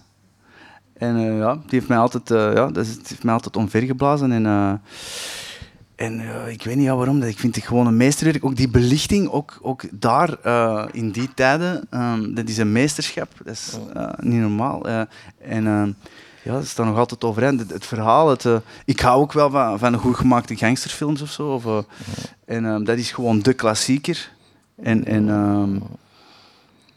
En 0.93 1.15
eh, 1.17 1.37
ja, 1.37 1.53
die 1.53 1.63
heeft 1.69 1.87
mij 1.87 1.97
altijd, 1.97 2.31
eh, 2.31 2.53
ja, 2.53 2.67
dat 2.67 2.85
heeft 2.85 3.23
mij 3.23 3.33
altijd 3.33 3.55
omvergeblazen. 3.57 4.31
En, 4.31 4.45
eh, 4.45 4.73
en 5.99 6.19
eh, 6.19 6.51
ik 6.51 6.63
weet 6.63 6.75
niet 6.75 6.87
waarom, 6.87 7.19
dat 7.19 7.29
ik 7.29 7.39
vind 7.39 7.55
het 7.55 7.65
gewoon 7.65 7.87
een 7.87 7.97
meesterwerk. 7.97 8.45
Ook 8.45 8.55
die 8.55 8.69
belichting, 8.69 9.29
ook, 9.29 9.59
ook 9.61 9.83
daar 9.91 10.33
eh, 10.43 10.85
in 10.91 11.11
die 11.11 11.33
tijden, 11.33 11.87
ehm, 11.89 12.33
dat 12.33 12.49
is 12.49 12.57
een 12.57 12.71
meesterschap. 12.71 13.31
Dat 13.43 13.53
is 13.53 13.77
eh, 13.93 14.09
niet 14.17 14.39
normaal. 14.39 14.87
en 15.41 15.95
ja, 16.43 16.53
dat 16.53 16.67
staat 16.67 16.85
nog 16.85 16.97
altijd 16.97 17.23
overeind. 17.23 17.59
Het, 17.59 17.69
het 17.69 17.85
verhaal, 17.85 18.29
het, 18.29 18.45
ik 18.85 18.99
hou 18.99 19.21
ook 19.21 19.33
wel 19.33 19.49
van, 19.49 19.79
van 19.79 19.95
goed 19.95 20.15
gemaakte 20.15 20.55
gangsterfilms 20.55 21.21
of 21.21 21.31
zo. 21.31 21.53
Of, 21.53 21.65
en 22.45 22.65
ehm, 22.65 22.83
dat 22.83 22.97
is 22.97 23.11
gewoon 23.11 23.39
de 23.39 23.53
klassieker. 23.53 24.31
En, 24.75 25.05
en 25.05 25.29
ehm, 25.29 25.77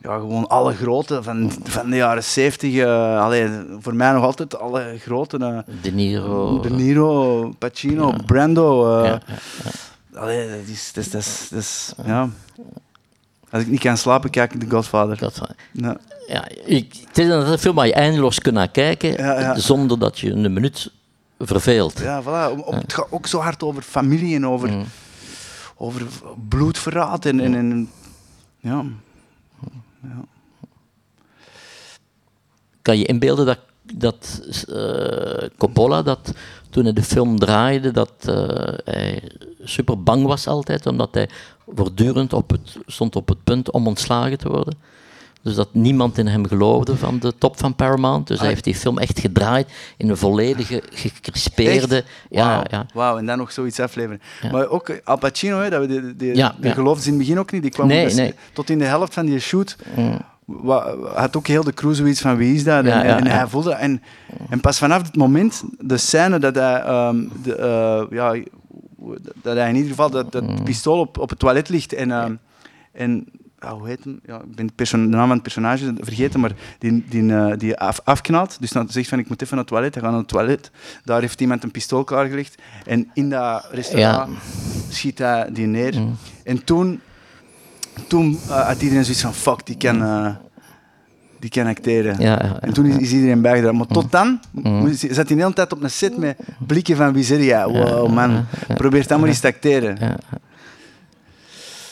ja, 0.02 0.18
gewoon 0.18 0.48
alle 0.48 0.74
grote 0.74 1.22
van, 1.22 1.52
van 1.62 1.90
de 1.90 1.96
jaren 1.96 2.24
70. 2.24 2.74
eh 2.74 3.20
allee, 3.24 3.48
voor 3.80 3.94
mij 3.94 4.12
nog 4.12 4.24
altijd 4.24 4.58
alle 4.58 4.96
grote. 4.98 5.36
eh, 5.38 5.74
De 5.82 5.90
Niro. 5.92 6.60
de 6.60 6.70
Niro, 6.70 7.48
Pacino, 7.58 8.08
Ja. 8.08 8.18
Brando. 8.26 8.98
eh, 9.02 9.06
Ja, 9.10 9.20
allee, 10.20 10.48
dat 10.48 10.66
is, 10.66 10.92
dat 10.92 11.04
is, 11.04 11.10
dat 11.10 11.20
is, 11.20 11.48
dat 11.50 11.58
is- 11.60 11.92
ja. 12.04 12.28
Als 13.50 13.62
ik 13.62 13.68
niet 13.68 13.80
kan 13.80 13.96
slapen, 13.96 14.30
kijk 14.30 14.54
ik 14.54 14.60
The 14.60 14.70
Godfather. 14.70 15.18
Dat, 15.18 15.40
Ja. 15.72 15.96
ja, 16.26 16.48
ik, 16.64 16.94
het 17.08 17.18
is 17.18 17.28
een 17.28 17.58
film 17.58 17.74
waar 17.74 17.86
je 17.86 17.94
eindeloos 17.94 18.38
kunt 18.38 18.54
naar 18.54 18.68
kijken, 18.70 19.60
zonder 19.60 19.98
dat 19.98 20.18
je 20.18 20.30
een 20.30 20.52
minuut 20.52 20.90
verveelt. 21.38 21.98
Ja, 21.98 22.22
voilà. 22.22 22.56
Het 22.74 22.92
gaat 22.92 23.06
ook 23.10 23.26
zo 23.26 23.38
hard 23.40 23.62
over 23.62 23.82
familie 23.82 24.34
en 24.34 24.46
over, 24.46 24.68
Mm. 24.70 24.84
over 25.76 26.02
bloedverraad. 26.48 27.24
En, 27.24 27.40
en, 27.40 27.54
en, 27.54 27.90
ja. 28.60 28.84
Kan 32.82 32.98
je 32.98 33.04
inbeelden 33.04 33.46
dat, 33.46 33.58
dat 33.94 34.42
eh, 34.68 35.48
Coppola, 35.58 36.02
dat 36.02 36.32
toen 36.70 36.84
hij 36.84 36.92
de 36.92 37.02
film 37.02 37.38
draaide, 37.38 37.90
dat 37.90 38.12
eh, 38.18 38.74
hij 38.84 39.22
super 39.64 40.02
bang 40.02 40.26
was 40.26 40.46
altijd, 40.46 40.86
omdat 40.86 41.14
hij 41.14 41.28
voortdurend 41.66 42.32
op 42.32 42.50
het, 42.50 42.76
stond 42.86 43.16
op 43.16 43.28
het 43.28 43.44
punt 43.44 43.70
om 43.70 43.86
ontslagen 43.86 44.38
te 44.38 44.48
worden. 44.48 44.78
Dus 45.42 45.54
dat 45.54 45.68
niemand 45.74 46.18
in 46.18 46.26
hem 46.26 46.46
geloofde 46.46 46.96
van 46.96 47.18
de 47.18 47.34
top 47.38 47.58
van 47.58 47.74
Paramount. 47.74 48.26
Dus 48.26 48.36
hij 48.38 48.46
Ah. 48.46 48.52
heeft 48.52 48.64
die 48.64 48.74
film 48.74 48.98
echt 48.98 49.20
gedraaid 49.20 49.68
in 49.96 50.08
een 50.08 50.16
volledige, 50.16 50.82
gecrispeerde... 50.92 51.96
Echt? 51.96 52.06
Ja, 52.30 52.46
Wauw. 52.46 52.62
ja. 52.70 52.86
Wauw, 52.94 53.16
en 53.18 53.26
dan 53.26 53.38
nog 53.38 53.52
zoiets 53.52 53.80
afleveren. 53.80 54.20
Ja. 54.42 54.50
Maar 54.50 54.68
ook 54.68 54.88
eh, 54.88 54.96
Al 55.04 55.18
Pacino, 55.18 55.60
hè, 55.60 55.70
dat 55.70 55.86
we 55.86 56.14
Ja, 56.34 56.54
ja. 56.60 56.72
geloofden 56.72 57.02
ze 57.02 57.08
in 57.08 57.14
het 57.14 57.22
begin 57.22 57.38
ook 57.38 57.52
niet. 57.52 57.62
Die 57.62 57.70
kwam 57.70 57.86
Nee, 57.86 58.04
dus 58.04 58.14
nee. 58.14 58.34
tot 58.52 58.70
in 58.70 58.78
de 58.78 58.84
helft 58.84 59.14
van 59.14 59.26
die 59.26 59.38
shoot. 59.38 59.76
Mm. 59.96 60.18
had 61.14 61.36
ook 61.36 61.46
heel 61.46 61.64
de 61.64 61.72
crew 61.74 61.94
zoiets 61.94 62.20
van 62.20 62.36
wie 62.36 62.54
is 62.54 62.64
dat? 62.64 62.84
En, 62.84 63.02
en 63.04 63.26
hij 63.26 63.46
voelde... 63.46 63.72
En, 63.72 64.02
en 64.50 64.60
pas 64.60 64.78
vanaf 64.78 65.02
het 65.02 65.16
moment, 65.16 65.62
de 65.78 65.96
scène 65.96 66.38
dat 66.38 66.54
hij... 66.54 66.80
ehm, 66.80 67.16
de, 67.42 67.54
eh, 67.56 68.02
ja, 68.10 68.36
dat 69.42 69.56
hij 69.56 69.68
in 69.68 69.74
ieder 69.74 69.90
geval 69.90 70.10
dat, 70.10 70.32
dat 70.32 70.42
Mm. 70.42 70.64
pistool 70.64 70.98
op, 70.98 71.18
op 71.18 71.30
het 71.30 71.38
toilet 71.38 71.68
ligt 71.68 71.92
en... 71.92 72.10
ehm, 72.10 72.34
en 72.92 73.26
hoe 73.70 73.88
heet 73.88 74.04
hem? 74.04 74.20
Ja, 74.26 74.36
ik 74.36 74.54
ben 74.54 74.70
de, 74.76 74.96
naam 74.96 75.20
van 75.26 75.30
het 75.30 75.42
personage 75.42 75.94
vergeten, 76.00 76.40
maar 76.40 76.52
die, 76.78 77.04
die, 77.08 77.34
eh, 77.34 77.52
die 77.58 77.76
af, 77.78 78.00
afknalt. 78.04 78.56
Dus 78.60 78.70
dan 78.70 78.88
zegt 78.88 79.08
van, 79.08 79.18
ik 79.18 79.28
moet 79.28 79.42
even 79.42 79.56
naar 79.56 79.64
het 79.64 79.72
toilet. 79.74 79.94
Hij 79.94 80.02
gaat 80.02 80.12
naar 80.12 80.20
het 80.20 80.28
toilet. 80.28 80.70
Daar 81.04 81.20
heeft 81.20 81.40
iemand 81.40 81.62
een 81.62 81.70
pistool 81.70 82.04
klaargelegd. 82.04 82.62
En 82.86 83.10
in 83.14 83.30
dat 83.30 83.68
restaurant 83.70 84.38
schiet 84.88 85.18
hij 85.18 85.48
die 85.52 85.66
neer. 85.66 86.00
Mm. 86.00 86.16
En 86.44 86.64
toen, 86.64 87.00
toen 88.08 88.38
eh, 88.48 88.66
had 88.66 88.82
iedereen 88.82 89.04
zoiets 89.04 89.22
van, 89.22 89.34
fuck, 89.34 89.66
die 89.66 89.76
kan, 89.76 90.02
eh, 90.02 90.28
die 91.38 91.50
kan 91.50 91.66
acteren. 91.66 92.20
Ja, 92.20 92.38
ja, 92.42 92.60
En 92.60 92.72
toen 92.72 92.86
is, 92.86 92.96
is 92.96 93.12
iedereen 93.12 93.40
bijgedragen. 93.42 93.78
Maar 93.78 93.86
tot 93.86 94.10
dan 94.12 94.40
Mm. 94.50 94.92
zat 94.92 95.16
hij 95.16 95.24
de 95.24 95.34
hele 95.34 95.52
tijd 95.52 95.72
op 95.72 95.82
een 95.82 95.90
set 95.90 96.16
met 96.16 96.36
blikken 96.66 96.96
van 96.96 97.12
wie? 97.12 97.54
Wow, 97.54 98.12
man. 98.12 98.44
Probeer 98.74 99.06
dan 99.06 99.20
maar 99.20 99.28
eens 99.28 99.40
te 99.40 99.46
acteren. 99.46 99.98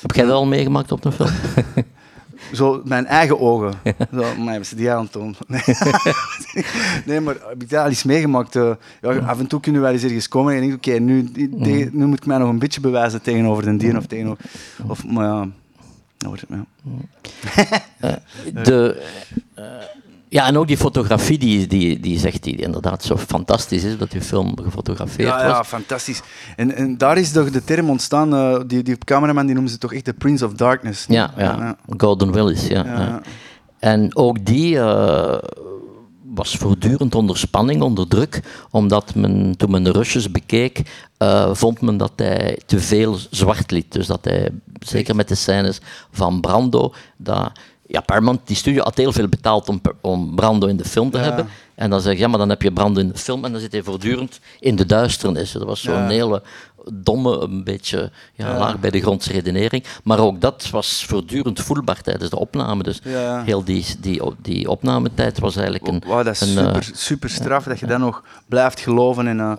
Heb 0.01 0.13
jij 0.13 0.25
dat 0.25 0.35
al 0.35 0.47
meegemaakt 0.47 0.93
op 0.93 1.05
een 1.05 1.13
film? 1.13 1.31
Zo, 2.53 2.83
mijn 2.85 3.07
eigen 3.07 3.41
ogen. 3.41 3.73
Zo, 4.13 4.21
maar 4.39 4.49
hebben 4.49 4.67
ze 4.67 4.75
die 4.77 4.91
aan 4.91 5.03
het 5.03 5.13
doen? 5.13 5.37
Nee. 5.49 5.63
nee, 7.07 7.21
maar 7.21 7.35
heb 7.49 7.63
ik 7.63 7.71
dat 7.71 7.81
al 7.83 7.89
eens 7.89 8.03
meegemaakt? 8.05 8.57
eh, 8.57 8.71
ja, 9.01 9.11
af 9.19 9.39
en 9.39 9.47
toe 9.47 9.61
kunnen 9.61 9.81
wel 9.83 9.93
eens 9.93 10.03
ergens 10.03 10.29
komen 10.29 10.55
en 10.55 10.63
je 10.63 10.69
denkt, 10.69 10.87
oké, 10.89 10.99
nu, 10.99 11.31
die- 11.33 11.89
nu 11.93 12.07
moet 12.07 12.17
ik 12.19 12.27
mij 12.27 12.39
nog 12.39 12.49
een 12.49 12.59
beetje 12.59 12.81
bewijzen 12.81 13.23
tegenover 13.23 13.65
de 13.65 13.77
dier 13.77 13.97
of 13.97 14.07
tegenover... 14.07 14.45
Of, 14.87 15.07
maar 15.07 15.25
ja... 15.27 15.49
nou, 16.19 16.37
ja. 16.49 18.19
De, 18.63 19.03
eh, 19.55 19.65
ja, 20.31 20.47
en 20.47 20.57
ook 20.57 20.67
die 20.67 20.77
fotografie 20.77 21.39
die, 21.39 21.67
die, 21.67 22.01
die 22.01 22.19
zegt 22.19 22.43
die 22.43 22.57
inderdaad 22.57 23.05
zo 23.05 23.17
fantastisch 23.17 23.85
is, 23.85 23.99
dat 23.99 24.11
die 24.11 24.21
film 24.21 24.55
gefotografeerd 24.63 25.29
Ja, 25.29 25.47
ja, 25.47 25.65
fantastisch. 25.65 26.23
En, 26.57 26.75
en 26.75 26.99
daar 26.99 27.19
is 27.19 27.33
toch 27.33 27.51
de 27.51 27.65
term 27.65 27.91
ontstaan, 27.91 28.35
eh, 28.35 28.61
die, 28.67 28.83
die 28.83 28.99
cameraman 28.99 29.45
die 29.45 29.55
noemen 29.55 29.73
ze 29.73 29.79
toch 29.79 29.93
echt 29.93 30.05
de 30.05 30.13
Prince 30.13 30.45
of 30.47 30.53
Darkness. 30.53 31.05
Ja, 31.09 31.33
ja, 31.37 31.77
Gordon 31.97 32.33
Willis, 32.33 32.67
ja. 32.67 32.85
Ja, 32.85 32.93
ja. 32.93 33.01
ja. 33.01 33.23
En 33.79 34.17
ook 34.17 34.45
die 34.45 34.79
eh, 34.79 35.39
was 36.35 36.57
voortdurend 36.57 37.15
onder 37.15 37.39
spanning, 37.39 37.83
onder 37.83 38.09
druk, 38.09 38.43
omdat 38.71 39.15
men, 39.15 39.57
toen 39.57 39.71
men 39.71 39.83
de 39.83 39.93
rushes 39.93 40.31
bekeek, 40.31 40.83
eh, 41.17 41.55
vond 41.55 41.81
men 41.81 41.97
dat 41.97 42.13
hij 42.17 42.59
te 42.67 42.81
veel 42.81 43.19
zwart 43.31 43.71
liet. 43.71 43.93
Dus 43.93 44.07
dat 44.07 44.25
hij, 44.25 44.51
zeker 44.79 45.17
met 45.17 45.29
de 45.29 45.35
scènes 45.35 45.81
van 46.11 46.41
Brando, 46.41 46.93
dat, 47.17 47.53
ja, 47.91 48.01
Paramount, 48.01 48.41
die 48.45 48.57
studio 48.57 48.83
had 48.83 48.97
heel 48.97 49.13
veel 49.13 49.29
betaald 49.29 49.69
om, 49.69 49.81
om 50.01 50.35
Brando 50.35 50.67
in 50.67 50.77
de 50.77 50.85
film 50.85 51.11
te 51.11 51.17
Ja. 51.19 51.23
hebben. 51.25 51.47
En 51.75 51.91
dan 51.91 52.01
zeg 52.01 52.13
je, 52.15 52.19
ja, 52.19 52.29
maar 52.29 52.39
dan 52.39 52.49
heb 52.49 52.63
je 52.63 52.73
Brando 52.73 53.01
in 53.01 53.09
de 53.09 53.19
film 53.19 53.45
en 53.45 53.53
dan 53.53 53.61
zit 53.61 53.73
hij 53.73 53.83
voortdurend 53.83 54.41
in 54.59 54.77
de 54.77 54.87
duisternis. 54.87 55.53
Dat 55.53 55.63
was 55.63 55.81
zo'n 55.81 55.95
Ja. 55.95 56.07
hele 56.09 56.43
domme, 56.93 57.39
een 57.39 57.65
beetje 57.65 58.11
ja, 58.35 58.59
laag 58.59 58.79
bij 58.81 58.91
de 58.91 59.01
grondse 59.01 59.33
redenering. 59.33 59.85
Maar 60.05 60.19
ook 60.19 60.41
dat 60.41 60.69
was 60.71 61.05
voortdurend 61.09 61.61
voelbaar 61.61 62.01
tijdens 62.01 62.31
de 62.31 62.39
opname. 62.39 62.83
Dus 62.83 63.01
Ja. 63.05 63.43
heel 63.45 63.65
die, 63.65 63.85
die, 64.01 64.23
die 64.43 64.71
opnametijd 64.71 65.39
was 65.39 65.57
eigenlijk 65.57 65.87
een... 65.87 66.03
Wauw, 66.07 66.23
dat 66.23 66.35
is 66.35 66.41
een, 66.41 66.59
eh, 66.59 66.65
super, 66.75 66.91
super 66.97 67.31
straf 67.31 67.65
dat 67.65 67.79
je 67.79 67.87
dan 67.87 68.01
nog 68.01 68.23
blijft 68.47 68.81
geloven. 68.81 69.27
En, 69.27 69.41
eh, 69.41 69.53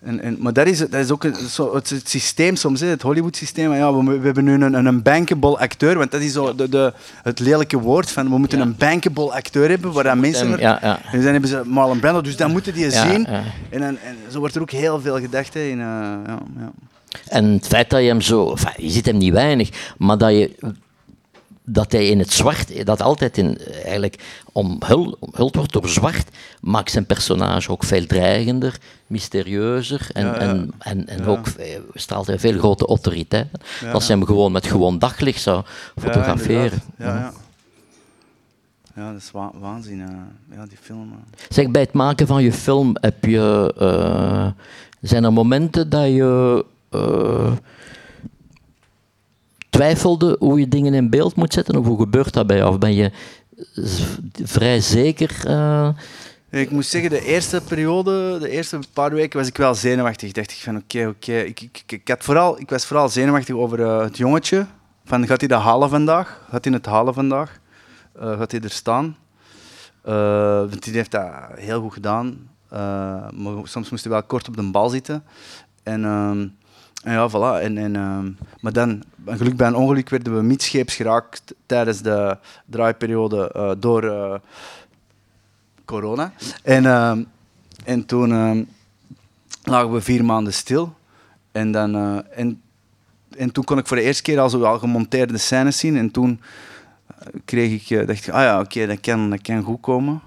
en, 0.00 0.20
en, 0.20 0.36
maar 0.38 0.52
dat 0.52 0.66
is, 0.66 0.78
dat 0.78 0.94
is 0.94 1.10
ook 1.10 1.24
een, 1.24 1.34
zo, 1.34 1.74
het, 1.74 1.90
het 1.90 2.08
systeem 2.08 2.56
soms, 2.56 2.80
hè, 2.80 2.86
het 2.86 3.02
Hollywood-systeem. 3.02 3.72
Ja, 3.74 3.94
we, 3.94 4.18
we 4.18 4.24
hebben 4.24 4.44
nu 4.44 4.64
een, 4.64 5.02
bankable 5.02 5.58
acteur, 5.58 5.98
want 5.98 6.10
dat 6.10 6.20
is 6.20 6.32
zo 6.32 6.54
de, 6.54 6.68
de, 6.68 6.92
het 7.22 7.38
lelijke 7.38 7.78
woord 7.78 8.10
van 8.10 8.28
we 8.30 8.38
moeten 8.38 8.58
Ja. 8.58 8.64
een 8.64 8.76
bankable 8.78 9.32
acteur 9.32 9.68
hebben, 9.68 9.92
waar 9.92 10.04
dan 10.04 10.20
mensen... 10.20 10.50
hem- 10.50 10.60
ja, 10.60 10.78
ja. 10.82 10.98
En 11.12 11.22
dan 11.22 11.32
hebben 11.32 11.50
ze 11.50 11.62
Marlon 11.64 12.00
Brando, 12.00 12.20
dus 12.20 12.36
dan 12.36 12.50
moeten 12.50 12.74
die 12.74 12.90
zien. 12.90 13.26
En, 13.26 13.80
dan, 13.80 13.82
en 13.98 14.16
zo 14.30 14.38
wordt 14.38 14.54
er 14.54 14.60
ook 14.60 14.70
heel 14.70 15.00
veel 15.00 15.18
gedacht. 15.20 15.54
Hè, 15.54 15.60
in, 15.60 15.80
eh, 15.80 16.29
ja, 16.30 16.42
ja. 16.58 16.72
En 17.28 17.44
het 17.44 17.66
feit 17.66 17.90
dat 17.90 18.00
je 18.00 18.06
hem 18.06 18.20
zo... 18.20 18.50
enfin, 18.50 18.84
je 18.86 18.90
ziet 18.90 19.06
hem 19.06 19.16
niet 19.16 19.32
weinig, 19.32 19.94
maar 19.98 20.18
dat 20.18 20.30
je... 20.30 20.74
Dat 21.64 21.92
hij 21.92 22.08
in 22.08 22.18
het 22.18 22.32
zwart, 22.32 22.86
dat 22.86 23.02
altijd 23.02 23.38
in, 23.38 23.58
eigenlijk 23.84 24.22
omhul, 24.52 25.16
omhuld 25.20 25.54
wordt 25.54 25.72
door 25.72 25.88
zwart, 25.88 26.28
maakt 26.60 26.90
zijn 26.90 27.06
personage 27.06 27.70
ook 27.70 27.84
veel 27.84 28.06
dreigender, 28.06 28.78
mysterieuzer 29.06 30.06
en, 30.12 30.26
Ja, 30.26 30.32
ja. 30.34 30.38
en, 30.40 30.72
en, 30.78 31.06
en 31.08 31.18
Ja. 31.18 31.24
ook 31.24 31.46
eh, 31.46 31.78
straalt 31.94 32.26
hij 32.26 32.38
veel 32.38 32.58
grote 32.58 32.86
autoriteit. 32.86 33.46
Als 33.92 34.06
je 34.06 34.12
hem 34.12 34.24
gewoon 34.24 34.52
met 34.52 34.66
gewoon 34.66 34.98
daglicht 34.98 35.42
zou 35.42 35.64
fotograferen. 35.96 36.82
Ja, 36.98 37.32
ja, 38.94 39.12
dat 39.12 39.20
is 39.20 39.30
wa- 39.30 39.52
waanzin. 39.60 39.98
ja, 40.54 40.66
die 40.66 40.78
film. 40.80 41.12
eh. 41.12 41.44
Zeg, 41.48 41.70
bij 41.70 41.82
het 41.82 41.92
maken 41.92 42.26
van 42.26 42.42
je 42.42 42.52
film 42.52 42.96
heb 43.00 43.24
je, 43.24 43.74
eh, 43.78 44.46
zijn 45.00 45.24
er 45.24 45.32
momenten 45.32 45.90
dat 45.90 46.06
je 46.06 46.64
eh, 46.90 47.52
twijfelde 49.70 50.36
hoe 50.38 50.58
je 50.60 50.68
dingen 50.68 50.94
in 50.94 51.10
beeld 51.10 51.34
moet 51.36 51.52
zetten? 51.52 51.76
Of 51.76 51.86
hoe 51.86 51.98
gebeurt 52.00 52.32
dat 52.32 52.46
bij 52.46 52.56
jou? 52.56 52.70
Of 52.70 52.78
ben 52.78 52.94
je 52.94 53.10
vrij 54.42 54.80
zeker? 54.80 55.42
eh, 55.46 55.88
Ik 56.50 56.70
moet 56.70 56.86
zeggen, 56.86 57.10
de 57.10 57.24
eerste 57.24 57.60
periode, 57.68 58.38
de 58.38 58.48
eerste 58.50 58.78
paar 58.92 59.12
weken 59.12 59.38
was 59.38 59.48
ik 59.48 59.56
wel 59.56 59.74
zenuwachtig. 59.74 60.32
Dacht 60.32 60.50
ik 60.50 60.56
van 60.56 60.76
oké, 60.76 61.06
oké. 61.06 61.32
Ik, 61.38 61.60
ik, 61.60 61.82
ik, 61.86 62.08
had 62.08 62.24
vooral, 62.24 62.60
ik 62.60 62.70
was 62.70 62.84
vooral 62.86 63.08
zenuwachtig 63.08 63.54
over 63.54 63.82
eh, 63.82 64.00
het 64.00 64.16
jongetje. 64.16 64.66
Van 65.04 65.26
gaat 65.26 65.40
hij 65.40 65.48
dat 65.48 65.60
halen 65.62 65.88
vandaag? 65.88 66.46
Gaat 66.50 66.64
hij 66.64 66.74
het 66.74 66.86
halen 66.86 67.14
vandaag? 67.14 67.58
Gaat 68.18 68.50
hij 68.50 68.60
er 68.60 68.70
staan? 68.70 69.16
Want 70.02 70.84
die 70.84 70.94
heeft 70.94 71.10
dat 71.10 71.30
heel 71.54 71.80
goed 71.80 71.92
gedaan. 71.92 72.49
Eh, 72.70 73.30
maar 73.30 73.54
soms 73.62 73.90
moest 73.90 74.04
hij 74.04 74.12
wel 74.12 74.22
kort 74.22 74.48
op 74.48 74.56
de 74.56 74.70
bal 74.70 74.88
zitten. 74.88 75.24
En, 75.82 76.04
ehm, 76.04 76.46
en 77.02 77.12
ja, 77.12 77.28
voilà. 77.30 77.62
En, 77.62 77.78
en, 77.78 77.96
ehm, 77.96 78.30
maar 78.60 78.72
dan, 78.72 79.02
geluk 79.26 79.56
bij 79.56 79.66
een 79.66 79.74
ongeluk, 79.74 80.08
werden 80.08 80.36
we 80.36 80.42
midscheeps 80.42 80.94
geraakt 80.94 81.54
tijdens 81.66 82.02
de 82.02 82.36
draaiperiode 82.66 83.52
eh, 83.52 83.70
door 83.78 84.04
eh, 84.04 84.34
corona. 85.84 86.32
En, 86.62 86.86
ehm, 86.86 87.22
en 87.84 88.06
toen 88.06 88.30
lagen 89.62 89.92
we 89.92 90.00
vier 90.00 90.24
maanden 90.24 90.52
stil. 90.52 90.94
En, 91.52 91.72
dan, 91.72 92.24
en, 92.30 92.62
en 93.36 93.52
toen 93.52 93.64
kon 93.64 93.78
ik 93.78 93.86
voor 93.86 93.96
de 93.96 94.02
eerste 94.02 94.22
keer 94.22 94.40
al 94.40 94.50
zo 94.50 94.62
al 94.62 94.78
gemonteerde 94.78 95.38
scènes 95.38 95.78
zien. 95.78 95.96
En 95.96 96.10
toen 96.10 96.40
kreeg 97.44 97.90
ik, 97.90 98.06
dacht 98.06 98.26
ik, 98.26 98.32
ah 98.32 98.42
ja, 98.42 98.60
oké, 98.60 98.86
dat, 98.86 99.00
kan, 99.00 99.30
dat 99.30 99.42
kan 99.42 99.62
goed 99.62 99.80
komen. 99.80 100.20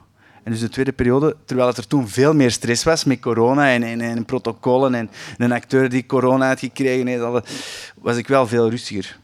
En 0.43 0.51
dus 0.51 0.59
de 0.61 0.69
tweede 0.69 0.91
periode, 0.91 1.35
terwijl 1.45 1.67
het 1.67 1.77
er 1.77 1.87
toen 1.87 2.07
veel 2.07 2.33
meer 2.33 2.51
stress 2.51 2.83
was 2.83 3.03
met 3.03 3.19
corona 3.19 3.71
en, 3.73 3.83
en, 3.83 4.01
en 4.01 4.25
protocollen 4.25 4.95
en 4.95 5.09
een 5.37 5.51
acteur 5.51 5.89
die 5.89 6.05
corona 6.05 6.47
had 6.47 6.59
gekregen, 6.59 7.07
heeft, 7.07 7.23
was 8.01 8.17
ik 8.17 8.27
wel 8.27 8.47
veel 8.47 8.69
rustiger. 8.69 9.17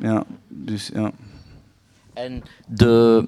Ja, 0.00 0.24
dus 0.48 0.90
ja. 0.94 1.10
En 2.14 2.42
de, 2.66 3.24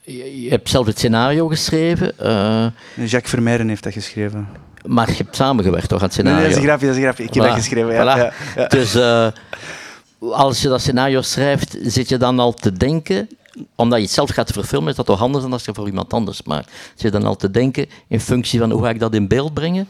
je, 0.00 0.42
je 0.42 0.50
hebt 0.50 0.68
zelf 0.68 0.86
het 0.86 0.98
scenario 0.98 1.48
geschreven. 1.48 2.18
eh, 2.18 2.66
Jacques 2.94 3.30
Vermeijren 3.30 3.68
heeft 3.68 3.82
dat 3.82 3.92
geschreven. 3.92 4.48
maar 4.86 5.08
je 5.10 5.16
hebt 5.16 5.36
samengewerkt 5.36 5.88
toch 5.88 6.02
aan 6.02 6.08
het 6.08 6.16
Nee, 6.16 6.24
scenario? 6.26 6.56
nee, 6.56 6.66
dat 6.66 6.82
is 6.82 6.96
een 6.96 7.02
dat 7.02 7.18
is. 7.18 7.26
Ik 7.26 7.34
heb 7.34 7.44
dat 7.44 7.52
geschreven, 7.54 7.92
ja. 7.92 8.02
voilà. 8.02 8.18
ja, 8.20 8.32
ja. 8.56 8.66
Dus 8.66 8.94
eh, 8.94 9.26
als 10.30 10.62
je 10.62 10.68
dat 10.68 10.80
scenario 10.80 11.22
schrijft, 11.22 11.76
zit 11.82 12.08
je 12.08 12.16
dan 12.16 12.38
al 12.38 12.52
te 12.54 12.72
denken, 12.72 13.28
omdat 13.74 13.98
je 13.98 14.04
het 14.04 14.14
zelf 14.14 14.30
gaat 14.30 14.50
verfilmen, 14.50 14.88
is 14.90 14.96
dat 14.96 15.06
toch 15.06 15.20
anders 15.20 15.42
dan 15.44 15.52
als 15.52 15.64
je 15.64 15.74
voor 15.74 15.86
iemand 15.86 16.12
anders 16.12 16.42
maakt. 16.42 16.70
Zit 16.88 17.00
je 17.00 17.10
dan 17.10 17.24
al 17.24 17.36
te 17.36 17.50
denken 17.50 17.86
in 18.06 18.20
functie 18.20 18.58
van 18.58 18.70
hoe 18.70 18.82
ga 18.82 18.90
ik 18.90 18.98
dat 19.00 19.14
in 19.14 19.28
beeld 19.28 19.54
brengen? 19.54 19.88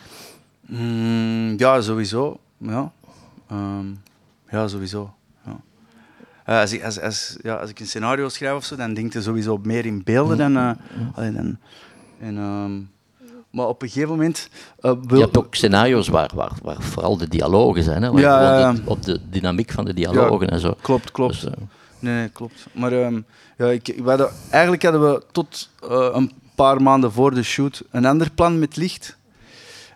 Mm, 0.66 1.54
ja, 1.58 1.80
sowieso. 1.80 2.38
Ja, 2.58 2.92
Ehm, 3.50 3.86
ja 4.50 4.68
sowieso. 4.68 5.12
Ja. 5.46 5.61
Eh, 6.44 6.61
als, 6.61 6.72
ik, 6.72 6.84
als, 6.84 7.00
als, 7.00 7.36
ja, 7.42 7.54
als 7.54 7.70
ik 7.70 7.80
een 7.80 7.86
scenario 7.86 8.28
schrijf 8.28 8.54
of 8.56 8.64
zo, 8.64 8.76
dan 8.76 8.94
denk 8.94 9.12
je 9.12 9.22
sowieso 9.22 9.61
meer 9.62 9.86
in 9.86 10.02
beelden 10.04 10.36
dan. 10.38 10.56
eh, 10.56 10.70
allee, 11.14 11.32
dan 11.32 11.56
en, 12.20 12.36
ehm, 12.38 12.80
maar 13.50 13.66
op 13.68 13.82
een 13.82 13.88
gegeven 13.88 14.11
moment. 14.11 14.48
eh, 14.80 14.92
wil- 15.06 15.16
Je 15.18 15.22
hebt 15.24 15.36
ook 15.38 15.54
scenario's 15.54 16.08
waar, 16.08 16.30
waar, 16.34 16.52
waar 16.62 16.82
vooral 16.82 17.16
de 17.16 17.28
dialogen 17.28 17.82
zijn, 17.82 18.02
hè, 18.02 18.11
waar 18.12 18.20
Ja, 18.20 18.74
op 18.84 19.02
de 19.02 19.20
dynamiek 19.30 19.70
van 19.70 19.84
de 19.84 19.94
dialogen 19.94 20.48
en 20.50 20.61
zo. 20.61 20.74
Klopt, 20.82 21.11
klopt. 21.11 21.40
Dus, 21.40 21.44
eh, 21.44 21.52
Nee, 22.01 22.28
klopt. 22.28 22.66
Maar 22.72 22.92
ehm, 22.92 23.20
ja, 23.59 23.66
ik, 23.66 23.94
hadden, 24.05 24.30
eigenlijk 24.51 24.82
hadden 24.82 25.01
we 25.12 25.22
tot 25.32 25.70
eh, 25.82 26.09
een 26.12 26.32
paar 26.55 26.82
maanden 26.82 27.12
voor 27.12 27.34
de 27.34 27.42
shoot 27.42 27.82
een 27.90 28.05
ander 28.07 28.30
plan 28.30 28.59
met 28.59 28.76
licht. 28.76 29.16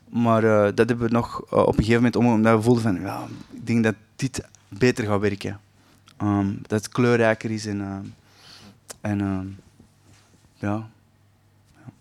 Maar 0.08 0.44
eh, 0.44 0.72
dat 0.74 0.88
hebben 0.88 1.06
we 1.06 1.12
nog 1.12 1.42
eh, 1.50 1.58
op 1.58 1.66
een 1.68 1.84
gegeven 1.84 1.94
moment 1.94 2.16
om, 2.16 2.26
omdat 2.26 2.56
we 2.56 2.62
voelden 2.62 2.82
van, 2.82 3.00
ja, 3.00 3.26
ik 3.52 3.66
denk 3.66 3.84
dat 3.84 3.94
dit 4.16 4.44
beter 4.68 5.04
gaat 5.06 5.20
werken. 5.20 5.60
Ehm, 6.16 6.46
dat 6.62 6.84
het 6.84 6.88
kleurrijker 6.88 7.50
is 7.50 7.66
en, 7.66 7.80
ehm, 7.80 8.04
en 9.00 9.58
ja. 10.58 10.88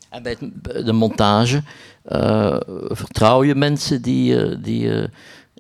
En 0.09 0.23
bij 0.23 0.35
de 0.83 0.91
montage, 0.93 1.63
vertrouw 2.89 3.43
je 3.43 3.55
mensen 3.55 4.01
die, 4.01 4.23
je- 4.33 4.59
die 4.61 4.79
je 4.81 5.09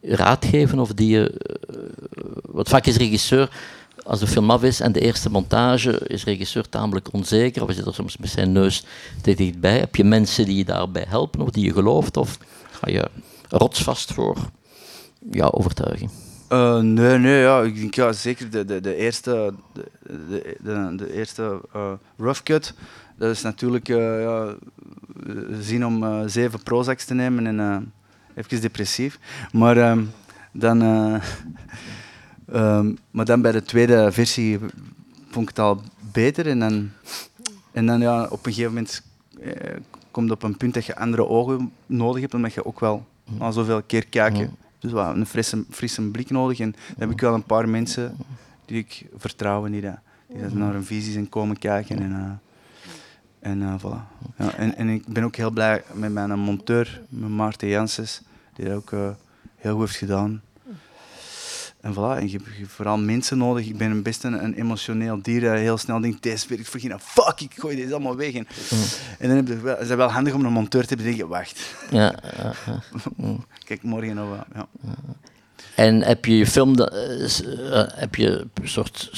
raad 0.01 0.45
geven 0.45 0.79
of 0.79 0.93
die 0.93 1.09
je... 1.09 1.41
wat 2.41 2.69
vaak 2.69 2.85
is 2.85 2.97
regisseur, 2.97 3.49
als 4.03 4.19
de 4.19 4.27
film 4.27 4.51
af 4.51 4.63
is 4.63 4.79
en 4.79 4.91
de 4.91 4.99
eerste 4.99 5.29
montage, 5.29 6.01
is 6.07 6.23
regisseur 6.23 6.69
tamelijk 6.69 7.13
onzeker 7.13 7.63
of 7.63 7.73
zit 7.73 7.85
er 7.85 7.93
soms 7.93 8.17
met 8.17 8.29
zijn 8.29 8.51
neus 8.51 8.85
te 9.21 9.33
dichtbij. 9.33 9.79
Heb 9.79 9.95
je 9.95 10.03
mensen 10.03 10.45
die 10.45 10.57
je 10.57 10.65
daarbij 10.65 11.05
helpen 11.07 11.41
of 11.41 11.49
die 11.49 11.65
je 11.65 11.73
gelooft 11.73 12.17
of 12.17 12.37
ga 12.71 12.89
je 12.89 13.09
rotsvast 13.49 14.13
voor 14.13 14.37
jouw 15.31 15.51
overtuiging? 15.51 16.09
Eh, 16.47 16.79
nee, 16.79 17.17
nee, 17.17 17.41
ja, 17.41 17.61
ik 17.61 17.75
denk 17.75 17.93
ja, 17.93 18.11
zeker 18.11 18.49
de, 18.49 18.65
de, 18.65 18.81
de 18.81 18.95
eerste, 18.95 19.53
de, 20.29 20.55
de, 20.95 21.13
eerste 21.13 21.61
eh, 21.73 21.91
rough 22.17 22.43
cut. 22.43 22.73
Dat 23.17 23.31
is 23.31 23.41
natuurlijk 23.41 23.89
eh 23.89 24.21
ja, 24.21 24.55
zin 25.59 25.85
om 25.85 26.27
zeven 26.29 26.63
Prozacs 26.63 27.05
te 27.05 27.13
nemen 27.13 27.47
en 27.47 27.91
even 28.35 28.61
depressief. 28.61 29.19
Maar, 29.51 29.77
ehm, 29.77 30.03
dan, 30.51 30.81
eh, 32.53 32.77
ehm, 32.77 32.93
maar 33.11 33.25
dan 33.25 33.41
bij 33.41 33.51
de 33.51 33.63
tweede 33.63 34.11
versie 34.11 34.59
vond 35.29 35.49
ik 35.49 35.55
het 35.55 35.59
al 35.59 35.81
beter. 36.11 36.47
En 36.47 36.59
dan, 36.59 36.89
en 37.71 37.85
dan 37.85 37.99
ja, 37.99 38.23
op 38.23 38.45
een 38.45 38.53
gegeven 38.53 38.73
moment 38.73 39.01
eh, 39.39 39.75
komt 40.11 40.29
het 40.29 40.37
op 40.37 40.43
een 40.43 40.57
punt 40.57 40.73
dat 40.73 40.85
je 40.85 40.95
andere 40.95 41.27
ogen 41.27 41.71
nodig 41.85 42.21
hebt, 42.21 42.33
omdat 42.33 42.53
je 42.53 42.65
ook 42.65 42.79
wel 42.79 43.05
al 43.37 43.51
zoveel 43.51 43.81
keer 43.81 44.07
kijken. 44.07 44.55
Dus 44.79 44.91
wat, 44.91 45.15
een 45.15 45.25
frisse, 45.25 45.63
frisse 45.69 46.01
blik 46.01 46.29
nodig. 46.29 46.59
En 46.59 46.71
dan 46.71 46.81
heb 46.97 47.11
ik 47.11 47.21
wel 47.21 47.33
een 47.33 47.43
paar 47.43 47.69
mensen 47.69 48.17
die 48.65 48.77
ik 48.77 49.05
vertrouw 49.17 49.67
die, 49.67 49.81
dat, 49.81 49.97
die 50.27 50.41
dat 50.41 50.53
naar 50.53 50.73
hun 50.73 50.85
visies 50.85 51.15
en 51.15 51.29
komen 51.29 51.59
kijken. 51.59 51.99
En, 51.99 52.11
eh, 52.13 53.51
en 53.51 53.61
eh, 53.61 53.75
voilà. 53.79 54.27
Ja, 54.37 54.53
en, 54.55 54.75
en 54.75 54.89
ik 54.89 55.07
ben 55.07 55.23
ook 55.23 55.35
heel 55.35 55.51
blij 55.51 55.83
met 55.93 56.13
mijn 56.13 56.39
monteur, 56.39 57.01
met 57.09 57.29
Maarten 57.29 57.67
Janssens, 57.67 58.21
die 58.53 58.65
dat 58.65 58.75
ook 58.75 58.91
eh, 58.91 59.09
heel 59.55 59.75
goed 59.75 59.87
heeft 59.87 59.97
gedaan. 59.97 60.41
En 61.83 61.93
voilà, 61.93 62.17
en 62.19 62.29
je 62.29 62.37
hebt 62.57 62.71
vooral 62.71 62.97
mensen 62.97 63.37
nodig. 63.37 63.65
Ik 63.67 63.77
ben 63.77 63.91
een 63.91 64.01
best 64.03 64.23
een, 64.23 64.43
een 64.43 64.53
emotioneel 64.53 65.19
dier 65.21 65.41
dat 65.41 65.53
heel 65.57 65.77
snel 65.77 65.99
denkt, 66.01 66.23
deze 66.23 66.47
werkt 66.47 66.69
voor 66.69 66.79
geen 66.79 66.99
fuck, 66.99 67.41
ik 67.41 67.51
gooi 67.57 67.75
deze 67.75 67.91
allemaal 67.93 68.15
weg. 68.15 68.33
En, 68.33 68.47
en 69.19 69.27
dan 69.27 69.35
heb 69.37 69.47
je 69.47 69.57
wel, 69.59 69.79
is 69.79 69.87
het 69.87 69.97
wel 69.97 70.11
handig 70.11 70.33
om 70.33 70.45
een 70.45 70.51
monteur 70.51 70.87
te 70.87 70.95
hebben 70.95 71.27
wacht, 71.27 71.75
Ja, 71.91 72.13
ja, 72.37 72.53
ja. 72.65 72.79
kijk 73.67 73.83
morgen 73.83 74.15
nog 74.15 74.29
wel. 74.29 74.43
Ja. 74.55 74.67
En 75.75 76.01
heb 76.01 76.25
je 76.25 76.37
je 76.37 76.47
film, 76.47 76.75
eh, 76.79 77.23
eh, 77.23 77.87
heb 77.93 78.15
je 78.15 78.47
een 78.53 78.67
soort, 78.67 79.09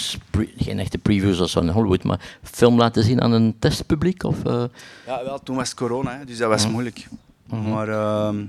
geen 0.57 0.79
echte 0.79 0.97
preview 0.97 1.33
zoals 1.33 1.51
zo 1.51 1.59
in 1.59 1.67
Hollywood, 1.69 2.03
maar 2.03 2.37
film 2.43 2.77
laten 2.77 3.03
zien 3.03 3.21
aan 3.21 3.31
een 3.31 3.55
testpubliek? 3.59 4.23
Of, 4.23 4.43
eh, 4.45 4.63
Ja, 5.05 5.23
wel, 5.23 5.43
toen 5.43 5.55
was 5.55 5.69
het 5.69 5.77
corona, 5.77 6.17
hè, 6.17 6.25
dus 6.25 6.37
dat 6.37 6.49
was 6.49 6.67
moeilijk. 6.67 7.07
Maar 7.47 7.89
ehm, 7.89 8.43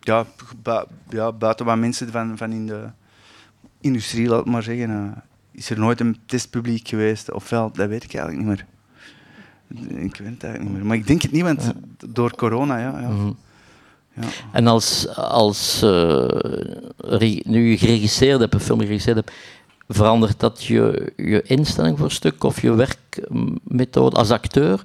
ja, 0.00 0.26
bu- 0.62 0.84
ja, 1.08 1.32
buiten 1.32 1.66
wat 1.66 1.76
mensen 1.76 2.10
van, 2.12 2.36
van 2.36 2.52
in 2.52 2.66
de 2.66 2.84
industrie, 3.80 4.28
laat 4.28 4.40
ik 4.40 4.52
maar 4.52 4.62
zeggen, 4.62 4.90
eh, 4.90 5.22
is 5.50 5.70
er 5.70 5.78
nooit 5.78 6.00
een 6.00 6.16
testpubliek 6.26 6.88
geweest. 6.88 7.32
Ofwel, 7.32 7.70
dat 7.72 7.88
weet 7.88 8.04
ik 8.04 8.14
eigenlijk 8.14 8.46
niet 8.46 8.56
meer. 8.56 8.66
Ik 10.04 10.16
weet 10.16 10.30
het 10.30 10.42
eigenlijk 10.42 10.62
niet 10.62 10.72
meer. 10.72 10.86
Maar 10.86 10.96
ik 10.96 11.06
denk 11.06 11.22
het 11.22 11.32
niet, 11.32 11.42
want 11.42 11.72
door 12.06 12.36
corona, 12.36 12.78
ja. 12.78 13.00
ja. 13.00 13.08
Mhm. 13.08 13.32
ja. 14.14 14.22
En 14.52 14.66
als, 14.66 15.08
als 15.16 15.82
eh, 15.82 17.38
nu 17.44 17.70
je 17.70 17.78
geregisseerd 17.78 18.40
hebt, 18.40 18.54
een 18.54 18.60
film 18.60 18.78
geregisseerd 18.80 19.16
hebt, 19.16 19.32
verandert 19.88 20.40
dat 20.40 20.64
je, 20.64 21.12
je 21.16 21.42
instelling 21.42 21.96
voor 21.96 22.06
een 22.06 22.12
stuk 22.12 22.44
of 22.44 22.60
je 22.62 22.74
werkmethode 22.74 24.16
als 24.16 24.30
acteur? 24.30 24.82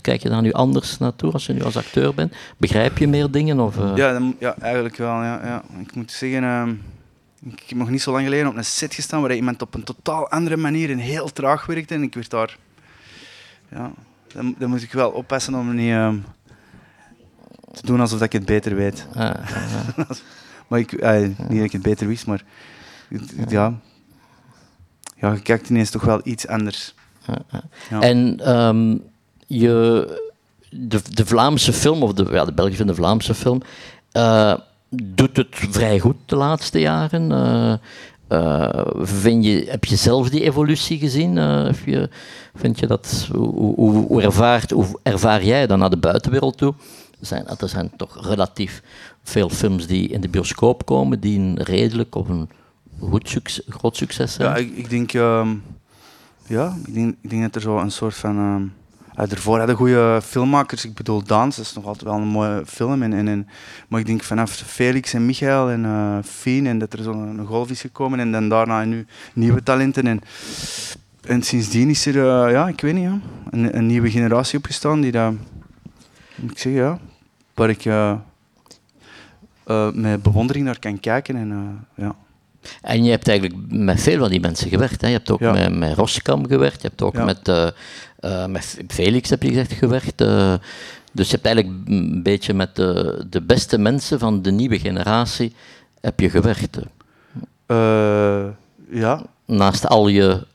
Kijk 0.00 0.22
je 0.22 0.28
daar 0.28 0.42
nu 0.42 0.52
anders 0.52 0.98
naartoe 0.98 1.32
als 1.32 1.46
je 1.46 1.52
nu 1.52 1.62
als 1.62 1.76
acteur 1.76 2.14
bent? 2.14 2.34
Begrijp 2.56 2.98
je 2.98 3.08
meer 3.08 3.30
dingen? 3.30 3.60
Of, 3.60 3.78
eh? 3.78 3.92
Ja, 3.96 4.12
dan- 4.12 4.36
ja, 4.38 4.54
eigenlijk 4.58 4.96
wel. 4.96 5.08
Ja, 5.22 5.40
ja. 5.44 5.62
Ik 5.80 5.94
moet 5.94 6.10
zeggen, 6.10 6.44
ehm, 6.44 6.74
ik 7.44 7.62
heb 7.66 7.78
nog 7.78 7.90
niet 7.90 8.02
zo 8.02 8.12
lang 8.12 8.24
geleden 8.24 8.48
op 8.48 8.56
een 8.56 8.64
set 8.64 8.94
gestaan 8.94 9.20
waar 9.20 9.34
iemand 9.34 9.62
op 9.62 9.74
een 9.74 9.84
totaal 9.84 10.30
andere 10.30 10.56
manier 10.56 10.90
en 10.90 10.98
heel 10.98 11.32
traag 11.32 11.66
werkte. 11.66 11.94
En 11.94 12.02
ik 12.02 12.14
werd 12.14 12.30
daar... 12.30 12.58
Ja, 13.68 13.92
dan, 14.32 14.54
dan 14.58 14.70
moet 14.70 14.82
ik 14.82 14.92
wel 14.92 15.10
oppassen 15.10 15.54
om 15.54 15.74
niet 15.74 15.90
ehm, 15.90 16.18
te 17.72 17.86
doen 17.86 18.00
alsof 18.00 18.20
ik 18.20 18.32
het 18.32 18.44
beter 18.44 18.74
weet. 18.74 19.06
Ah, 19.14 19.30
ah, 19.30 19.98
ah. 19.98 20.10
Maar 20.68 20.78
ik, 20.78 20.92
eh, 20.92 21.20
niet 21.20 21.36
dat 21.38 21.64
ik 21.64 21.72
het 21.72 21.82
beter 21.82 22.06
wist, 22.06 22.26
maar... 22.26 22.44
Ja, 23.48 23.74
ja, 25.16 25.32
je 25.32 25.40
kijkt 25.40 25.70
ineens 25.70 25.90
toch 25.90 26.02
wel 26.02 26.20
iets 26.24 26.46
anders. 26.46 26.94
Ja. 27.90 28.00
En 28.00 28.40
ehm, 28.40 28.96
je, 29.46 30.06
de, 30.70 31.00
de 31.10 31.26
Vlaamse 31.26 31.72
film, 31.72 32.02
of 32.02 32.12
de, 32.12 32.26
ja, 32.30 32.44
de 32.44 32.52
Belgische 32.52 32.82
en 32.82 32.88
de 32.88 32.94
Vlaamse 32.94 33.34
film, 33.34 33.62
eh, 34.12 34.54
doet 34.94 35.36
het 35.36 35.48
vrij 35.50 35.98
goed 35.98 36.16
de 36.26 36.36
laatste 36.36 36.80
jaren. 36.80 37.32
Eh, 37.32 37.72
eh, 38.28 38.86
vind 39.00 39.44
je, 39.44 39.66
heb 39.68 39.84
je 39.84 39.96
zelf 39.96 40.30
die 40.30 40.42
evolutie 40.42 40.98
gezien? 40.98 41.38
Eh, 41.38 41.72
je, 41.84 42.08
vind 42.54 42.78
je 42.78 42.86
dat, 42.86 43.28
hoe, 43.32 44.22
ervaart, 44.22 44.70
hoe 44.70 44.98
ervaar 45.02 45.44
jij 45.44 45.66
dan 45.66 45.78
naar 45.78 45.90
de 45.90 45.96
buitenwereld 45.96 46.56
toe? 46.56 46.74
Zijn, 47.20 47.46
er 47.46 47.68
zijn 47.68 47.90
toch 47.96 48.26
relatief 48.26 48.82
veel 49.22 49.48
films 49.48 49.86
die 49.86 50.08
in 50.08 50.20
de 50.20 50.28
bioscoop 50.28 50.86
komen, 50.86 51.20
die 51.20 51.38
een 51.38 51.62
redelijk 51.62 52.14
of 52.14 52.28
een 52.28 52.50
goed 53.00 53.28
succes, 53.28 53.64
groot 53.68 53.96
succes 53.96 54.32
zijn. 54.32 54.48
Ja, 54.48 54.56
ik, 54.76 54.90
denk, 54.90 55.12
ehm, 55.12 55.54
ja, 56.46 56.76
ik 56.86 57.30
denk, 57.30 57.42
dat 57.42 57.54
er 57.54 57.60
zo 57.60 57.78
een 57.78 57.92
soort 57.92 58.14
van. 58.14 58.36
ehm 58.36 58.81
daarvoor 59.14 59.58
hadden 59.58 59.76
goede 59.76 60.20
filmmakers. 60.22 60.84
Ik 60.84 60.94
bedoel, 60.94 61.22
Dans 61.22 61.58
is 61.58 61.72
nog 61.72 61.86
altijd 61.86 62.04
wel 62.04 62.14
een 62.14 62.28
mooie 62.28 62.62
film. 62.66 63.02
En, 63.02 63.12
en, 63.12 63.28
en, 63.28 63.48
maar 63.88 64.00
ik 64.00 64.06
denk 64.06 64.22
vanaf 64.22 64.50
Felix 64.50 65.14
en 65.14 65.26
Michael 65.26 65.70
en 65.70 65.84
eh 65.84 66.18
Fien 66.24 66.66
en 66.66 66.78
dat 66.78 66.92
er 66.92 67.02
zo'n 67.02 67.44
golf 67.46 67.70
is 67.70 67.80
gekomen. 67.80 68.20
En 68.20 68.32
dan 68.32 68.48
daarna 68.48 68.84
nu 68.84 69.06
nieuwe 69.32 69.62
talenten. 69.62 70.06
En, 70.06 70.20
en 71.26 71.42
sindsdien 71.42 71.88
is 71.88 72.06
er, 72.06 72.16
eh, 72.16 72.52
ja, 72.52 72.68
ik 72.68 72.80
weet 72.80 72.94
niet, 72.94 73.02
ja, 73.02 73.18
een, 73.50 73.76
een 73.76 73.86
nieuwe 73.86 74.10
generatie 74.10 74.58
opgestaan 74.58 75.00
die 75.00 75.12
dat. 75.12 75.34
Ik 76.42 76.58
zeg 76.58 76.72
ja, 76.72 76.98
waar 77.54 77.70
ik 77.70 77.84
eh, 77.84 78.16
met 79.92 80.22
bewondering 80.22 80.64
naar 80.64 80.78
kan 80.78 81.00
kijken. 81.00 81.36
En, 81.36 81.80
ja. 81.94 82.14
En 82.82 83.04
je 83.04 83.10
hebt 83.10 83.28
eigenlijk 83.28 83.60
met 83.68 84.00
veel 84.00 84.18
van 84.18 84.28
die 84.30 84.40
mensen 84.40 84.68
gewerkt. 84.68 85.00
Hè? 85.00 85.06
Je 85.06 85.12
hebt 85.12 85.30
ook 85.30 85.40
Ja. 85.40 85.52
met, 85.52 85.74
met 85.78 85.94
Roskam 85.94 86.46
gewerkt, 86.46 86.82
je 86.82 86.88
hebt 86.88 87.02
ook 87.02 87.14
Ja. 87.14 87.24
met, 87.24 87.48
eh, 87.48 87.66
eh, 88.20 88.46
met 88.46 88.78
Felix, 88.88 89.30
heb 89.30 89.42
je 89.42 89.48
gezegd, 89.48 89.72
gewerkt. 89.72 90.20
eh. 90.20 90.54
dus 91.12 91.26
je 91.30 91.34
hebt 91.34 91.46
eigenlijk 91.46 91.88
een 91.88 92.22
beetje 92.22 92.54
met 92.54 92.76
de, 92.76 93.24
de 93.30 93.40
beste 93.42 93.78
mensen 93.78 94.18
van 94.18 94.42
de 94.42 94.50
nieuwe 94.50 94.78
generatie 94.78 95.54
heb 96.00 96.20
je 96.20 96.30
gewerkt. 96.30 96.78
Ja, 98.90 99.22
Naast 99.46 99.86
al 99.88 100.08
je 100.08 100.46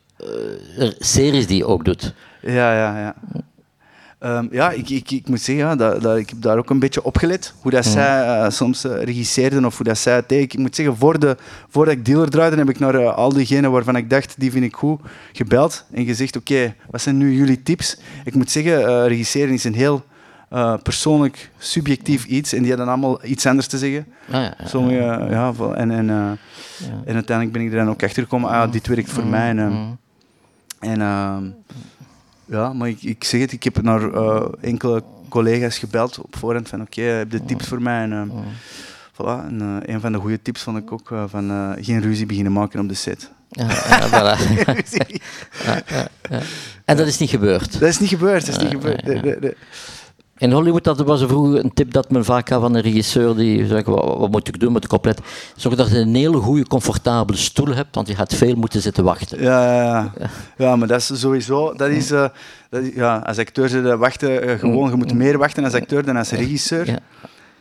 series 0.99 1.47
die 1.47 1.57
je 1.57 1.65
ook 1.65 1.85
doet. 1.85 2.13
Ja, 2.41 2.73
ja, 2.77 2.99
ja. 2.99 3.15
Ehm, 4.20 4.47
ja, 4.51 4.72
ik, 4.72 4.89
ik, 4.89 5.11
ik 5.11 5.28
moet 5.30 5.41
zeggen, 5.41 5.65
ja, 5.65 5.76
dat, 5.76 6.01
dat, 6.01 6.18
ik 6.18 6.30
heb 6.30 6.41
daar 6.41 6.57
ook 6.57 6.70
een 6.70 6.80
beetje 6.80 7.03
opgelet. 7.03 7.53
Hoe 7.61 7.72
dat 7.72 7.86
zij 7.86 8.24
eh, 8.24 8.49
soms 8.49 8.84
eh, 8.84 9.03
regisseerden 9.03 9.65
of 9.65 9.76
hoe 9.78 9.86
dat 9.86 9.97
zij 9.97 10.15
het. 10.15 10.32
Ik 10.32 10.57
moet 10.57 10.76
zeggen, 10.76 10.97
voor 10.97 11.20
de, 11.20 11.38
voordat 11.70 11.93
ik 11.93 12.05
dealer 12.05 12.30
draaide, 12.30 12.57
heb 12.57 12.70
ik 12.70 12.80
naar 12.80 12.95
eh, 12.95 13.15
al 13.15 13.34
diegenen 13.34 13.72
waarvan 13.72 13.95
ik 13.95 14.09
dacht, 14.09 14.36
die 14.38 14.51
vind 14.51 14.63
ik 14.63 14.76
goed, 14.76 15.01
gebeld. 15.34 15.86
En 15.91 16.05
gezegd, 16.05 16.36
oké, 16.36 16.76
wat 16.89 17.01
zijn 17.01 17.18
nu 17.18 17.34
jullie 17.34 17.63
tips? 17.63 17.97
Ik 18.24 18.36
moet 18.36 18.51
zeggen, 18.51 19.07
regisseren 19.07 19.53
is 19.53 19.63
een 19.63 19.76
heel 19.76 20.03
persoonlijk, 20.84 21.51
subjectief 21.57 22.26
iets. 22.26 22.53
En 22.53 22.59
die 22.59 22.70
hadden 22.70 22.88
allemaal 22.88 23.26
iets 23.26 23.45
anders 23.45 23.68
te 23.68 23.78
zeggen. 23.78 24.07
Ah, 24.28 24.34
ja, 24.34 24.53
ja. 24.57 24.68
Sommige, 24.68 24.99
ja, 25.30 25.53
en, 25.76 25.91
en, 25.91 26.09
en 27.05 27.13
uiteindelijk 27.13 27.51
ben 27.51 27.61
ik 27.61 27.72
er 27.72 27.78
dan 27.78 27.89
ook 27.89 28.03
achter 28.03 28.24
gekomen, 28.24 28.49
ah, 28.49 28.72
dit 28.72 28.88
werkt 28.88 29.11
voor 29.11 29.26
mij. 29.26 29.49
En, 29.49 29.72
Mm. 29.72 29.97
en 30.80 31.01
ehm, 31.01 31.43
ja, 32.47 32.73
maar 32.73 32.89
ik, 32.89 33.01
ik 33.01 33.23
zeg 33.23 33.41
het, 33.41 33.51
ik 33.51 33.63
heb 33.63 33.81
naar 33.81 34.13
eh, 34.13 34.47
enkele 34.61 35.03
collega's 35.29 35.77
gebeld 35.77 36.19
op 36.19 36.35
voorhand 36.37 36.69
van 36.69 36.81
oké, 36.81 37.01
heb 37.01 37.31
je 37.31 37.45
tips 37.45 37.67
voor 37.67 37.81
mij? 37.81 38.01
En, 38.01 38.11
ehm, 38.11 38.29
voilà. 39.13 39.45
en 39.47 39.61
eh, 39.61 39.93
een 39.93 39.99
van 39.99 40.11
de 40.11 40.17
goede 40.17 40.41
tips 40.41 40.61
vond 40.61 40.77
ik 40.77 40.91
ook 40.91 41.11
eh, 41.11 41.23
van 41.27 41.49
eh, 41.49 41.71
geen 41.83 42.01
ruzie 42.01 42.25
beginnen 42.25 42.51
maken 42.51 42.79
op 42.79 42.87
de 42.87 42.93
set. 42.93 43.31
Ja, 43.49 43.69
voilà. 44.09 44.35
En 46.85 46.97
dat 46.97 47.07
is 47.07 47.17
niet 47.17 47.29
gebeurd. 47.29 47.79
Dat 47.79 47.89
is 47.89 47.99
niet 47.99 48.09
gebeurd, 48.09 48.45
dat 48.45 48.55
is 48.55 48.61
niet 48.61 48.71
Ja, 48.71 48.79
gebeurd. 48.79 49.55
In 50.39 50.51
Hollywood 50.51 50.83
dat 50.83 50.99
was 50.99 51.21
er 51.21 51.27
vroeger 51.27 51.63
een 51.63 51.73
tip 51.73 51.91
dat 51.93 52.11
men 52.11 52.25
vaak 52.25 52.49
had 52.49 52.61
van 52.61 52.75
een 52.75 52.81
regisseur 52.81 53.35
die 53.35 53.67
zegt, 53.67 53.85
wat, 53.85 54.17
wat 54.17 54.31
moet 54.31 54.47
ik 54.47 54.59
doen 54.59 54.73
met 54.73 54.81
de 54.81 54.88
compleet? 54.88 55.19
Zorg 55.55 55.75
dat 55.75 55.89
je 55.89 55.97
een 55.97 56.15
hele 56.15 56.38
goede, 56.38 56.67
comfortabele 56.67 57.38
stoel 57.38 57.75
hebt, 57.75 57.95
want 57.95 58.07
je 58.07 58.15
gaat 58.15 58.33
veel 58.33 58.55
moeten 58.55 58.81
zitten 58.81 59.03
wachten. 59.03 59.41
Ja, 59.41 59.73
ja, 59.73 60.11
ja. 60.19 60.29
ja, 60.57 60.75
maar 60.75 60.88
dat 60.88 60.99
is 60.99 61.19
sowieso, 61.19 61.73
dat 61.73 61.89
is, 61.89 62.11
eh, 62.11 62.25
dat 62.69 62.81
is 62.81 62.93
ja, 62.93 63.17
als 63.17 63.38
acteur 63.38 63.69
zit 63.69 63.83
je 63.83 63.97
wachten, 63.97 64.41
eh, 64.41 64.59
gewoon, 64.59 64.89
je 64.89 64.95
moet 64.95 65.13
meer 65.13 65.38
wachten 65.38 65.63
als 65.63 65.73
acteur 65.73 66.05
dan 66.05 66.17
als 66.17 66.31
regisseur. 66.31 66.85
Ja. 66.85 66.99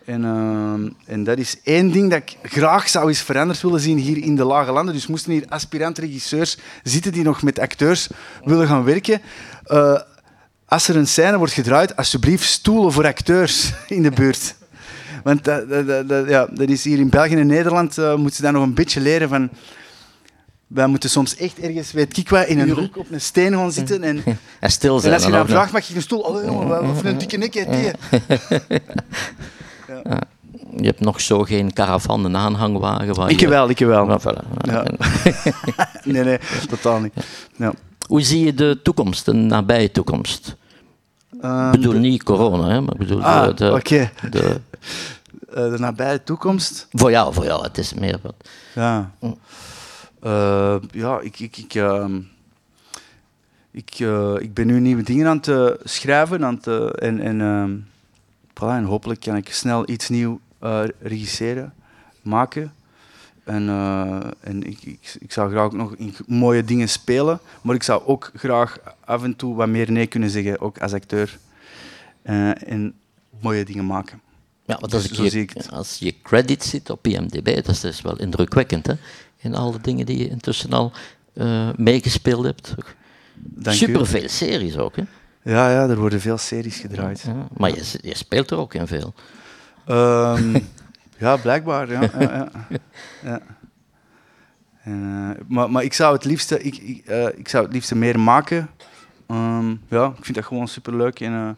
En, 0.04 0.24
ehm, 0.24 0.88
en 1.06 1.24
dat 1.24 1.38
is 1.38 1.60
één 1.62 1.92
ding 1.92 2.10
dat 2.10 2.18
ik 2.18 2.36
graag 2.42 2.88
zou 2.88 3.08
eens 3.08 3.20
veranderd 3.20 3.62
willen 3.62 3.80
zien 3.80 3.98
hier 3.98 4.22
in 4.22 4.36
de 4.36 4.44
Lage 4.44 4.72
Landen. 4.72 4.94
Dus 4.94 5.06
moesten 5.06 5.32
hier 5.32 5.44
aspirant-regisseurs 5.48 6.58
zitten 6.82 7.12
die 7.12 7.22
nog 7.22 7.42
met 7.42 7.58
acteurs 7.58 8.08
willen 8.44 8.66
gaan 8.66 8.84
werken. 8.84 9.20
Eh, 10.66 10.72
als 10.72 10.88
er 10.88 10.96
een 10.96 11.06
scène 11.06 11.38
wordt 11.38 11.52
gedraaid, 11.52 11.96
alsjeblieft 11.96 12.44
stoelen 12.44 12.92
voor 12.92 13.06
acteurs 13.06 13.72
in 13.88 14.02
de 14.02 14.10
buurt. 14.10 14.54
Want 15.24 15.44
dat, 15.44 15.68
dat, 15.68 15.86
dat, 15.86 16.08
dat- 16.08 16.28
ja, 16.28 16.46
dat 16.52 16.68
is 16.68 16.84
hier 16.84 16.98
in 16.98 17.08
België 17.08 17.34
en 17.34 17.46
Nederland, 17.46 17.98
eh 17.98 18.14
moeten 18.14 18.36
ze 18.36 18.42
daar 18.42 18.52
nog 18.52 18.62
een 18.62 18.74
beetje 18.74 19.00
leren 19.00 19.28
van... 19.28 19.48
Wij 20.66 20.86
moeten 20.86 21.10
soms 21.10 21.36
echt 21.36 21.58
ergens, 21.58 21.92
weet 21.92 22.16
ik 22.16 22.28
wat, 22.28 22.46
in 22.46 22.58
een 22.58 22.70
hoek 22.70 22.96
op 22.96 23.06
een 23.10 23.20
steen 23.20 23.52
gaan 23.52 23.72
zitten. 23.72 24.02
En, 24.02 24.22
En 24.60 24.70
stil 24.70 24.94
en 24.94 25.00
zijn. 25.00 25.14
als 25.14 25.24
je 25.24 25.30
dan 25.30 25.46
vraagt, 25.48 25.72
mag 25.72 25.88
je 25.88 25.94
een 25.94 26.02
stoel? 26.02 26.20
Oh 26.20 26.44
jongen, 26.44 26.68
wat- 26.68 26.80
of 26.82 27.04
een 27.04 27.18
dikke 27.18 27.36
nek, 27.36 27.54
hè, 27.54 27.64
die. 27.64 27.90
Je 30.76 30.84
hebt 30.86 31.00
nog 31.00 31.20
zo 31.20 31.42
geen 31.42 31.72
caravan, 31.72 32.24
een 32.24 32.36
aanhangwagen. 32.36 33.14
Waar 33.14 33.30
Ik 33.30 33.40
je... 33.40 33.48
wel, 33.48 33.68
ik 33.70 33.78
wel. 33.78 34.08
Ja, 34.08 34.20
voilà. 34.20 34.60
Ja. 34.60 34.84
Nee, 36.04 36.24
nee, 36.24 36.38
totaal 36.68 37.00
niet. 37.00 37.12
Ja. 37.56 37.72
Hoe 38.06 38.20
zie 38.22 38.44
je 38.44 38.54
de 38.54 38.80
toekomst, 38.82 39.24
de 39.24 39.32
nabije 39.32 39.90
toekomst? 39.90 40.56
Ehm, 41.40 41.66
Ik 41.66 41.70
bedoel 41.80 41.92
niet 42.00 42.22
corona, 42.22 42.68
hè, 42.68 42.80
maar 42.80 42.92
ik 42.92 42.98
bedoel 42.98 43.22
ah, 43.22 43.46
de, 43.46 43.54
de, 43.54 43.72
oké. 43.72 44.10
de- 44.30 44.60
Eh, 45.54 45.70
de 45.70 45.78
nabije 45.78 46.22
toekomst. 46.22 46.86
voor 46.92 47.10
jou, 47.10 47.34
voor 47.34 47.44
jou. 47.44 47.62
Het 47.62 47.78
is 47.78 47.94
meer 47.94 48.18
wat. 48.22 48.34
Ja. 48.74 49.10
Mm. 49.20 49.38
Eh, 50.20 50.76
ja, 50.90 51.20
ik, 51.20 51.38
ik, 51.40 51.56
ik, 51.56 51.74
ehm, 51.74 52.20
ik, 53.70 53.90
eh, 53.98 54.34
ik 54.38 54.54
ben 54.54 54.66
nu 54.66 54.80
nieuwe 54.80 55.02
dingen 55.02 55.26
aan 55.26 55.40
het 55.42 55.78
schrijven 55.84 56.44
aan 56.44 56.54
het, 56.54 56.66
en, 56.98 57.20
en, 57.20 57.40
ehm, 57.40 57.76
en 58.70 58.84
hopelijk 58.84 59.20
kan 59.20 59.36
ik 59.36 59.52
snel 59.52 59.90
iets 59.90 60.08
nieuw 60.08 60.40
eh, 60.60 60.80
regisseren, 61.00 61.74
maken. 62.22 62.72
En, 63.46 63.68
eh, 63.68 64.30
en 64.40 64.62
ik, 64.62 64.82
ik, 64.82 65.16
ik 65.18 65.32
zou 65.32 65.50
graag 65.50 65.64
ook 65.64 65.72
nog 65.72 65.94
in 65.96 66.14
mooie 66.26 66.64
dingen 66.64 66.88
spelen, 66.88 67.40
maar 67.62 67.74
ik 67.74 67.82
zou 67.82 68.02
ook 68.04 68.30
graag 68.34 68.78
af 69.04 69.22
en 69.22 69.36
toe 69.36 69.54
wat 69.54 69.68
meer 69.68 69.92
nee 69.92 70.06
kunnen 70.06 70.30
zeggen, 70.30 70.60
ook 70.60 70.78
als 70.78 70.92
acteur. 70.92 71.38
Eh, 72.22 72.70
en 72.72 72.94
mooie 73.40 73.64
dingen 73.64 73.86
maken. 73.86 74.20
Ja, 74.64 74.76
want 74.80 74.94
als, 74.94 75.02
Dus 75.02 75.10
ik 75.18 75.24
je, 75.24 75.30
zie 75.30 75.42
ik 75.42 75.50
het. 75.50 75.70
als 75.70 75.98
je 75.98 76.14
credits 76.22 76.70
ziet 76.70 76.90
op 76.90 77.06
IMDb, 77.06 77.54
dat 77.54 77.68
is 77.68 77.80
dus 77.80 78.00
wel 78.00 78.18
indrukwekkend, 78.18 78.86
hè? 78.86 78.94
In 79.36 79.54
alle 79.54 79.80
dingen 79.80 80.06
die 80.06 80.18
je 80.18 80.28
intussen 80.28 80.70
al 80.72 80.92
eh, 81.32 81.68
meegespeeld 81.76 82.44
hebt. 82.44 82.74
Dank 83.34 83.76
u. 83.76 83.78
Superveel 83.78 84.28
series 84.28 84.76
ook, 84.76 84.96
hè? 84.96 85.02
Ja, 85.42 85.70
ja, 85.70 85.88
er 85.88 85.98
worden 85.98 86.20
veel 86.20 86.38
series 86.38 86.78
gedraaid. 86.78 87.20
Ja, 87.20 87.48
maar 87.56 87.70
je, 87.70 87.98
je 88.02 88.16
speelt 88.16 88.50
er 88.50 88.58
ook 88.58 88.74
in 88.74 88.86
veel. 88.86 89.14
Ehm, 89.86 90.58
ja, 91.18 91.36
blijkbaar. 91.36 91.90
Ja, 91.92 92.10
ja, 92.18 92.48
ja. 93.22 93.40
En, 94.82 95.34
eh, 95.38 95.42
maar, 95.48 95.70
maar 95.70 95.84
ik 95.84 95.92
zou 95.92 96.14
het 96.14 96.24
liefste, 96.24 96.62
ik, 96.62 96.76
ik, 96.76 97.06
eh, 97.06 97.26
ik 97.36 97.48
zou 97.48 97.64
het 97.64 97.72
liefste 97.72 97.96
meer 97.96 98.20
maken. 98.20 98.68
Ehm, 99.26 99.70
ja, 99.88 100.06
ik 100.18 100.24
vind 100.24 100.34
dat 100.36 100.44
gewoon 100.44 100.68
superleuk. 100.68 101.20
En, 101.20 101.32
eh, 101.32 101.48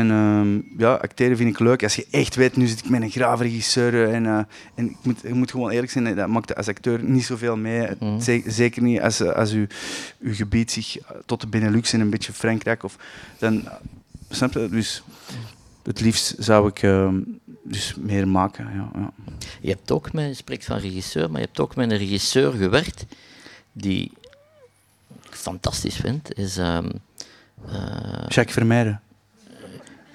en 0.00 0.10
ehm, 0.10 0.80
ja, 0.82 0.92
acteren 0.94 1.36
vind 1.36 1.50
ik 1.50 1.58
leuk. 1.58 1.82
Als 1.82 1.96
je 1.96 2.06
echt 2.10 2.34
weet, 2.34 2.56
nu 2.56 2.66
zit 2.66 2.78
ik 2.78 2.88
met 2.88 3.02
een 3.02 3.10
graaf 3.10 3.40
regisseur. 3.40 4.12
En, 4.12 4.26
en 4.74 4.90
ik, 4.90 4.96
moet, 5.02 5.24
ik 5.24 5.34
moet 5.34 5.50
gewoon 5.50 5.70
eerlijk 5.70 5.92
zijn, 5.92 6.14
dat 6.16 6.28
maakt 6.28 6.56
als 6.56 6.68
acteur 6.68 7.02
niet 7.02 7.24
zoveel 7.24 7.56
mee. 7.56 7.88
Mhm. 8.00 8.20
Ze- 8.20 8.42
Zeker 8.46 8.82
niet 8.82 9.00
als, 9.00 9.22
als 9.22 9.52
uw, 9.52 9.66
uw 10.20 10.34
gebied 10.34 10.70
zich 10.70 10.96
tot 11.24 11.40
de 11.40 11.46
Benelux 11.46 11.92
en 11.92 12.00
een 12.00 12.10
beetje 12.10 12.32
Frankrijk. 12.32 12.82
Of, 12.82 12.96
dan, 13.38 13.68
snap 14.30 14.52
je? 14.52 14.68
Dus 14.70 15.02
het 15.82 16.00
liefst 16.00 16.34
zou 16.38 16.68
ik 16.68 16.82
ehm, 16.82 17.18
dus 17.68 17.94
meer 17.96 18.28
maken. 18.28 18.68
Ja, 18.74 19.00
ja. 19.00 19.10
Je 19.60 19.70
hebt 19.70 19.90
ook 19.90 20.12
met, 20.12 20.26
je 20.26 20.34
spreekt 20.34 20.64
van 20.64 20.78
regisseur, 20.78 21.30
maar 21.30 21.40
je 21.40 21.46
hebt 21.46 21.60
ook 21.60 21.76
met 21.76 21.90
een 21.90 21.98
regisseur 21.98 22.52
gewerkt 22.52 23.04
die 23.72 24.12
ik 25.22 25.34
fantastisch 25.36 25.96
vind. 25.96 26.38
Is, 26.38 26.56
ehm, 26.56 26.88
eh, 27.72 27.74
Jacques 28.28 28.52
Vermeijden. 28.52 29.00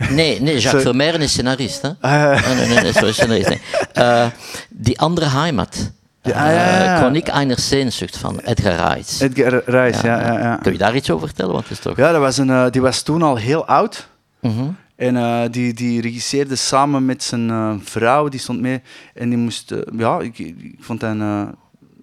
nee, 0.09 0.41
nee, 0.41 0.59
Jacques. 0.59 0.83
Vermeijden 0.83 1.21
is 1.21 1.31
scenarist. 1.31 1.81
Hè? 1.81 1.91
Ah, 1.99 2.47
Nee, 2.55 2.67
nee, 2.67 2.81
nee, 2.81 2.93
sorry, 2.93 3.11
scenarist. 3.11 3.49
Nee. 3.49 3.61
Eh, 3.93 4.27
die 4.69 4.99
andere 4.99 5.29
heimat. 5.29 5.91
Ja, 6.21 6.31
ah, 6.31 6.37
ja, 6.37 6.51
ja, 6.51 6.83
ja. 6.83 6.93
Eh, 6.93 6.99
Chroniek 6.99 7.27
einer 7.29 7.57
Sehnsucht 7.57 8.17
van 8.17 8.39
Edgar 8.39 8.75
Reitz. 8.75 9.21
Edgar 9.21 9.61
Reis, 9.65 10.01
ja. 10.01 10.21
Ja, 10.21 10.39
ja, 10.39 10.55
Kun 10.55 10.71
je 10.71 10.77
daar 10.77 10.95
iets 10.95 11.09
over 11.09 11.27
vertellen? 11.27 11.53
Want 11.53 11.69
is 11.69 11.79
toch... 11.79 11.97
ja 11.97 12.11
dat 12.11 12.21
was 12.21 12.37
een, 12.37 12.49
eh, 12.49 12.65
die 12.69 12.81
was 12.81 13.01
toen 13.01 13.21
al 13.21 13.35
heel 13.35 13.65
oud. 13.65 14.07
Mhm. 14.39 14.69
En 15.01 15.15
eh, 15.15 15.43
die, 15.51 15.73
die 15.73 16.01
regisseerde 16.01 16.55
samen 16.55 17.05
met 17.05 17.23
zijn 17.23 17.49
eh, 17.49 17.73
vrouw, 17.79 18.27
die 18.27 18.39
stond 18.39 18.59
mee. 18.59 18.81
En 19.13 19.29
die 19.29 19.37
moest, 19.37 19.71
eh, 19.71 19.79
ja, 19.97 20.19
ik, 20.19 20.39
ik 20.39 20.75
vond 20.79 20.99
dat 20.99 21.09
een, 21.09 21.55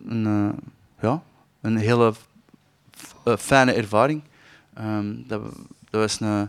een, 0.09 0.53
ja, 1.01 1.23
een 1.61 1.77
hele 1.77 2.13
fijne 3.39 3.73
ervaring. 3.73 4.23
Ehm, 4.75 5.15
dat, 5.27 5.43
dat 5.91 6.01
was 6.01 6.21
een, 6.21 6.49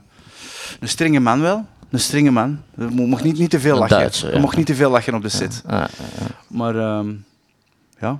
een 0.80 0.88
strenge 0.88 1.20
man 1.20 1.42
wel. 1.42 1.66
Een 1.90 2.00
strenge 2.00 2.32
man. 2.32 2.62
Je 2.76 2.88
mo- 2.92 3.06
mocht 3.06 3.24
niet, 3.24 3.38
niet 3.38 3.50
te 3.50 3.60
veel 3.60 3.78
lachen. 3.78 4.28
Je 4.30 4.34
ja. 4.34 4.40
mocht 4.40 4.58
niet 4.58 4.66
te 4.66 4.76
veel 4.76 4.92
lachen 4.92 5.14
op 5.14 5.22
de 5.22 5.30
set. 5.30 5.64
Maar 6.48 6.76
ehm, 6.76 7.14
ja. 8.00 8.20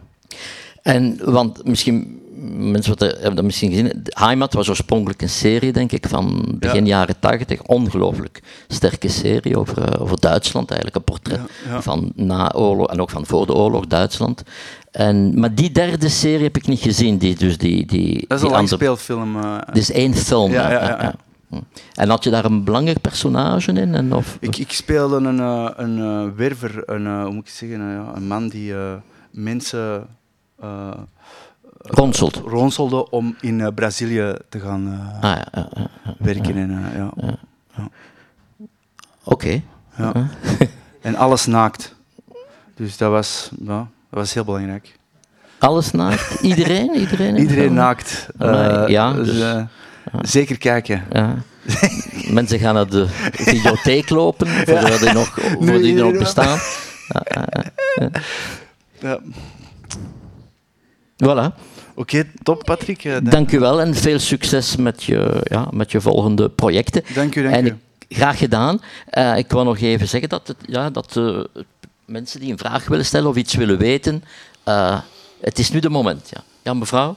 En, 0.82 1.32
want 1.32 1.66
misschien, 1.66 2.19
mensen 2.58 2.96
wat, 2.98 3.12
hebben 3.12 3.36
dat 3.36 3.44
misschien 3.46 3.70
gezien, 3.70 4.04
Heimat 4.04 4.54
was 4.54 4.70
oorspronkelijk 4.70 5.22
een 5.22 5.30
serie, 5.30 5.72
denk 5.72 5.92
ik, 5.92 6.08
van 6.08 6.56
begin 6.60 6.86
jaren 6.86 7.20
tachtig. 7.20 7.62
Ongelooflijk 7.64 8.42
sterke 8.68 9.08
serie 9.08 9.58
over, 9.58 9.84
eh, 9.94 10.02
over 10.02 10.20
Duitsland, 10.20 10.68
eigenlijk 10.72 10.98
een 11.00 11.14
portret 11.14 11.40
Ja, 11.66 11.74
ja. 11.74 11.82
van 11.82 12.12
na 12.16 12.52
oorlog 12.56 12.88
en 12.88 13.02
ook 13.02 13.10
van 13.10 13.26
voor 13.26 13.46
de 13.46 13.54
oorlog 13.54 13.88
Duitsland. 13.88 14.44
En, 14.92 15.40
maar 15.40 15.56
die 15.56 15.72
derde 15.72 16.10
serie 16.10 16.44
heb 16.44 16.58
ik 16.58 16.68
niet 16.68 16.80
gezien, 16.82 17.18
die, 17.18 17.36
dus 17.36 17.58
die, 17.58 17.86
die, 17.86 18.04
Dat 18.06 18.14
is 18.14 18.18
die 18.18 18.28
een 18.30 18.34
andere- 18.42 18.56
langspeelfilm. 18.56 19.36
eh. 19.40 19.58
Het 19.66 19.78
is 19.78 19.92
één 19.92 20.14
film. 20.16 20.52
Ja. 20.52 21.16
Hm. 21.50 21.56
En 21.94 22.10
had 22.10 22.24
je 22.24 22.30
daar 22.30 22.46
een 22.46 22.64
belangrijk 22.64 23.02
personage 23.02 23.72
in? 23.72 23.96
En 23.96 24.14
of, 24.14 24.38
Ik, 24.40 24.58
ik 24.58 24.72
speelde 24.72 25.16
een, 25.16 25.40
eh, 25.40 25.70
een 25.76 26.00
eh, 26.00 26.26
werver, 26.36 26.84
een, 26.86 27.06
eh, 27.06 27.24
hoe 27.24 27.34
moet 27.34 27.48
ik 27.48 27.54
zeggen, 27.54 27.80
een 28.16 28.28
man 28.28 28.48
die 28.50 28.74
eh, 28.74 28.94
mensen 29.32 30.08
eh, 30.62 30.88
Ronselt. 31.82 32.36
ronselde 32.36 33.10
om 33.10 33.36
in 33.42 33.62
eh, 33.62 33.68
Brazilië 33.76 34.36
te 34.50 34.60
gaan 34.60 34.88
eh, 35.22 35.32
Ah, 35.32 35.38
ja, 35.38 35.48
ja, 35.52 35.70
ja, 35.74 35.90
ja. 36.04 36.14
werken. 36.18 36.56
En, 36.58 36.92
eh, 36.94 37.26
ja. 37.76 37.90
Oké. 39.24 39.62
Ja. 39.98 40.14
en 41.02 41.16
alles 41.16 41.46
naakt. 41.46 41.96
Dus 42.76 42.98
dat 42.98 43.12
was, 43.12 43.50
ja, 43.66 43.78
dat 44.10 44.20
was 44.20 44.34
heel 44.34 44.44
belangrijk. 44.44 44.98
Alles 45.60 45.92
naakt? 45.92 46.40
Iedereen? 46.42 46.96
Iedereen, 46.96 47.38
Iedereen 47.38 47.74
naakt. 47.74 48.28
Ja, 48.88 49.14
dus, 49.14 49.66
Zeker 50.22 50.58
kijken. 50.58 51.04
Ja. 51.12 51.36
Mensen 52.32 52.60
gaan 52.60 52.74
naar 52.74 52.90
de 52.90 53.08
videotheek 53.32 54.10
lopen, 54.10 54.48
voor 54.48 55.00
die 55.00 55.14
nog, 55.14 55.40
voor 55.60 55.78
die 55.78 55.94
nog 55.94 56.18
bestaan. 56.18 56.60
Ja. 59.00 59.20
Voilà. 61.24 61.54
Oké, 62.00 62.32
top 62.44 62.64
Patrick. 62.64 63.04
Uh, 63.04 63.18
dank 63.24 63.52
u 63.52 63.60
wel 63.60 63.82
en 63.82 63.96
veel 63.96 64.20
succes 64.20 64.76
met 64.76 65.04
je, 65.04 65.42
ja, 65.44 65.68
met 65.72 65.92
je 65.92 66.02
volgende 66.02 66.50
projecten. 66.50 67.04
Dank 67.14 67.36
u, 67.36 67.42
dank 67.42 67.56
en 67.56 67.66
u. 67.66 67.78
graag 68.10 68.38
gedaan. 68.38 68.82
Uh, 69.18 69.38
ik 69.38 69.52
wou 69.52 69.66
nog 69.66 69.80
even 69.80 70.08
zeggen 70.08 70.30
dat, 70.30 70.48
het, 70.48 70.58
ja, 70.66 70.90
dat 70.90 71.16
uh, 71.16 71.44
mensen 72.06 72.40
die 72.40 72.52
een 72.52 72.58
vraag 72.58 72.88
willen 72.88 73.06
stellen 73.06 73.30
of 73.30 73.36
iets 73.36 73.56
willen 73.56 73.78
weten, 73.78 74.24
het 75.40 75.60
is 75.60 75.72
nu 75.72 75.80
de 75.80 75.90
moment. 75.90 76.30
Ja, 76.30 76.44
ja 76.64 76.74
mevrouw? 76.74 77.16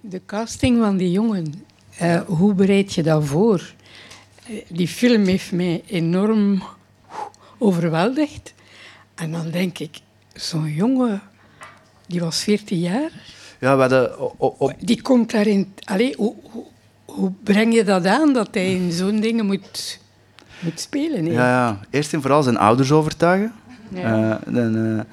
De 0.00 0.20
casting 0.26 0.78
van 0.78 0.96
die 0.96 1.10
jongen, 1.10 1.66
uh, 2.02 2.20
hoe 2.20 2.54
bereid 2.54 2.94
je 2.94 3.02
dat 3.02 3.24
voor? 3.24 3.74
Uh, 4.52 4.58
die 4.68 4.88
film 4.88 5.24
heeft 5.24 5.52
mij 5.52 5.82
enorm 5.86 6.62
overweldigd. 7.58 8.54
En 9.14 9.32
dan 9.32 9.50
denk 9.50 9.78
ik, 9.78 10.00
zo'n 10.34 10.72
jongen, 10.72 11.22
die 12.06 12.20
was 12.20 12.42
14 12.42 12.78
jaar. 12.78 13.10
Ja, 13.60 13.74
we 13.74 13.80
hadden 13.80 14.38
op... 14.40 14.74
Die 14.78 15.02
komt 15.02 15.30
daarin... 15.30 15.74
Allee, 15.84 16.14
hoe, 16.16 16.34
hoe, 16.42 16.64
hoe, 17.04 17.32
breng 17.42 17.74
je 17.74 17.84
dat 17.84 18.06
aan, 18.06 18.32
dat 18.32 18.48
hij 18.52 18.74
in 18.74 18.92
zo'n 18.92 19.20
dingen 19.20 19.46
moet, 19.46 20.00
moet 20.60 20.80
spelen? 20.80 21.26
Ja, 21.26 21.48
ja, 21.48 21.80
eerst 21.90 22.12
en 22.12 22.20
vooral 22.20 22.42
zijn 22.42 22.56
ouders 22.56 22.92
overtuigen. 22.92 23.52
Ja. 23.88 24.40
Uh, 24.46 24.54
dan, 24.54 25.04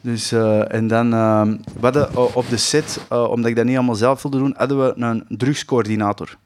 dus, 0.00 0.32
uh, 0.32 0.74
en 0.74 0.86
dan, 0.86 1.14
uh, 1.14 1.42
we 1.42 1.80
hadden 1.80 2.34
op 2.34 2.48
de 2.48 2.56
set, 2.56 3.00
uh, 3.12 3.30
omdat 3.30 3.50
ik 3.50 3.56
dat 3.56 3.64
niet 3.64 3.76
allemaal 3.76 3.94
zelf 3.94 4.22
wilde 4.22 4.38
doen, 4.38 4.54
hadden 4.56 4.84
we 4.84 4.92
een 4.96 5.24
drugscoördinator. 5.28 6.36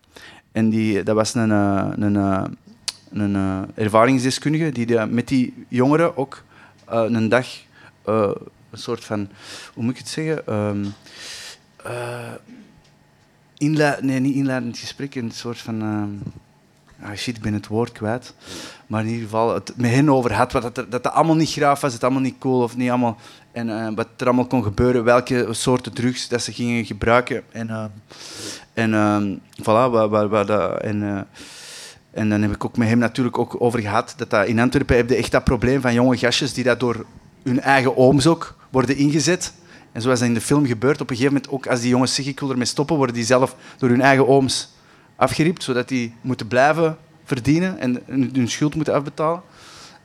En 0.53 0.70
die, 0.70 1.03
dat 1.03 1.14
was 1.14 1.34
een, 1.34 1.51
een, 1.51 2.14
een 3.12 3.66
ervaringsdeskundige 3.74 4.72
die 4.72 5.07
met 5.07 5.28
die 5.28 5.66
jongeren 5.68 6.16
ook 6.16 6.42
een 6.86 7.28
dag 7.28 7.46
een 8.70 8.78
soort 8.78 9.05
van, 9.05 9.28
hoe 9.74 9.82
moet 9.84 9.92
ik 9.92 9.98
het 9.98 10.09
zeggen? 10.09 10.55
Um, 10.55 10.94
inleid, 13.59 14.03
nee, 14.03 14.20
niet 14.20 14.34
inleidend 14.34 14.78
gesprek, 14.78 15.14
een 15.14 15.30
soort 15.30 15.59
van. 15.59 15.82
Ah, 17.03 17.16
shit, 17.16 17.36
ik 17.36 17.42
ben 17.42 17.53
het 17.53 17.66
woord 17.66 17.92
kwijt. 17.92 18.34
Maar 18.86 19.01
in 19.01 19.09
ieder 19.09 19.22
geval 19.22 19.55
het 19.55 19.72
met 19.76 19.90
hen 19.90 20.11
over 20.11 20.32
had, 20.32 20.53
wat 20.53 20.62
dat, 20.62 20.74
dat 20.74 20.90
dat 20.90 21.09
allemaal 21.12 21.36
niet 21.36 21.51
graaf 21.51 21.80
was, 21.80 21.92
het 21.92 22.05
allemaal 22.05 22.22
niet 22.22 22.38
cool 22.38 22.62
of 22.62 22.76
niet 22.76 22.88
allemaal. 22.88 23.18
En 23.53 23.68
uh, 23.68 23.88
wat 23.94 24.09
er 24.16 24.26
allemaal 24.26 24.46
kon 24.46 24.62
gebeuren, 24.62 25.05
welke 25.05 25.46
soorten 25.51 25.92
drugs 25.92 26.28
dat 26.28 26.42
ze 26.42 26.53
gingen 26.53 26.84
gebruiken. 26.84 27.42
En, 27.53 27.68
uh, 27.68 27.84
en 28.74 28.92
uh, 28.92 29.38
voilà, 29.61 29.90
wat, 29.90 30.28
wat, 30.28 30.51
en, 30.80 31.03
uh, 31.03 31.20
en 32.11 32.28
dan 32.28 32.42
heb 32.42 32.55
ik 32.55 32.64
ook 32.64 32.76
met 32.76 32.88
hem 32.88 32.98
natuurlijk 32.98 33.38
ook 33.38 33.57
over 33.59 33.80
gehad 33.80 34.14
dat, 34.16 34.30
dat 34.30 34.46
in 34.46 34.61
Antwerpen 34.61 34.96
heb 34.96 35.09
je 35.09 35.16
echt 35.16 35.32
dat 35.32 35.44
probleem 35.44 35.80
van 35.80 35.94
jonge 35.94 36.16
gastjes 36.16 36.53
die 36.53 36.64
dat 36.64 36.80
door 36.80 37.07
hun 37.42 37.61
eigen 37.61 37.96
ooms 37.96 38.26
ook 38.26 38.57
worden 38.70 38.96
ingezet. 38.96 39.53
En 39.92 40.03
zoals 40.03 40.18
dat 40.18 40.28
in 40.28 40.34
de 40.34 40.40
film 40.40 40.66
gebeurt, 40.66 41.01
op 41.01 41.11
een 41.11 41.16
gegeven 41.16 41.34
moment 41.34 41.53
ook 41.53 41.66
als 41.66 41.80
die 41.80 41.88
jongens 41.88 42.14
zeggen 42.14 42.32
ik 42.32 42.40
wil 42.40 42.51
ermee 42.51 42.64
stoppen, 42.64 42.96
worden 42.96 43.14
die 43.14 43.24
zelf 43.24 43.57
door 43.78 43.88
hun 43.88 44.01
eigen 44.01 44.28
ooms 44.28 44.68
afgeriept, 45.16 45.62
zodat 45.62 45.88
die 45.88 46.14
moeten 46.20 46.46
blijven 46.46 46.96
verdienen 47.24 47.78
en 47.78 48.03
hun 48.07 48.48
schuld 48.48 48.74
moeten 48.74 48.94
afbetalen. 48.94 49.42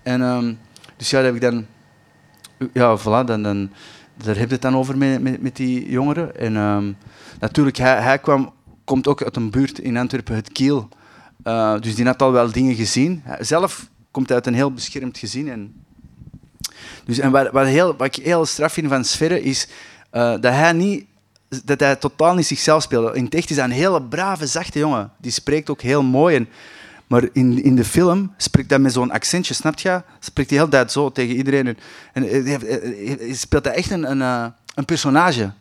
En, 0.03 0.21
um, 0.21 0.59
dus 0.97 1.09
ja, 1.09 1.17
dat 1.17 1.25
heb 1.25 1.35
ik 1.35 1.41
dan... 1.41 1.65
Ja, 2.73 2.97
voilà, 2.99 3.25
dan, 3.25 3.43
dan, 3.43 3.71
daar 4.23 4.37
heb 4.37 4.47
je 4.47 4.53
het 4.53 4.61
dan 4.61 4.75
over 4.75 4.97
met, 4.97 5.41
met, 5.41 5.55
die 5.55 5.89
jongeren. 5.89 6.35
En 6.39 6.55
um, 6.55 6.97
natuurlijk, 7.39 7.77
hij, 7.77 8.01
hij 8.01 8.19
kwam, 8.19 8.53
komt 8.83 9.07
ook 9.07 9.23
uit 9.23 9.35
een 9.35 9.49
buurt 9.49 9.79
in 9.79 9.97
Antwerpen, 9.97 10.35
het 10.35 10.51
Kiel. 10.51 10.89
Uh, 11.43 11.79
dus 11.79 11.95
die 11.95 12.05
had 12.05 12.21
al 12.21 12.31
wel 12.31 12.51
dingen 12.51 12.75
gezien. 12.75 13.23
Zelf 13.39 13.89
komt 14.11 14.31
uit 14.31 14.47
een 14.47 14.53
heel 14.53 14.71
beschermd 14.71 15.17
gezin. 15.17 15.49
En, 15.49 15.73
dus, 17.05 17.19
en 17.19 17.31
wat, 17.31 17.51
wat, 17.51 17.65
heel, 17.65 17.95
wat 17.95 18.17
ik 18.17 18.23
heel 18.23 18.45
straf 18.45 18.73
vind 18.73 18.87
van 18.87 19.05
Sverre 19.05 19.41
is 19.41 19.67
uh, 20.13 20.31
dat 20.31 20.53
hij 20.53 20.73
niet 20.73 21.05
dat 21.63 21.79
hij 21.79 21.95
totaal 21.95 22.35
niet 22.35 22.45
zichzelf 22.45 22.83
speelde. 22.83 23.13
In 23.13 23.23
het 23.23 23.49
is 23.49 23.57
een 23.57 23.71
hele 23.71 24.01
brave, 24.01 24.47
zachte 24.47 24.79
jongen. 24.79 25.11
Die 25.17 25.31
spreekt 25.31 25.69
ook 25.69 25.81
heel 25.81 26.03
mooi. 26.03 26.35
En, 26.35 26.47
maar 27.07 27.23
in, 27.31 27.63
in 27.63 27.75
de 27.75 27.85
film 27.85 28.33
spreekt 28.37 28.69
hij 28.69 28.79
met 28.79 28.93
zo'n 28.93 29.11
accentje, 29.11 29.53
snap 29.53 29.79
je? 29.79 30.01
Spreekt 30.19 30.49
hij 30.49 30.59
heel 30.59 30.69
tijd 30.69 30.91
zo 30.91 31.11
tegen 31.11 31.35
iedereen. 31.35 31.67
En, 31.67 31.77
en 32.13 32.45
hij, 32.45 33.33
speelt 33.33 33.65
hij 33.65 33.73
echt 33.73 33.91
een, 33.91 34.11
een, 34.11 34.21
eh, 34.21 34.45
een 34.75 34.85
personage. 34.85 35.51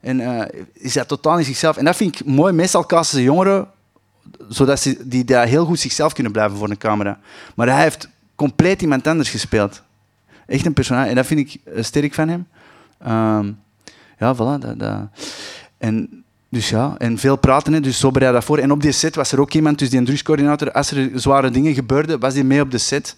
En 0.00 0.20
uh, 0.20 0.42
is 0.72 0.94
hij 0.94 1.04
totaal 1.04 1.36
niet 1.36 1.46
zichzelf. 1.46 1.76
En 1.76 1.84
dat 1.84 1.96
vind 1.96 2.20
ik 2.20 2.26
mooi. 2.26 2.52
Meestal 2.52 2.86
casten 2.86 3.18
ze 3.18 3.24
jongeren 3.24 3.68
zodat 4.48 4.80
ze 4.80 5.08
die 5.08 5.24
daar 5.24 5.46
heel 5.46 5.64
goed 5.64 5.80
zichzelf 5.80 6.12
kunnen 6.12 6.32
blijven 6.32 6.56
voor 6.56 6.70
een 6.70 6.78
camera. 6.78 7.18
Maar 7.54 7.68
hij 7.68 7.82
heeft 7.82 8.08
compleet 8.34 8.82
iemand 8.82 9.06
anders 9.06 9.30
gespeeld. 9.30 9.82
Echt 10.46 10.66
een 10.66 10.72
personage. 10.72 11.08
En 11.08 11.14
dat 11.14 11.26
vind 11.26 11.40
ik 11.40 11.60
sterk 11.84 12.14
van 12.14 12.28
hem. 12.28 12.46
Um, 13.38 13.58
ja, 14.18 14.34
voilà. 14.34 14.60
Dat, 14.60 14.78
dat. 14.78 15.08
En, 15.78 16.19
dus 16.50 16.68
ja, 16.68 16.94
en 16.98 17.18
veel 17.18 17.36
praten, 17.36 17.72
hè, 17.72 17.80
dus 17.80 17.98
zo 17.98 18.10
bereid 18.10 18.32
dat 18.32 18.44
voor. 18.44 18.58
En 18.58 18.70
op 18.70 18.82
die 18.82 18.92
set 18.92 19.14
was 19.14 19.32
er 19.32 19.40
ook 19.40 19.52
iemand, 19.52 19.78
dus 19.78 19.90
die 19.90 19.98
een 19.98 20.04
drugscoördinator, 20.04 20.72
als 20.72 20.90
er 20.90 21.10
zware 21.14 21.50
dingen 21.50 21.74
gebeurden, 21.74 22.20
was 22.20 22.34
hij 22.34 22.42
mee 22.42 22.60
op 22.60 22.70
de 22.70 22.78
set. 22.78 23.16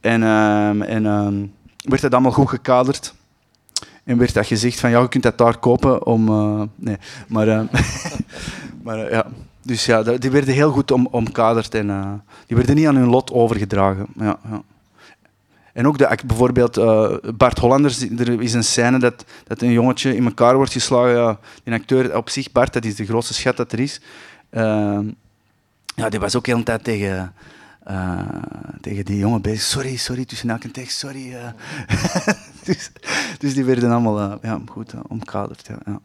En, 0.00 0.22
um, 0.22 0.82
en 0.82 1.06
um, 1.06 1.52
werd 1.78 2.02
dat 2.02 2.12
allemaal 2.12 2.32
goed 2.32 2.48
gekaderd. 2.48 3.14
En 4.04 4.18
werd 4.18 4.34
dat 4.34 4.46
gezegd 4.46 4.80
van, 4.80 4.90
ja, 4.90 5.00
je 5.00 5.08
kunt 5.08 5.22
dat 5.22 5.38
daar 5.38 5.58
kopen 5.58 6.06
om... 6.06 6.28
Uh, 6.28 6.62
nee, 6.74 6.96
maar... 7.28 7.48
Uh, 7.48 7.60
maar 8.84 9.04
uh, 9.04 9.10
ja, 9.10 9.26
dus 9.62 9.86
ja, 9.86 10.02
die 10.02 10.30
werden 10.30 10.54
heel 10.54 10.70
goed 10.70 10.90
om, 10.90 11.08
omkaderd 11.10 11.74
en 11.74 12.22
die 12.46 12.56
werden 12.56 12.74
niet 12.74 12.86
aan 12.86 12.96
hun 12.96 13.08
lot 13.08 13.32
overgedragen. 13.32 14.06
Ja, 14.18 14.38
ja. 14.50 14.62
En 15.76 15.86
ook 15.86 15.98
de, 15.98 16.18
bijvoorbeeld 16.26 16.78
uh, 16.78 17.16
Bart 17.34 17.58
Hollanders, 17.58 18.00
er 18.00 18.42
is 18.42 18.52
een 18.52 18.64
scène 18.64 18.98
dat, 18.98 19.24
dat 19.44 19.62
een 19.62 19.70
jongetje 19.70 20.16
in 20.16 20.24
elkaar 20.24 20.56
wordt 20.56 20.72
geslagen. 20.72 21.14
Ja, 21.14 21.38
die 21.64 21.74
acteur 21.74 22.16
op 22.16 22.30
zich, 22.30 22.52
Bart, 22.52 22.72
dat 22.72 22.84
is 22.84 22.94
de 22.94 23.06
grootste 23.06 23.34
schat 23.34 23.56
dat 23.56 23.72
er 23.72 23.80
is. 23.80 24.00
Uh, 24.50 24.98
ja, 25.94 26.08
die 26.08 26.20
was 26.20 26.36
ook 26.36 26.46
heel 26.46 26.56
een 26.56 26.64
tijd 26.64 26.84
tegen, 26.84 27.32
uh, 27.90 28.18
tegen 28.80 29.04
die 29.04 29.18
jongen 29.18 29.42
bezig. 29.42 29.62
Sorry, 29.62 29.96
sorry, 29.96 30.24
tussen 30.24 30.50
elke 30.50 30.70
tekst, 30.70 30.98
sorry. 30.98 31.36
dus, 32.64 32.90
dus 33.38 33.54
die 33.54 33.64
werden 33.64 33.90
allemaal 33.90 34.38
ja, 34.42 34.60
goed 34.66 34.94
omkaderd. 35.08 35.70
Ja. 35.84 36.00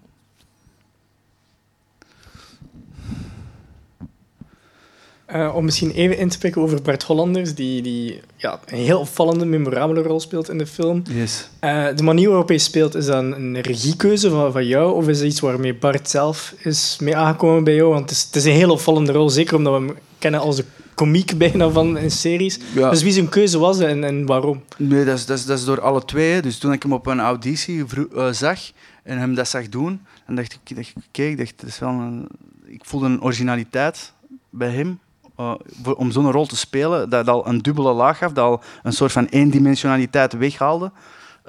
Uh, 5.35 5.55
om 5.55 5.65
misschien 5.65 5.91
even 5.91 6.17
in 6.17 6.27
te 6.27 6.35
spreken 6.35 6.61
over 6.61 6.81
Bart 6.81 7.03
Hollanders, 7.03 7.55
die, 7.55 7.81
die 7.81 8.21
ja, 8.35 8.59
een 8.65 8.77
heel 8.77 8.99
opvallende, 8.99 9.45
memorabele 9.45 10.01
rol 10.01 10.19
speelt 10.19 10.49
in 10.49 10.57
de 10.57 10.65
film. 10.65 11.01
Yes. 11.09 11.49
Uh, 11.61 11.87
de 11.95 12.03
manier 12.03 12.29
waarop 12.29 12.47
hij 12.47 12.57
speelt, 12.57 12.95
is 12.95 13.05
dat 13.05 13.23
een 13.23 13.61
regiekeuze 13.61 14.29
van, 14.29 14.51
van 14.51 14.65
jou? 14.65 14.93
Of 14.95 15.07
is 15.07 15.17
dat 15.17 15.27
iets 15.27 15.39
waarmee 15.39 15.75
Bart 15.75 16.09
zelf 16.09 16.53
is 16.57 16.97
mee 17.01 17.15
aangekomen 17.15 17.63
bij 17.63 17.75
jou? 17.75 17.89
Want 17.89 18.01
het 18.01 18.11
is, 18.11 18.23
het 18.23 18.35
is 18.35 18.45
een 18.45 18.51
heel 18.51 18.71
opvallende 18.71 19.11
rol, 19.11 19.29
zeker 19.29 19.55
omdat 19.55 19.79
we 19.79 19.85
hem 19.85 19.97
kennen 20.19 20.39
als 20.39 20.55
de 20.55 20.65
komiek 20.95 21.37
bijna 21.43 21.69
van 21.69 21.97
in 21.97 22.11
series. 22.11 22.59
Ja. 22.73 22.89
Dus 22.89 23.03
wie 23.03 23.11
zijn 23.11 23.29
keuze 23.29 23.59
was 23.59 23.79
en, 23.79 24.03
en 24.03 24.25
waarom? 24.25 24.63
Nee, 24.77 25.05
dat 25.05 25.17
is, 25.17 25.25
dat, 25.25 25.37
is, 25.37 25.45
dat 25.45 25.57
is 25.57 25.65
door 25.65 25.81
alle 25.81 26.05
twee. 26.05 26.41
Dus 26.41 26.57
toen 26.57 26.73
ik 26.73 26.83
hem 26.83 26.93
op 26.93 27.05
een 27.05 27.19
auditie 27.19 27.83
uh, 28.15 28.31
zag 28.31 28.59
en 29.03 29.17
hem 29.17 29.35
dat 29.35 29.47
zag 29.47 29.69
doen, 29.69 30.01
dan 30.25 30.35
dacht 30.35 30.59
ik, 30.63 30.75
dacht, 30.75 30.93
kijk, 31.11 31.37
dacht, 31.37 31.53
dat 31.55 31.69
is 31.69 31.79
wel 31.79 31.89
een, 31.89 32.27
ik 32.65 32.85
voelde 32.85 33.05
een 33.05 33.23
originaliteit 33.23 34.13
bij 34.49 34.69
hem 34.69 34.99
uh, 35.41 35.93
om 35.97 36.11
zo'n 36.11 36.31
rol 36.31 36.45
te 36.45 36.55
spelen, 36.55 37.09
dat 37.09 37.27
al 37.27 37.47
een 37.47 37.61
dubbele 37.61 37.93
laag 37.93 38.17
gaf, 38.17 38.31
dat 38.31 38.45
al 38.45 38.61
een 38.83 38.93
soort 38.93 39.11
van 39.11 39.25
eendimensionaliteit 39.25 40.33
weghaalde. 40.33 40.91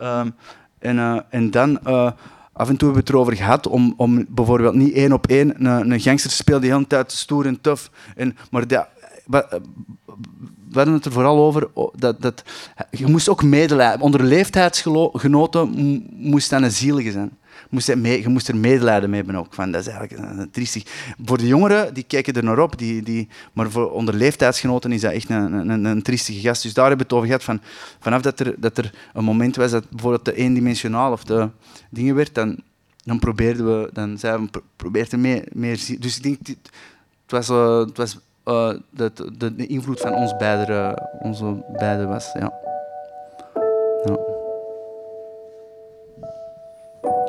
Um, 0.03 0.35
en, 0.79 0.97
uh, 0.97 1.21
en 1.29 1.51
dan, 1.51 1.79
uh, 1.87 2.11
af 2.53 2.69
en 2.69 2.77
toe 2.77 2.89
hebben 2.89 2.93
we 2.93 2.99
het 2.99 3.09
erover 3.09 3.37
gehad 3.37 3.67
om, 3.67 3.95
om 3.97 4.27
bijvoorbeeld 4.29 4.75
niet 4.75 4.95
één 4.95 5.13
op 5.13 5.27
één 5.27 5.67
een, 5.67 5.91
een 5.91 6.01
gangster 6.01 6.31
te 6.31 6.37
spelen 6.37 6.61
die 6.61 6.71
de 6.71 6.77
hele 6.77 6.87
tijd 6.87 7.13
stoer 7.13 7.47
en 7.47 7.61
tof. 7.61 7.91
En, 8.17 8.37
maar 8.51 8.67
dat, 8.67 8.87
we 9.27 10.79
hadden 10.79 10.95
het 10.95 11.05
er 11.05 11.13
vooral 11.13 11.39
over 11.39 11.69
dat, 11.97 12.23
dat 12.23 12.43
je 12.91 13.07
moest 13.07 13.29
ook 13.29 13.43
medelijden. 13.43 14.01
Onder 14.01 14.23
leeftijdsgenoten 14.23 15.71
moest 16.11 16.51
dat 16.51 16.63
een 16.63 16.71
zielige 16.71 17.11
zijn 17.11 17.39
moest 17.73 17.87
je, 17.87 17.97
mee, 17.97 18.29
moest 18.29 18.49
er 18.49 18.57
medelijden 18.57 19.11
mee 19.11 19.23
hebben 19.23 19.41
ook. 19.41 19.55
Van, 19.55 19.71
dat 19.71 19.81
is 19.81 19.87
eigenlijk 19.87 20.39
een, 20.39 20.51
triestig. 20.51 21.15
Voor 21.25 21.39
de 21.39 21.47
jongeren, 21.47 21.95
die 21.95 22.03
kijken 22.03 22.35
er 22.35 22.45
naar 22.45 22.59
op. 22.59 22.79
Die, 22.79 23.03
die, 23.03 23.29
maar 23.53 23.71
voor 23.71 23.91
onder 23.91 24.15
leeftijdsgenoten 24.15 24.93
is 24.93 25.01
dat 25.01 25.13
echt 25.13 25.31
een, 25.31 25.69
een, 25.71 25.85
een 25.85 26.03
triestige 26.03 26.41
gast. 26.41 26.63
Dus 26.63 26.75
daar 26.75 26.89
hebben 26.89 27.07
we 27.07 27.15
het 27.15 27.23
over 27.23 27.27
gehad. 27.27 27.45
Van, 27.45 27.61
vanaf 28.01 28.23
dat 28.23 28.41
er, 28.41 28.55
dat 28.59 28.79
er 28.79 28.95
een 29.15 29.25
moment 29.25 29.57
was 29.57 29.71
dat 29.71 29.91
bijvoorbeeld 29.91 30.25
de 30.25 30.35
eendimensionaal 30.35 31.13
of 31.13 31.25
de 31.25 31.49
dingen 31.91 32.15
werd, 32.15 32.35
dan, 32.35 32.59
dan 33.05 33.19
probeerden 33.19 33.67
we, 33.67 33.91
dan 33.93 34.19
zeiden 34.19 34.49
we, 34.53 34.63
probeerden 34.77 35.21
meer, 35.21 35.45
meer... 35.53 35.81
Dus 35.99 36.17
ik 36.17 36.23
denk, 36.23 36.39
het 36.47 36.71
was... 37.27 37.49
Uh, 37.49 37.79
het 37.79 37.97
was 37.97 38.19
uh, 38.49 38.73
de, 38.91 39.13
de, 39.39 39.55
de, 39.55 39.67
invloed 39.67 40.01
van 40.01 40.15
ons 40.15 40.37
beiden, 40.37 41.09
onze 41.19 41.65
beiden 41.79 42.09
was. 42.09 42.33
Ja. 42.33 42.62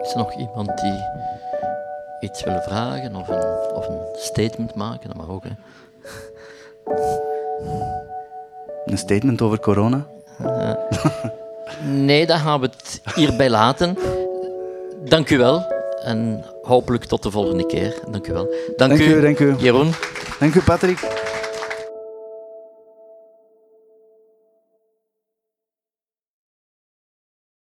Is 0.03 0.11
er 0.11 0.17
nog 0.17 0.33
iemand 0.33 0.81
die 0.81 0.99
iets 2.19 2.43
wil 2.43 2.61
vragen 2.61 3.15
of 3.15 3.27
een, 3.27 3.73
of 3.73 3.87
een 3.87 3.99
statement 4.15 4.75
maken? 4.75 5.07
Dat 5.07 5.17
mag 5.17 5.29
ook, 5.29 5.43
hè. 5.43 5.49
een 8.85 8.97
statement 8.97 9.41
over 9.41 9.59
corona? 9.59 10.05
Nee, 11.83 12.25
dan 12.25 12.39
gaan 12.39 12.59
we 12.59 12.65
het 12.65 13.01
hierbij 13.15 13.49
laten. 13.49 13.97
Dank 15.03 15.29
u 15.29 15.37
wel. 15.37 15.71
En 16.03 16.45
hopelijk 16.61 17.03
tot 17.05 17.23
de 17.23 17.31
volgende 17.31 17.65
keer. 17.65 17.93
Dank 18.11 18.27
u 18.27 18.33
wel. 18.33 18.53
Dank, 18.77 18.91
Dank 18.91 19.01
u, 19.01 19.15
u, 19.15 19.21
dank 19.21 19.39
u. 19.39 19.55
Jeroen. 19.57 19.93
Dank 20.39 20.55
u, 20.55 20.61
Patrick. 20.61 21.22